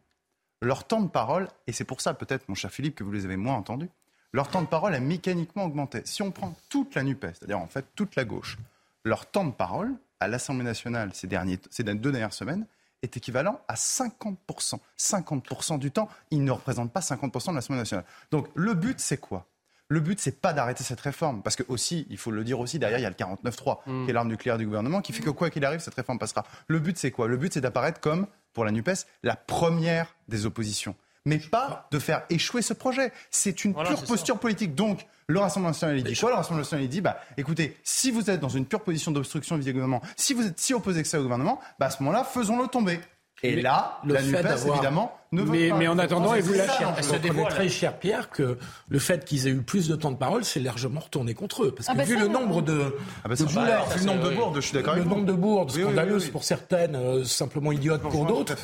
[0.62, 3.26] leur temps de parole, et c'est pour ça peut-être, mon cher Philippe, que vous les
[3.26, 3.90] avez moins entendus,
[4.34, 6.02] leur temps de parole a mécaniquement augmenté.
[6.06, 8.58] Si on prend toute la NUPES, c'est-à-dire en fait toute la gauche,
[9.06, 12.66] leur temps de parole à l'Assemblée nationale ces, derniers, ces deux dernières semaines
[13.02, 14.80] est équivalent à 50%.
[14.98, 18.06] 50% du temps, il ne représente pas 50% de l'Assemblée nationale.
[18.32, 19.46] Donc le but, c'est quoi?
[19.92, 22.78] Le but, c'est pas d'arrêter cette réforme, parce que aussi, il faut le dire aussi,
[22.78, 24.06] derrière, il y a le 49.3, mm.
[24.06, 26.46] qui est l'arme nucléaire du gouvernement, qui fait que quoi qu'il arrive, cette réforme passera.
[26.68, 27.28] Le but, c'est quoi?
[27.28, 32.00] Le but, c'est d'apparaître comme, pour la NUPES, la première des oppositions mais pas de
[32.00, 33.12] faire échouer ce projet.
[33.32, 34.76] C'est une pure posture politique.
[34.76, 36.30] Donc, le Rassemblement national, il dit quoi?
[36.30, 39.56] Le Rassemblement national, il dit, bah, écoutez, si vous êtes dans une pure position d'obstruction
[39.56, 42.02] vis-à-vis du gouvernement, si vous êtes si opposé que ça au gouvernement, bah, à ce
[42.04, 43.00] moment-là, faisons-le tomber.
[43.44, 45.78] Et là, le la NUPES, évidemment, ne mais, pas.
[45.78, 46.86] Mais en attendant, et vous lâchez.
[47.02, 47.20] C'est
[47.50, 48.58] très cher, Pierre, que
[48.88, 51.72] le fait qu'ils aient eu plus de temps de parole, c'est largement retourné contre eux.
[51.72, 54.36] Parce que ah bah vu le nombre de, ah bah de bourdes, le nombre de
[54.36, 58.26] bourdes, je suis d'accord Le nombre de bourdes scandaleuses pour certaines, euh, simplement idiotes pour
[58.26, 58.56] d'autres,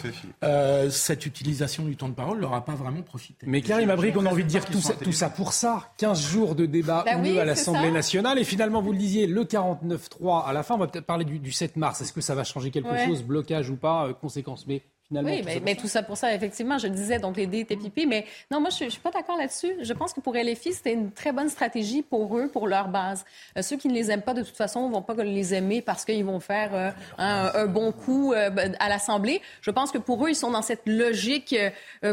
[0.43, 3.45] euh, cette utilisation du temps de parole leur a pas vraiment profité.
[3.47, 5.89] Mais Karim Abric, on a envie de dire tout ça, tout ça pour ça.
[5.97, 8.39] 15 jours de débat bah à l'Assemblée nationale.
[8.39, 11.51] Et finalement, vous le disiez, le 49-3 à la fin, on va peut-être parler du,
[11.51, 12.01] 7 mars.
[12.01, 15.75] Est-ce que ça va changer quelque chose, blocage ou pas, euh, conséquences Mais oui, mais,
[15.75, 18.07] tout ça pour ça, effectivement, je le disais, donc les étaient pipés.
[18.07, 19.71] Mais non, moi, je ne suis pas d'accord là-dessus.
[19.79, 23.23] Je pense que pour LFI, c'était une très bonne stratégie pour eux, pour leur base.
[23.55, 25.81] Euh, ceux qui ne les aiment pas, de toute façon, ne vont pas les aimer
[25.83, 29.41] parce qu'ils vont faire euh, un, bon coup euh, ben, à l'Assemblée.
[29.61, 31.55] Je pense que pour eux, ils sont dans cette logique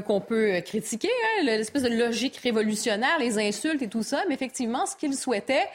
[0.06, 4.22] qu'on peut critiquer, hein, l'espèce de logique révolutionnaire, les insultes et tout ça.
[4.28, 5.66] Mais effectivement, ce qu'ils souhaitaient,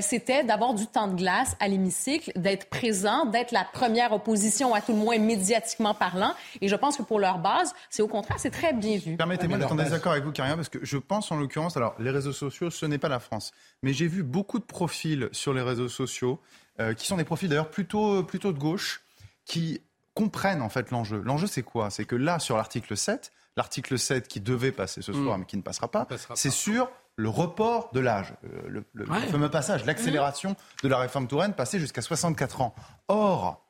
[0.00, 4.80] c'était d'avoir du temps de glace à l'hémicycle, d'être présent, d'être la première opposition, à
[4.80, 6.32] tout le moins médiatiquement parlant.
[6.60, 9.16] Et je pense que pour leur base, c'est au contraire, c'est très bien vu.
[9.16, 12.10] Permettez-moi d'être en désaccord avec vous, Karim, parce que je pense en l'occurrence, alors les
[12.10, 13.52] réseaux sociaux, ce n'est pas la France,
[13.82, 16.40] mais j'ai vu beaucoup de profils sur les réseaux sociaux,
[16.80, 19.02] euh, qui sont des profils d'ailleurs plutôt, plutôt de gauche,
[19.44, 19.80] qui
[20.14, 21.22] comprennent en fait l'enjeu.
[21.24, 21.90] L'enjeu, c'est quoi?
[21.90, 25.40] C'est que là, sur l'article 7, l'article 7 qui devait passer ce soir, mm.
[25.40, 29.84] mais qui ne passera pas, c'est sur le report de l'âge, euh, le, fameux passage,
[29.84, 30.56] l'accélération mm.
[30.82, 32.74] de la réforme Touraine, passer jusqu'à 64 ans.
[33.08, 33.65] Or,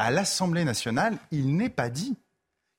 [0.00, 2.16] à l'Assemblée nationale, il n'est pas dit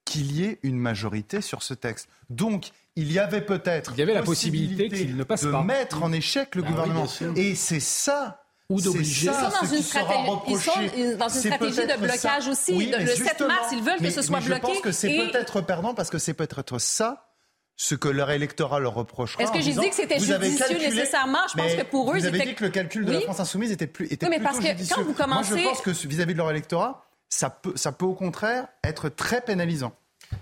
[0.06, 2.10] qu'il y ait une majorité sur ce texte.
[2.30, 6.02] Donc, il y avait peut-être il y avait la possibilité, qu'il ne passe de mettre
[6.02, 7.07] en échec le ah gouvernement.
[7.35, 9.30] Et c'est ça ou d'obliger.
[9.30, 12.88] Ils sont dans une, stratégie, ils sont dans une stratégie de blocage aussi.
[12.88, 14.61] le 7 mars, ils veulent que ce soit bloqué.
[14.61, 17.27] Je pense que c'est peut-être perdant parce que c'est peut-être ça
[17.76, 19.43] ce que leur électorat leur reprochera.
[19.43, 21.39] Est-ce que j'ai dit que c'était judicieux nécessairement?
[21.52, 23.72] Je pense que pour eux, vous avez dit que le calcul de la France insoumise
[23.72, 26.31] était plus était oui, mais parce que quand vous commencez, Moi, je pense que vis-à-vis
[26.31, 29.94] -vis de leur électorat, ça peut, ça peut au contraire être très pénalisant.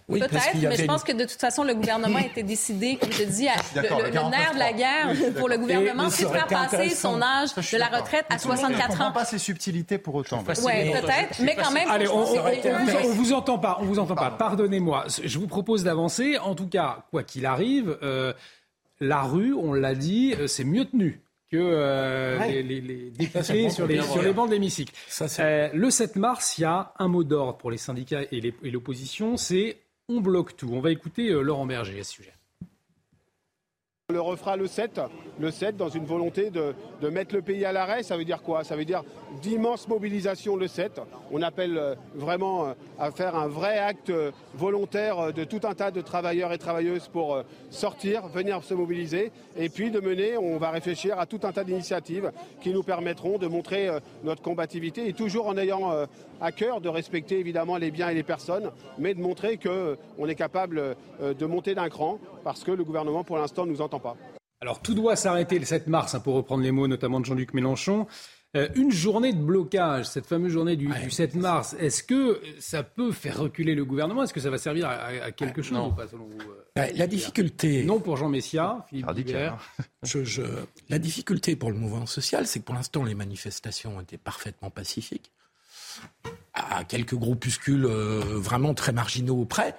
[0.08, 3.24] Oui, Peut-être, mais je pense que de toute façon, le gouvernement était décidé, comme je
[3.24, 7.20] dis, le, le, nerf de la guerre pour le gouvernement, c'est de faire passer son
[7.22, 9.08] âge de la retraite à 64 ans.
[9.10, 10.44] On pas ces subtilités pour autant.
[10.48, 11.90] Oui, peut-être, mais quand même.
[11.90, 14.32] Allez, on, on, vous entend pas, on vous entend pas.
[14.32, 15.06] Pardonnez-moi.
[15.24, 16.38] Je vous propose d'avancer.
[16.38, 18.34] En tout cas, quoi qu'il arrive, euh,
[19.00, 21.20] la rue, on l'a dit, euh, c'est mieux tenu
[21.50, 24.94] que euh, les, les, les, députés sur les, sur les bancs de l'hémicycle.
[25.40, 29.36] Euh, le 7 mars, il y a un mot d'ordre pour les syndicats et l'opposition,
[29.36, 29.78] c'est
[30.08, 30.70] on bloque tout.
[30.72, 32.34] On va écouter euh, Laurent Berger à ce sujet.
[34.12, 35.02] On le refera le 7,
[35.40, 38.02] le 7 dans une volonté de, de mettre le pays à l'arrêt.
[38.02, 38.64] Ça veut dire quoi?
[38.64, 39.04] Ça veut dire
[39.44, 41.00] d'immenses mobilisations le 7.
[41.32, 44.12] On appelle euh, vraiment euh, à faire un vrai acte
[44.56, 49.32] volontaire de tout un tas de travailleurs et travailleuses pour sortir, venir se mobiliser.
[49.56, 52.32] Et puis de mener, on va réfléchir à tout un tas d'initiatives
[52.62, 53.90] qui nous permettront de montrer
[54.24, 55.92] notre combativité et toujours en ayant
[56.42, 60.36] à cœur de respecter évidemment les biens et les personnes, mais de montrer qu'on est
[60.36, 64.18] capable de monter d'un cran parce que le gouvernement pour l'instant nous entend pas.
[64.62, 67.54] Alors tout doit s'arrêter le 7 mars, hein, pour reprendre les mots notamment de Jean-Luc
[67.54, 68.08] Mélenchon.
[68.58, 73.12] Euh, une journée de blocage, cette fameuse journée du, 7 mars, est-ce que ça peut
[73.12, 74.24] faire reculer le gouvernement?
[74.24, 77.06] Est-ce que ça va servir à, quelque chose ou pas, selon vous euh, bah, La
[77.06, 77.84] difficulté.
[77.84, 79.08] Non pour Jean Messia, Philippe
[80.02, 80.42] je,
[80.90, 85.32] La difficulté pour le mouvement social, c'est que pour l'instant, les manifestations étaient parfaitement pacifiques,
[86.56, 89.76] à quelques groupuscules euh, vraiment très marginaux près,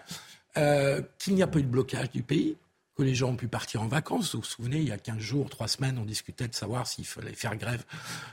[1.18, 2.56] qu'il n'y a pas eu de blocage du pays
[3.00, 4.34] que les gens ont pu partir en vacances.
[4.34, 7.06] Vous vous souvenez, il y a 15 jours, 3 semaines, on discutait de savoir s'il
[7.06, 7.82] fallait faire grève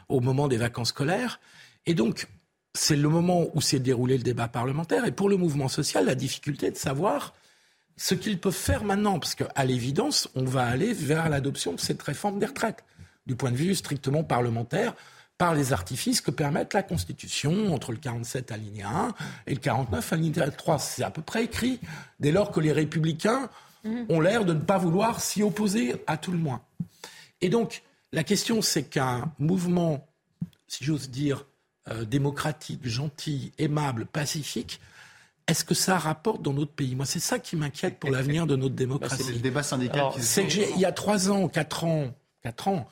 [0.09, 1.39] au moment des vacances scolaires.
[1.85, 2.27] Et donc,
[2.73, 5.05] c'est le moment où s'est déroulé le débat parlementaire.
[5.05, 7.33] Et pour le mouvement social, la difficulté de savoir
[7.95, 9.19] ce qu'ils peuvent faire maintenant.
[9.19, 12.83] Parce qu'à l'évidence, on va aller vers l'adoption de cette réforme des retraites.
[13.25, 14.95] Du point de vue strictement parlementaire,
[15.37, 19.13] par les artifices que permettent la Constitution entre le 47 alinéa 1
[19.47, 20.77] et le 49 alinéa 3.
[20.79, 21.79] C'est à peu près écrit
[22.19, 23.49] dès lors que les républicains
[23.87, 24.05] Mhm.
[24.09, 26.61] ont l'air de ne pas vouloir s'y opposer à tout le moins.
[27.41, 30.07] Et donc, la question, c'est qu'un mouvement,
[30.67, 31.45] si j'ose dire,
[31.89, 34.79] euh, démocratique, gentil, aimable, pacifique,
[35.47, 36.95] est-ce que ça rapporte dans notre pays?
[36.95, 39.23] Moi, c'est ça qui m'inquiète pour l'avenir de notre démocratie.
[39.23, 40.11] c'est le débat syndical.
[40.19, 42.89] C'est il y a trois ans, quatre ans, quatre ans,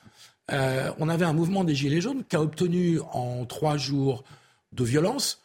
[0.52, 4.24] euh, on avait un mouvement des Gilets jaunes qui a obtenu en trois jours
[4.72, 5.42] de violence,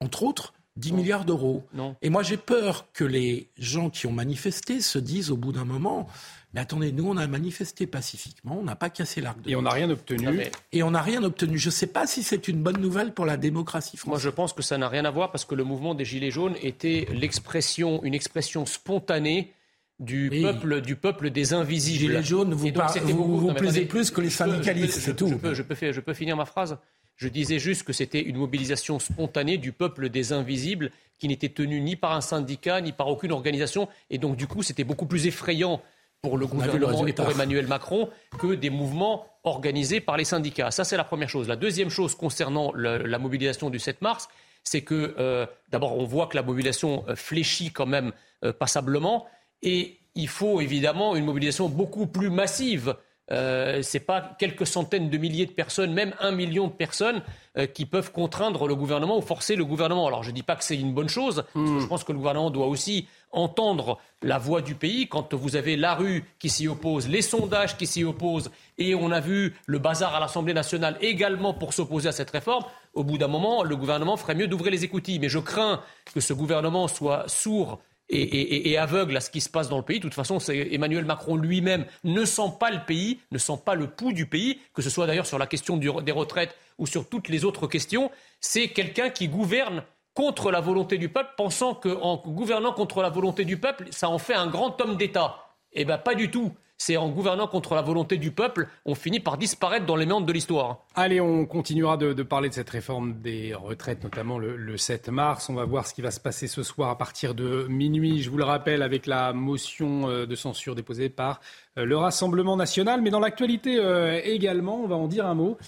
[0.00, 1.64] entre autres, 10 milliards d'euros.
[2.02, 5.64] Et moi, j'ai peur que les gens qui ont manifesté se disent au bout d'un
[5.64, 6.08] moment,
[6.52, 9.62] mais attendez, nous, on a manifesté pacifiquement, on n'a pas cassé l'arc de Et on
[9.62, 10.40] n'a rien obtenu.
[10.72, 11.58] Et on n'a rien obtenu.
[11.58, 14.08] Je ne sais pas si c'est une bonne nouvelle pour la démocratie française.
[14.10, 16.30] Moi, je pense que ça n'a rien à voir parce que le mouvement des Gilets
[16.32, 19.52] jaunes était l'expression, une expression spontanée
[19.98, 21.98] du peuple, du peuple des invisibles.
[21.98, 25.28] Gilets jaunes, vous, donc, par- c'était vous, plaisez plus que les syndicalistes, c'est je- tout.
[25.28, 26.78] Je peux, je, peux, faire- je peux finir ma phrase.
[27.20, 31.82] Je disais juste que c'était une mobilisation spontanée du peuple des invisibles qui n'était tenue
[31.82, 33.90] ni par un syndicat ni par aucune organisation.
[34.08, 35.82] Et donc, du coup, c'était beaucoup plus effrayant
[36.22, 40.70] pour le gouvernement et pour Emmanuel Macron que des mouvements organisés par les syndicats.
[40.70, 41.46] Ça, c'est la première chose.
[41.46, 44.30] La deuxième chose concernant la mobilisation du 7 mars,
[44.64, 48.12] c'est que euh, d'abord, on voit que la mobilisation euh, fléchit quand même
[48.44, 49.26] euh, passablement.
[49.60, 52.94] Et il faut évidemment une mobilisation beaucoup plus massive.
[53.32, 57.22] Euh, ce n'est pas quelques centaines de milliers de personnes, même un million de personnes
[57.56, 60.06] euh, qui peuvent contraindre le gouvernement ou forcer le gouvernement.
[60.06, 62.12] Alors je ne dis pas que c'est une bonne chose, parce que je pense que
[62.12, 65.08] le gouvernement doit aussi entendre la voix du pays.
[65.08, 69.12] Quand vous avez la rue qui s'y oppose, les sondages qui s'y opposent, et on
[69.12, 73.18] a vu le bazar à l'Assemblée nationale également pour s'opposer à cette réforme, au bout
[73.18, 75.20] d'un moment, le gouvernement ferait mieux d'ouvrir les écoutilles.
[75.20, 75.80] Mais je crains
[76.12, 77.80] que ce gouvernement soit sourd
[78.10, 79.98] et, aveugle à ce qui se passe dans le pays.
[79.98, 83.86] De toute façon, Emmanuel Macron lui-même ne sent pas le pays, ne sent pas le
[83.86, 87.28] pouls du pays, que ce soit d'ailleurs sur la question des retraites ou sur toutes
[87.28, 88.10] les autres questions.
[88.40, 89.84] C'est quelqu'un qui gouverne
[90.14, 94.18] contre la volonté du peuple, pensant qu'en gouvernant contre la volonté du peuple, ça en
[94.18, 95.36] fait un grand homme d'État.
[95.72, 96.52] Eh bien, pas du tout.
[96.82, 100.24] C'est en gouvernant contre la volonté du peuple, on finit par disparaître dans les méandres
[100.24, 100.86] de l'histoire.
[100.94, 105.50] Allez, on continuera de, parler de cette réforme des retraites, notamment le, le 7 mars.
[105.50, 108.22] On va voir ce qui va se passer ce soir à partir de minuit.
[108.22, 111.42] Je vous le rappelle, avec la motion euh, de censure déposée par
[111.76, 113.02] euh, le Rassemblement national.
[113.02, 115.58] Mais dans l'actualité euh, également, on va en dire un mot.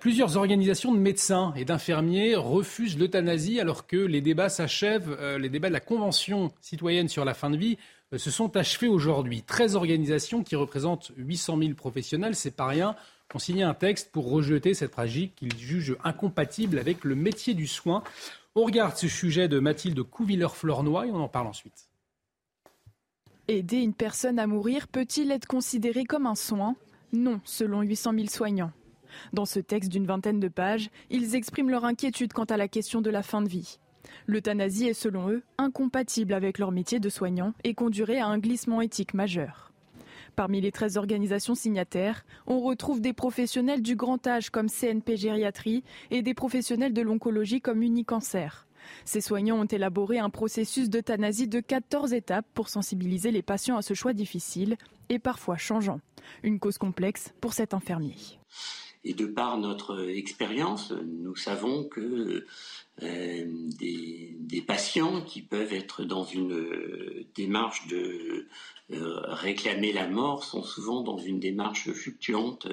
[0.00, 5.14] Plusieurs organisations de médecins et d'infirmiers refusent l'euthanasie alors que les débats s'achèvent.
[5.38, 7.76] Les débats de la Convention citoyenne sur la fin de vie
[8.16, 9.42] se sont achevés aujourd'hui.
[9.42, 12.96] 13 organisations qui représentent 800 000 professionnels, c'est pas rien,
[13.34, 17.66] ont signé un texte pour rejeter cette pratique qu'ils jugent incompatible avec le métier du
[17.66, 18.02] soin.
[18.54, 21.88] On regarde ce sujet de Mathilde Couvilleur-Flornoy et on en parle ensuite.
[23.48, 26.76] Aider une personne à mourir peut-il être considéré comme un soin?
[27.12, 28.72] Non, selon 800 000 soignants.
[29.32, 33.00] Dans ce texte d'une vingtaine de pages, ils expriment leur inquiétude quant à la question
[33.00, 33.78] de la fin de vie.
[34.26, 38.80] L'euthanasie est selon eux incompatible avec leur métier de soignant et conduirait à un glissement
[38.80, 39.72] éthique majeur.
[40.34, 45.84] Parmi les 13 organisations signataires, on retrouve des professionnels du grand âge comme CNP Gériatrie
[46.10, 48.48] et des professionnels de l'oncologie comme Unicancer.
[49.04, 53.82] Ces soignants ont élaboré un processus d'euthanasie de 14 étapes pour sensibiliser les patients à
[53.82, 54.76] ce choix difficile
[55.08, 56.00] et parfois changeant.
[56.42, 58.16] Une cause complexe pour cet infirmier.
[59.04, 62.46] Et de par notre expérience, nous savons que
[63.02, 63.44] euh,
[63.78, 68.46] des, patients qui peuvent être dans une euh, démarche de
[68.92, 72.66] euh, réclamer la mort sont souvent dans une démarche fluctuante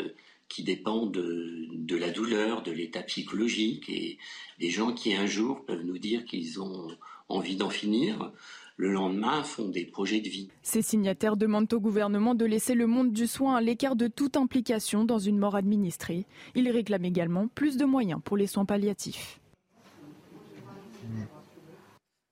[0.47, 3.89] qui dépend de, de la douleur, de l'état psychologique.
[3.89, 4.19] Et
[4.59, 6.87] les gens qui un jour peuvent nous dire qu'ils ont
[7.27, 8.31] envie d'en finir,
[8.77, 10.49] le lendemain font des projets de vie.
[10.63, 14.37] Ces signataires demandent au gouvernement de laisser le monde du soin à l'écart de toute
[14.37, 16.25] implication dans une mort administrée.
[16.55, 19.40] Ils réclament également plus de moyens pour les soins palliatifs.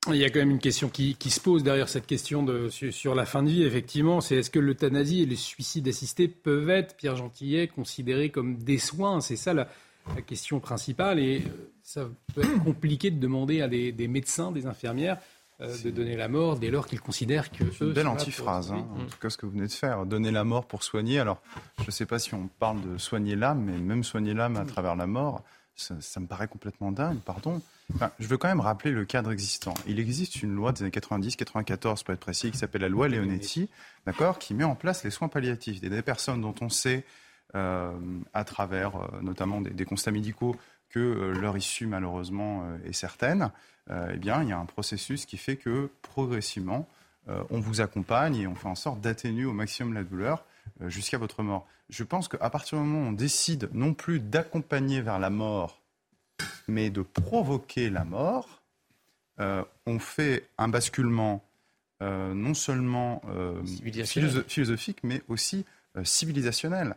[0.07, 2.69] Il y a quand même une question qui, qui se pose derrière cette question de,
[2.69, 4.21] sur, sur la fin de vie, effectivement.
[4.21, 8.77] C'est est-ce que l'euthanasie et le suicide assisté peuvent être, Pierre Gentillet, considérés comme des
[8.77, 9.19] soins?
[9.19, 9.67] C'est ça la,
[10.15, 11.19] la question principale.
[11.19, 15.17] Et euh, ça peut être compliqué de demander à des, des médecins, des infirmières,
[15.59, 17.69] euh, de donner la mort dès lors qu'ils considèrent que.
[17.69, 20.05] C'est une belle antiphrase, hein, en tout cas ce que vous venez de faire.
[20.05, 21.19] Donner la mort pour soigner.
[21.19, 21.41] Alors,
[21.79, 24.63] je ne sais pas si on parle de soigner l'âme, mais même soigner l'âme à
[24.63, 25.43] travers la mort,
[25.79, 27.61] ça, me paraît complètement dingue, pardon.
[28.19, 29.73] Je veux quand même rappeler le cadre existant.
[29.87, 33.69] Il existe une loi des années 90-94, pour être précis, qui s'appelle la loi Leonetti,
[34.05, 35.81] d'accord, qui met en place les soins palliatifs.
[35.81, 37.05] Des, personnes dont on sait,
[37.55, 37.91] euh,
[38.33, 40.55] à travers euh, notamment des, constats médicaux,
[40.89, 43.51] que euh, leur issue malheureusement est certaine,
[44.13, 46.87] eh bien, il y a un processus qui fait que progressivement,
[47.49, 50.45] on vous accompagne et on fait en sorte d'atténuer au maximum la douleur
[50.81, 51.65] jusqu'à votre mort.
[51.89, 55.81] Je pense qu'à partir du moment où on décide non plus d'accompagner vers la mort,
[56.67, 58.61] mais de provoquer la mort,
[59.39, 61.43] euh, on fait un basculement
[62.01, 63.61] euh, non seulement euh,
[64.47, 65.65] philosophique, mais aussi
[66.03, 66.95] civilisationnel.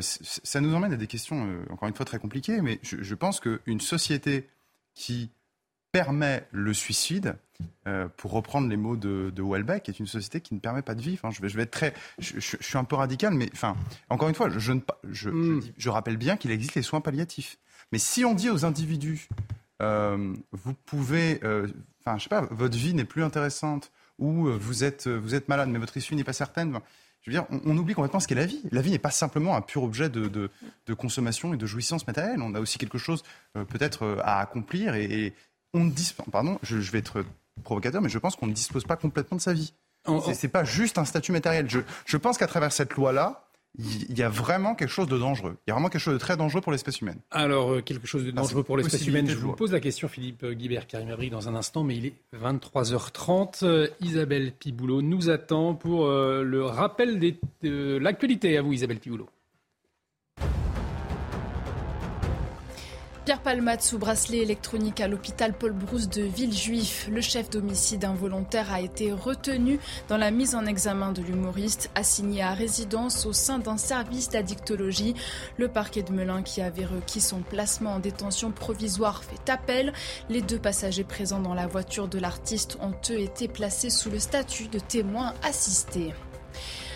[0.00, 3.40] Ça nous emmène à des questions, encore une fois, très compliquées, mais je, je pense
[3.40, 4.48] qu'une société
[4.94, 5.30] qui
[5.94, 7.36] permet le suicide,
[7.86, 10.96] euh, pour reprendre les mots de, de Houellebecq, est une société qui ne permet pas
[10.96, 11.20] de vivre.
[11.22, 13.48] Enfin, je, vais, je vais être très, je, je- je suis un peu radical, mais
[13.52, 13.76] enfin,
[14.10, 17.00] encore une fois, je, ne je, je dis- je rappelle bien qu'il existe les soins
[17.00, 17.58] palliatifs.
[17.92, 19.28] Mais si on dit aux individus,
[19.80, 21.38] vous pouvez,
[22.00, 25.68] enfin, je sais pas, votre vie n'est plus intéressante ou vous êtes, vous êtes malade,
[25.68, 26.80] mais votre issue n'est pas certaine.
[27.22, 28.62] Je veux dire, on, oublie complètement ce qu'est la vie.
[28.72, 32.40] La vie n'est pas simplement un pur objet de, de, consommation et de jouissance matérielle.
[32.42, 33.22] On a aussi quelque chose
[33.54, 35.34] peut-être à accomplir et,
[35.74, 37.24] on dispose, pardon, je, je vais être
[37.62, 39.74] provocateur, mais je pense qu'on ne dispose pas complètement de sa vie.
[40.06, 41.66] Ce n'est pas juste un statut matériel.
[41.68, 45.56] Je, pense qu'à travers cette loi-là, il y a vraiment quelque chose de dangereux.
[45.66, 47.18] Il y a vraiment quelque chose de très dangereux pour l'espèce humaine.
[47.32, 49.28] Alors, euh, quelque chose de dangereux pour l'espèce humaine.
[49.28, 52.14] Je vous pose la question, Philippe Guibert, Karim Abri, dans un instant, mais il est
[52.36, 53.64] 23h30.
[53.64, 57.18] Euh, Isabelle Piboulot nous attend pour euh, le rappel
[57.62, 58.56] de l'actualité.
[58.58, 59.28] À vous, Isabelle Piboulot.
[63.34, 67.08] Pierre Palmade sous bracelet électronique à l'hôpital Paul Brousse de Villejuif.
[67.10, 72.42] Le chef d'homicide involontaire a été retenu dans la mise en examen de l'humoriste assigné
[72.42, 75.16] à résidence au sein d'un service d'addictologie.
[75.56, 79.92] Le parquet de Melun qui avait requis son placement en détention provisoire fait appel.
[80.28, 84.20] Les deux passagers présents dans la voiture de l'artiste ont eux été placés sous le
[84.20, 86.12] statut de témoins assistés.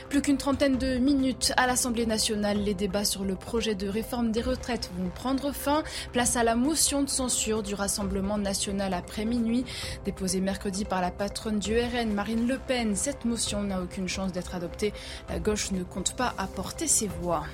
[0.09, 4.32] Plus qu'une trentaine de minutes à l'Assemblée nationale, les débats sur le projet de réforme
[4.32, 5.82] des retraites vont prendre fin.
[6.14, 9.66] Place à la motion de censure du Rassemblement national après minuit,
[10.06, 12.97] déposée mercredi par la patronne du RN, Marine Le Pen.
[12.97, 14.94] Cette motion n'a aucune chance d'être adoptée.
[15.28, 17.44] La gauche ne compte pas apporter ses voix.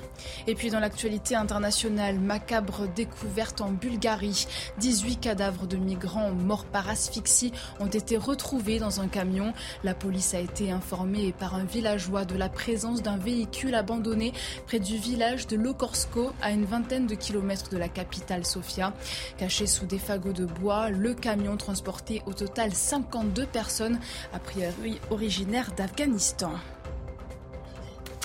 [0.47, 4.47] Et puis dans l'actualité internationale, macabre découverte en Bulgarie.
[4.77, 7.51] 18 cadavres de migrants morts par asphyxie
[7.81, 9.51] ont été retrouvés dans un camion.
[9.83, 14.31] La police a été informée par un villageois de la la présence d'un véhicule abandonné
[14.67, 18.93] près du village de Lokorsko, à une vingtaine de kilomètres de la capitale Sofia.
[19.39, 23.99] Caché sous des fagots de bois, le camion transportait au total 52 personnes,
[24.31, 26.51] a priori originaires d'Afghanistan.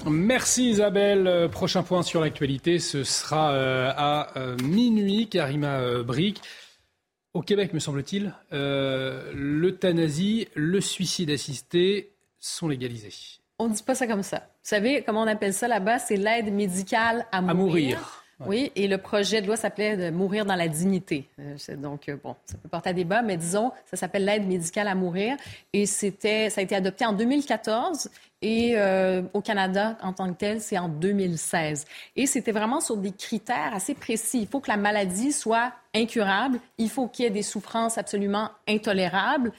[0.05, 1.27] Merci Isabelle.
[1.27, 5.31] Euh, prochain point sur l'actualité, ce sera euh, à euh, minuit.
[5.31, 6.43] Karima Brick.
[7.33, 13.40] Au Québec, me semble-t-il, l'euthanasie, le suicide assisté sont légalisés.
[13.61, 14.39] On ne dit pas ça comme ça.
[14.39, 15.99] Vous savez comment on appelle ça là-bas?
[15.99, 17.51] C'est l'aide médicale à mourir.
[17.51, 18.25] À mourir.
[18.47, 21.29] Oui, et le projet de loi s'appelait de mourir dans la dignité.
[21.39, 24.89] Euh, donc, euh, bon, ça peut porter à débat, mais disons, ça s'appelle l'aide médicale
[24.89, 25.37] à mourir.
[25.75, 28.09] Et c'était, ça a été adopté en 2014
[28.41, 31.85] et euh, au Canada, en tant que tel, c'est en 2016.
[32.17, 34.41] Et c'était vraiment sur des critères assez précis.
[34.41, 38.49] Il faut que la maladie soit incurable, il faut qu'il y ait des souffrances absolument
[38.67, 39.53] intolérables.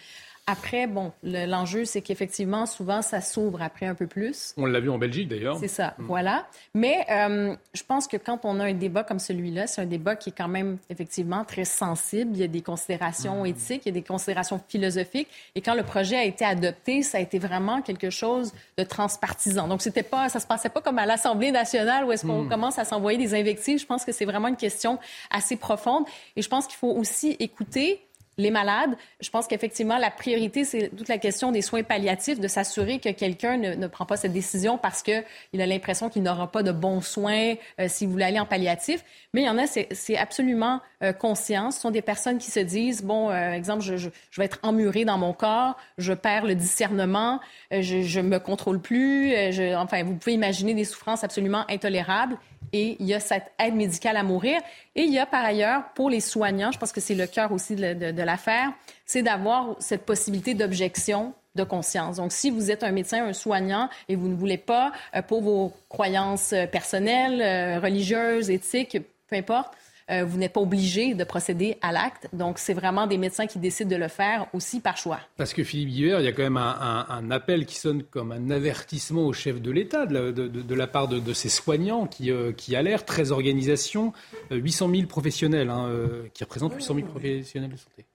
[0.48, 4.54] Après, bon, l'enjeu, c'est qu'effectivement, souvent, ça s'ouvre après un peu plus.
[4.58, 5.58] On l'a vu en Belgique, d'ailleurs.
[5.58, 6.06] C'est ça, mm.
[6.06, 6.48] voilà.
[6.74, 10.16] Mais euh, je pense que quand on a un débat comme celui-là, c'est un débat
[10.16, 12.32] qui est quand même, effectivement, très sensible.
[12.34, 13.48] Il y a des considérations mm.
[13.48, 15.28] éthiques, il y a des considérations philosophiques.
[15.54, 19.68] Et quand le projet a été adopté, ça a été vraiment quelque chose de transpartisan.
[19.68, 22.50] Donc, c'était pas, ça se passait pas comme à l'Assemblée nationale où est-ce qu'on mm.
[22.50, 23.80] commence à s'envoyer des invectives.
[23.80, 24.98] Je pense que c'est vraiment une question
[25.30, 26.06] assez profonde.
[26.36, 28.02] Et je pense qu'il faut aussi écouter
[28.38, 28.96] les malades.
[29.20, 33.10] Je pense qu'effectivement, la priorité, c'est toute la question des soins palliatifs, de s'assurer que
[33.10, 37.02] quelqu'un ne, prend pas cette décision parce qu'il a l'impression qu'il n'aura pas de bons
[37.02, 39.04] soins euh, s'il voulait aller en palliatif.
[39.34, 41.72] Mais il y en a, c'est absolument euh, conscient.
[41.72, 45.18] Ce sont des personnes qui se disent, bon, euh, exemple, je, vais être emmuré dans
[45.18, 47.40] mon corps, je perds le discernement,
[47.72, 49.34] je ne me contrôle plus.
[49.76, 52.38] enfin, vous pouvez imaginer des souffrances absolument intolérables
[52.74, 54.60] et il y a cette aide médicale à mourir.
[54.96, 57.52] Et il y a par ailleurs, pour les soignants, je pense que c'est le cœur
[57.52, 58.72] aussi de, l'affaire,
[59.06, 62.18] c'est d'avoir cette possibilité d'objection de conscience.
[62.18, 65.42] Donc, si vous êtes un médecin, un soignant, et vous ne voulez pas, euh, pour
[65.42, 68.98] vos croyances euh, personnelles, euh, religieuses, éthiques,
[69.28, 69.74] peu importe,
[70.12, 72.28] euh, vous n'êtes pas obligé de procéder à l'acte.
[72.34, 75.20] Donc, c'est vraiment des médecins qui décident de le faire aussi par choix.
[75.38, 78.50] Parce que Philippe Guibert, il y a quand même un, appel qui sonne comme un
[78.50, 83.08] avertissement au chef de l'État de, la part de, ses soignants qui, euh, qui alertent,
[83.08, 84.12] 13 organisations,
[84.52, 85.90] 800 euh, 000 professionnels, hein,
[86.34, 88.06] qui représentent 800 000 professionnels de santé.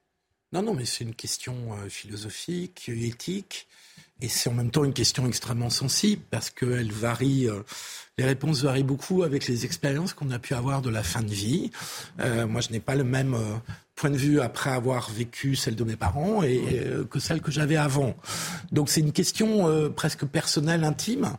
[0.52, 1.56] Non, non, mais c'est une question
[1.88, 3.66] philosophique, éthique,
[4.20, 7.48] et c'est en même temps une question extrêmement sensible parce qu'elle varie
[8.18, 11.34] les réponses varient beaucoup avec les expériences qu'on a pu avoir de la fin de
[11.34, 11.70] vie.
[12.20, 13.56] Euh, moi, je n'ai pas le même euh,
[13.96, 17.50] point de vue après avoir vécu celle de mes parents et euh, que celle que
[17.50, 18.14] j'avais avant.
[18.70, 21.32] Donc c'est une question euh, presque personnelle, intime,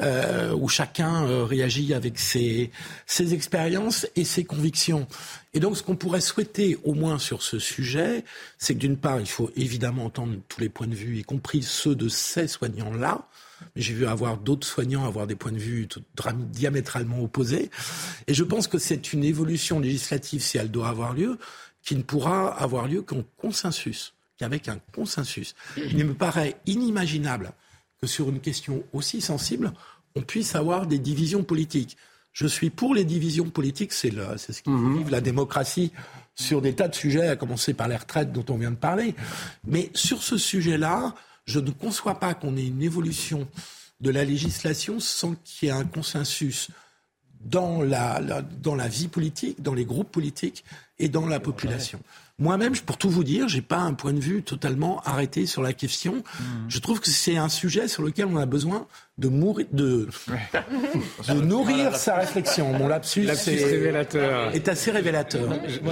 [0.00, 2.70] euh, où chacun réagit avec ses,
[3.06, 5.08] ses expériences et ses convictions.
[5.52, 8.24] Et donc ce qu'on pourrait souhaiter au moins sur ce sujet,
[8.56, 11.62] c'est que d'une part, il faut évidemment entendre tous les points de vue, y compris
[11.62, 13.26] ceux de ces soignants-là,
[13.74, 15.88] j'ai vu avoir d'autres soignants avoir des points de vue
[16.50, 17.70] diamétralement opposés.
[18.26, 21.38] Et je pense que c'est une évolution législative, si elle doit avoir lieu,
[21.86, 25.54] qui ne pourra avoir lieu qu'en consensus, qu'avec un consensus.
[25.76, 27.52] Il me paraît inimaginable
[27.98, 29.72] que sur une question aussi sensible,
[30.16, 31.96] on puisse avoir des divisions politiques.
[32.32, 35.08] Je suis pour les divisions politiques, c'est ce qui mmh.
[35.10, 35.92] la démocratie
[36.34, 39.14] sur des tas de sujets, à commencer par les retraites dont on vient de parler.
[39.64, 41.14] Mais sur ce sujet-là,
[41.46, 43.48] je ne conçois pas qu'on ait une évolution
[44.00, 46.68] de la législation sans qu'il y ait un consensus
[47.40, 48.20] dans la,
[48.60, 50.64] dans la vie politique, dans les groupes politiques
[50.98, 52.00] et dans la population.
[52.38, 55.72] Moi-même, pour tout vous dire, j'ai pas un point de vue totalement arrêté sur la
[55.72, 56.16] question.
[56.38, 56.68] Hmm.
[56.68, 58.86] Je trouve que c'est un sujet sur lequel on a besoin
[59.16, 60.08] de mourir, de,
[61.28, 62.72] de nourrir sa réflexion.
[62.74, 64.54] Mon lapsus, est, révélateur.
[64.54, 65.48] est assez révélateur.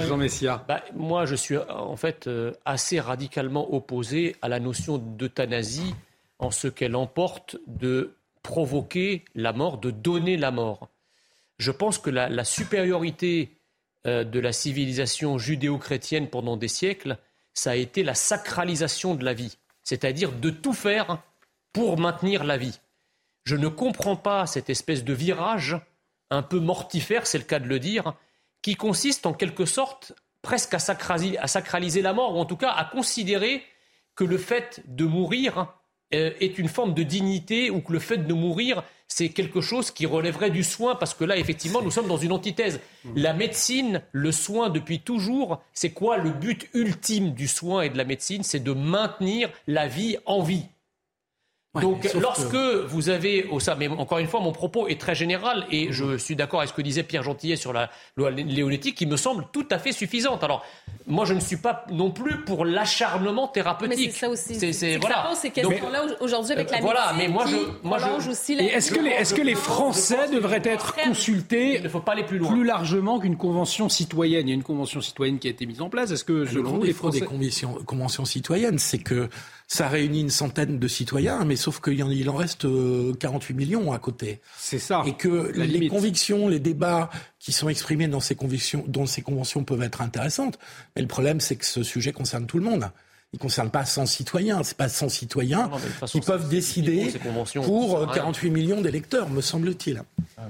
[0.07, 0.63] Jean Messia.
[0.67, 5.95] Bah, moi, je suis en fait euh, assez radicalement opposé à la notion d'euthanasie
[6.37, 10.89] en ce qu'elle emporte de provoquer la mort, de donner la mort.
[11.57, 13.64] Je pense que la, la supériorité euh,
[14.05, 17.17] de la civilisation judéo-chrétienne pendant des siècles,
[17.53, 21.23] ça a été la sacralisation de la vie, c'est-à-dire de tout faire
[21.73, 22.79] pour maintenir la vie.
[23.45, 25.77] Je ne comprends pas cette espèce de virage
[26.29, 28.13] un peu mortifère, c'est le cas de le dire,
[28.61, 32.57] qui consiste en quelque sorte presque à sacraliser, à sacraliser la mort, ou en tout
[32.57, 33.63] cas à considérer
[34.15, 35.73] que le fait de mourir
[36.13, 39.91] euh, est une forme de dignité ou que le fait de mourir, c'est quelque chose
[39.91, 42.79] qui relèverait du soin, parce que là, effectivement, nous sommes dans une antithèse.
[43.15, 47.97] La médecine, le soin depuis toujours, c'est quoi le but ultime du soin et de
[47.97, 48.43] la médecine?
[48.43, 50.65] C'est de maintenir la vie en vie.
[51.81, 55.65] Donc, lorsque vous avez, oh, ça, mais encore une fois, mon propos est très général
[55.71, 59.05] et je suis d'accord avec ce que disait Pierre Gentillet sur la loi léonétique qui
[59.05, 60.43] me semble tout à fait suffisante.
[60.43, 60.65] Alors,
[61.07, 63.97] moi, je ne suis pas non plus pour l'acharnement thérapeutique.
[63.97, 64.73] Mais c'est ça aussi.
[64.73, 65.31] C'est voilà.
[65.35, 68.29] ces questions-là aujourd'hui avec la voilà, médecine mais moi, je, moi, je...
[68.29, 71.99] aussi et est-ce que les, est-ce que les Français devraient être consultés Il ne faut
[71.99, 72.51] pas aller plus loin.
[72.51, 74.47] Plus largement qu'une convention citoyenne?
[74.47, 76.11] Il y a une convention citoyenne qui a été mise en place.
[76.11, 77.19] Est-ce que, selon vous, les Français...
[77.19, 79.29] des conventions, conventions citoyennes, c'est que
[79.67, 82.67] ça réunit une centaine de citoyens, mais sauf qu'il en, il en reste
[83.17, 84.41] 48 euh, millions à côté.
[84.57, 85.03] C'est ça.
[85.05, 87.09] Et que les convictions, les débats
[87.39, 90.59] qui sont exprimés dans ces convictions, dans ces conventions peuvent être intéressantes.
[90.95, 92.91] Mais le problème, c'est que ce sujet concerne tout le monde.
[93.33, 94.63] Il ne concerne pas 100 citoyens.
[94.63, 95.69] C'est pas 100 citoyens
[96.05, 97.11] qui peuvent décider
[97.63, 100.03] pour 48 millions d'électeurs, me semble-t-il.
[100.37, 100.43] Ah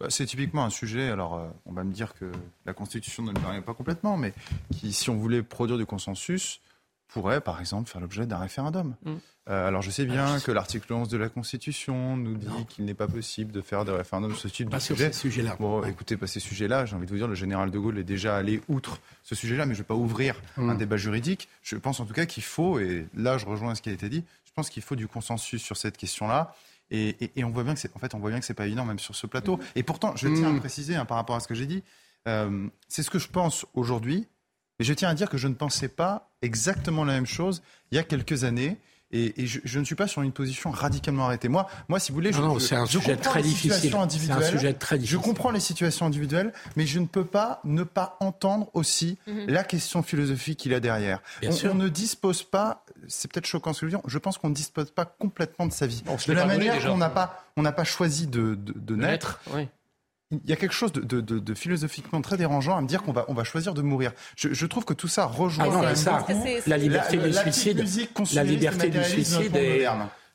[0.00, 2.24] bah, c'est typiquement un sujet, alors euh, on va me dire que
[2.66, 4.32] la Constitution ne le permet pas complètement, mais
[4.74, 6.60] qui, si on voulait produire du consensus,
[7.14, 8.96] pourrait, par exemple, faire l'objet d'un référendum.
[9.04, 9.12] Mm.
[9.48, 12.94] Euh, alors je sais bien que l'article 11 de la Constitution nous dit qu'il n'est
[12.94, 15.12] pas possible de faire des référendums sur ce type de sujet.
[15.12, 17.70] Sur ces là Bon, écoutez, pas ces sujets-là, j'ai envie de vous dire, le général
[17.70, 20.70] de Gaulle est déjà allé outre ce sujet-là, mais je ne vais pas ouvrir mm.
[20.70, 21.48] un débat juridique.
[21.62, 24.08] Je pense en tout cas qu'il faut, et là je rejoins ce qui a été
[24.08, 26.52] dit, je pense qu'il faut du consensus sur cette question-là.
[26.90, 28.84] Et, on voit bien que c'est, en fait, on voit bien que c'est pas évident
[28.84, 29.56] même sur ce plateau.
[29.58, 29.60] Mm.
[29.76, 31.84] Et pourtant, je tiens à préciser hein, par rapport à ce que j'ai dit,
[32.26, 34.26] euh, c'est ce que je pense aujourd'hui
[34.78, 37.96] mais je tiens à dire que je ne pensais pas exactement la même chose il
[37.96, 38.78] y a quelques années.
[39.16, 41.46] Et, je, ne suis pas sur une position radicalement arrêtée.
[41.46, 43.94] Moi, moi si vous voulez, je, c'est un, sujet très difficile.
[43.94, 45.20] un sujet très difficile.
[45.20, 49.46] Je comprends les situations individuelles, mais je ne peux pas ne pas entendre aussi mhm.
[49.46, 51.20] la question philosophique qu'il y a derrière.
[51.44, 54.48] on, ne dispose pas, c'est peut-être choquant ce que je veux dire, je pense qu'on
[54.48, 56.02] ne dispose pas complètement de sa vie.
[56.02, 59.40] de la manière qu'on n'a pas, on n'a pas choisi de, de, naître.
[59.52, 59.68] Oui
[60.44, 63.34] il y a quelque chose de, philosophiquement très dérangeant à me dire qu'on va, on
[63.34, 64.12] va choisir de mourir.
[64.36, 65.94] Je, trouve que tout ça rejoint ah
[66.66, 67.84] la liberté du suicide.
[68.34, 69.86] La liberté du suicide est,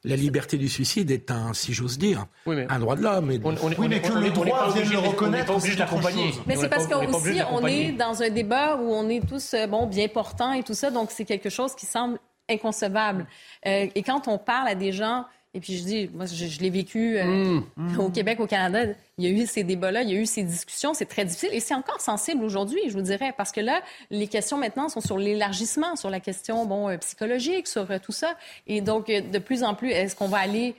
[0.05, 3.29] la liberté du suicide est un, si j'ose dire, un droit de l'homme.
[3.29, 6.31] oui, mais que le droit vienne le reconnaître, c'est d'accompagner.
[6.47, 9.87] Mais c'est parce qu'aussi, on est dans un débat où on est tous euh, bon,
[9.87, 12.17] bien portants et tout ça, donc c'est quelque chose qui semble
[12.49, 13.27] inconcevable.
[13.65, 16.69] Euh, et quand on parle à des gens, et puis je dis, moi, je, l'ai
[16.69, 17.99] vécu euh, mmh.
[17.99, 20.43] au Québec, au Canada, il y a eu ces débats-là, il y a eu ces
[20.43, 23.81] discussions, c'est très difficile et c'est encore sensible aujourd'hui, je vous dirais, parce que là,
[24.11, 28.13] les questions maintenant sont sur l'élargissement, sur la question bon euh, psychologique, sur euh, tout
[28.13, 28.35] ça.
[28.65, 30.73] Et donc, euh, de plus en plus, est-ce qu'on va aller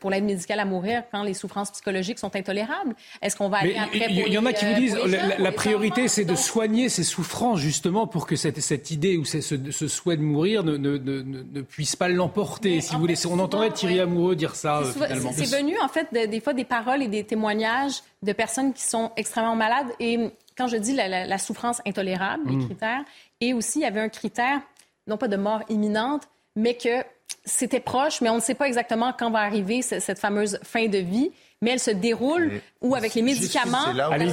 [0.00, 2.94] pour l'aide médicale à mourir quand les souffrances psychologiques sont intolérables?
[3.20, 6.08] Est-ce qu'on va aller après Il y, en a qui vous disent la, la priorité,
[6.08, 10.16] c'est de soigner ces souffrances justement pour que cette, cette idée ou ce, ce, souhait
[10.16, 12.80] de mourir ne, ne, ne, ne puisse pas l'emporter.
[12.80, 15.32] Si vous voulez, on entendrait Thierry Amoureux dire ça finalement.
[15.34, 17.73] C'est venu en fait des fois des paroles et des témoignages
[18.22, 19.88] de personnes qui sont extrêmement malades.
[20.00, 22.66] Et quand je dis la, souffrance intolérable, les mm.
[22.66, 23.04] critères,
[23.40, 24.60] et aussi il y avait un critère,
[25.06, 26.22] non pas de mort imminente,
[26.56, 27.04] mais que
[27.44, 30.98] c'était proche, mais on ne sait pas exactement quand va arriver cette fameuse fin de
[30.98, 31.30] vie
[31.64, 33.86] mais elle se déroule ou avec les médicaments.
[34.10, 34.30] Allez,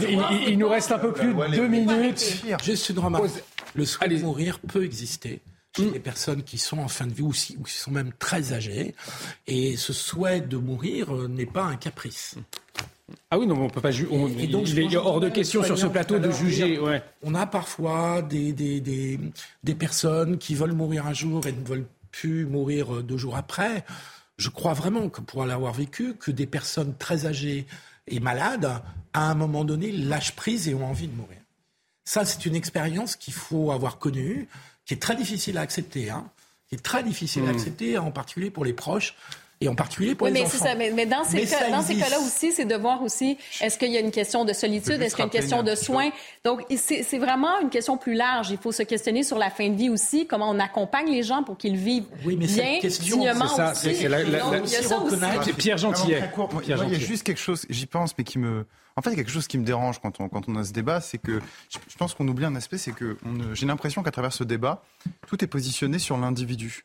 [0.48, 2.44] il, nous reste un peu plus de deux minutes.
[2.62, 3.24] Juste une remarque.
[3.74, 5.40] Le souhait de mourir peut exister
[5.76, 5.92] chez mm.
[5.92, 8.94] des personnes qui sont en fin de vie ou, qui sont même très âgées.
[9.48, 12.36] Et ce souhait de mourir euh, n'est pas un caprice.
[13.30, 14.10] Ah oui, non, on peut pas juger.
[14.12, 16.80] Il est hors de question sur ce plateau de juger.
[16.80, 17.04] Ouais.
[17.24, 19.20] On a parfois des, des, des,
[19.64, 23.38] des, personnes qui veulent mourir un jour et ne veulent plus mourir euh, deux jours
[23.38, 23.86] après.
[24.38, 27.66] Je crois vraiment que pour l'avoir vécu, que des personnes très âgées
[28.08, 28.82] et malades,
[29.14, 31.38] à un moment donné, lâchent prise et ont envie de mourir.
[32.04, 34.48] Ça, c'est une expérience qu'il faut avoir connue,
[34.86, 36.26] qui est très difficile à accepter, hein,
[36.68, 37.56] qui est très difficile à mmh.
[37.56, 39.16] accepter, en particulier pour les proches
[39.62, 40.66] et en particulier pour oui, les mais enfants.
[40.66, 43.78] Ça, mais, mais, dans ces, cas, dans ces cas-là aussi, c'est de voir aussi, est-ce
[43.78, 46.10] qu'il y a une question de solitude, est-ce qu'il y a une question de soins?
[46.44, 48.50] Donc, c'est vraiment une question plus large.
[48.50, 51.44] Il faut se questionner sur la fin de vie aussi, comment on accompagne les gens
[51.44, 53.96] pour qu'ils vivent oui, mais bien, question, dignement ça, aussi.
[53.96, 55.54] C'est la, la, Donc, il y a ça aussi.
[55.54, 56.24] Pierre Gentillet.
[56.64, 56.98] Pierre Gentillet.
[56.98, 58.66] Il y a juste quelque chose, j'y pense, mais qui me...
[58.98, 60.64] En fait, il y a quelque chose qui me dérange quand on, quand on a
[60.64, 61.40] ce débat, c'est que
[61.70, 63.18] je pense qu'on oublie un aspect, c'est que
[63.54, 64.84] j'ai l'impression qu'à travers ce débat,
[65.28, 66.84] tout est positionné sur l'individu.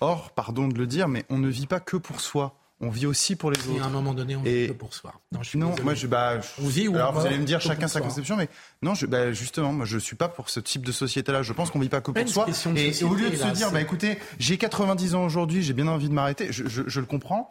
[0.00, 3.06] Or, pardon de le dire, mais on ne vit pas que pour soi on vit
[3.06, 3.76] aussi pour les autres.
[3.76, 5.12] Et à un moment donné, on et vit que pour soi.
[5.32, 7.44] Non, je non moi, je, bah, je, on vit ou alors on vous allez me
[7.44, 8.48] dire chacun sa conception, mais
[8.82, 11.42] non, je, bah, justement, moi, je suis pas pour ce type de société-là.
[11.42, 12.46] Je pense qu'on vit pas que pour soi.
[12.52, 15.72] société, Et, au lieu de là, se dire, bah, écoutez, j'ai 90 ans aujourd'hui, j'ai
[15.72, 17.50] bien envie de m'arrêter, je, je, je, le comprends.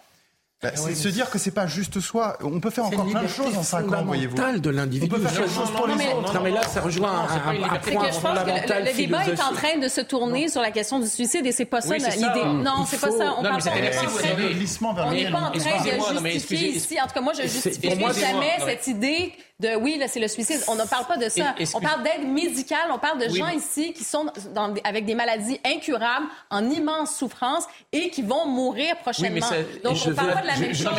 [0.63, 2.35] Bah, c'est oui, se dire que c'est pas juste soi.
[2.41, 4.35] On peut faire encore plein de choses en 5 ans, voyez-vous.
[4.35, 5.11] de l'individu.
[5.13, 6.33] On peut faire quelque chose pour les autres.
[6.33, 8.83] Non, mais là, ça rejoint un, un, un point fondamental.
[8.83, 11.51] Le, le débat est en train de se tourner sur la question du suicide et
[11.51, 12.43] c'est pas ça l'idée.
[12.63, 13.35] Non, c'est pas ça.
[13.37, 13.71] On parle pas
[15.05, 16.99] On n'est pas en train de justifier ici.
[16.99, 17.89] En tout cas, moi, je justifie
[18.19, 20.61] jamais cette idée de oui, là, c'est le suicide.
[20.67, 21.55] On ne parle pas de ça.
[21.73, 22.89] On parle d'aide médicale.
[22.91, 27.65] On parle de gens ici qui sont dans, avec des maladies incurables, en immense souffrance
[27.91, 29.47] et qui vont mourir prochainement.
[29.83, 30.93] Donc, on ne parle pas de la même chose.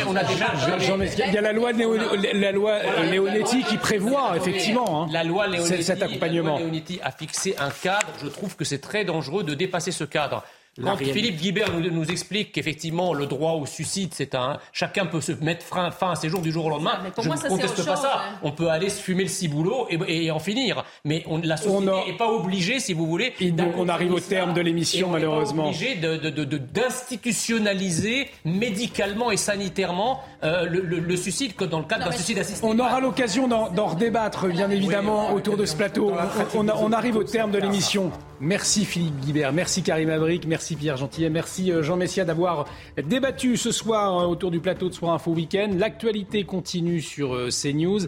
[1.27, 1.95] Il y a la loi, Néo,
[2.33, 6.55] la loi Leonetti qui prévoit effectivement la loi Leonetti, cet accompagnement.
[6.55, 8.07] La loi Leonetti a fixé un cadre.
[8.21, 10.43] Je trouve que c'est très dangereux de dépasser ce cadre.
[10.83, 15.21] Quand Philippe Guibert nous, nous explique qu'effectivement le droit au suicide, c'est un chacun peut
[15.21, 16.99] se mettre fin, fin à ses jours du jour au lendemain.
[17.03, 18.13] Mais pour je moi, ne ça, conteste pas chose, ça.
[18.15, 18.39] hein.
[18.43, 20.83] On peut aller se fumer le ciboulot et, et en finir.
[21.05, 22.17] Mais on, la société n'est a...
[22.17, 23.33] pas obligée, si vous voulez.
[23.77, 25.67] On arrive au terme de l'émission malheureusement.
[25.67, 31.15] On n'est pas obligé de, de, de, d'institutionnaliser médicalement et sanitairement euh, le, le, le,
[31.17, 32.65] suicide que dans le cadre d'un suicide assisté.
[32.65, 36.11] On aura l'occasion d'en redébattre bien évidemment oui, autour de ce plateau.
[36.55, 38.11] On, on, on, arrive au terme de l'émission.
[38.41, 42.65] Merci Philippe Guibert, merci Karim Abric, merci Pierre Gentillet, merci Jean Messia d'avoir
[43.03, 45.71] débattu ce soir autour du plateau de Soir Info Week-end.
[45.75, 48.01] L'actualité continue sur CNews.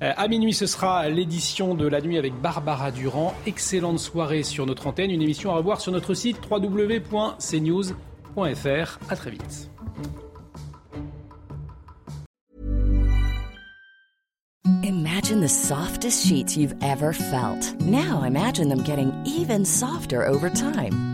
[0.00, 3.34] À minuit, ce sera l'édition de la nuit avec Barbara Durand.
[3.46, 5.10] Excellente soirée sur notre antenne.
[5.10, 8.98] Une émission à revoir sur notre site www.cnews.fr.
[9.10, 9.70] À très vite.
[14.84, 17.80] Imagine the softest sheets you've ever felt.
[17.80, 21.13] Now imagine them getting even softer over time.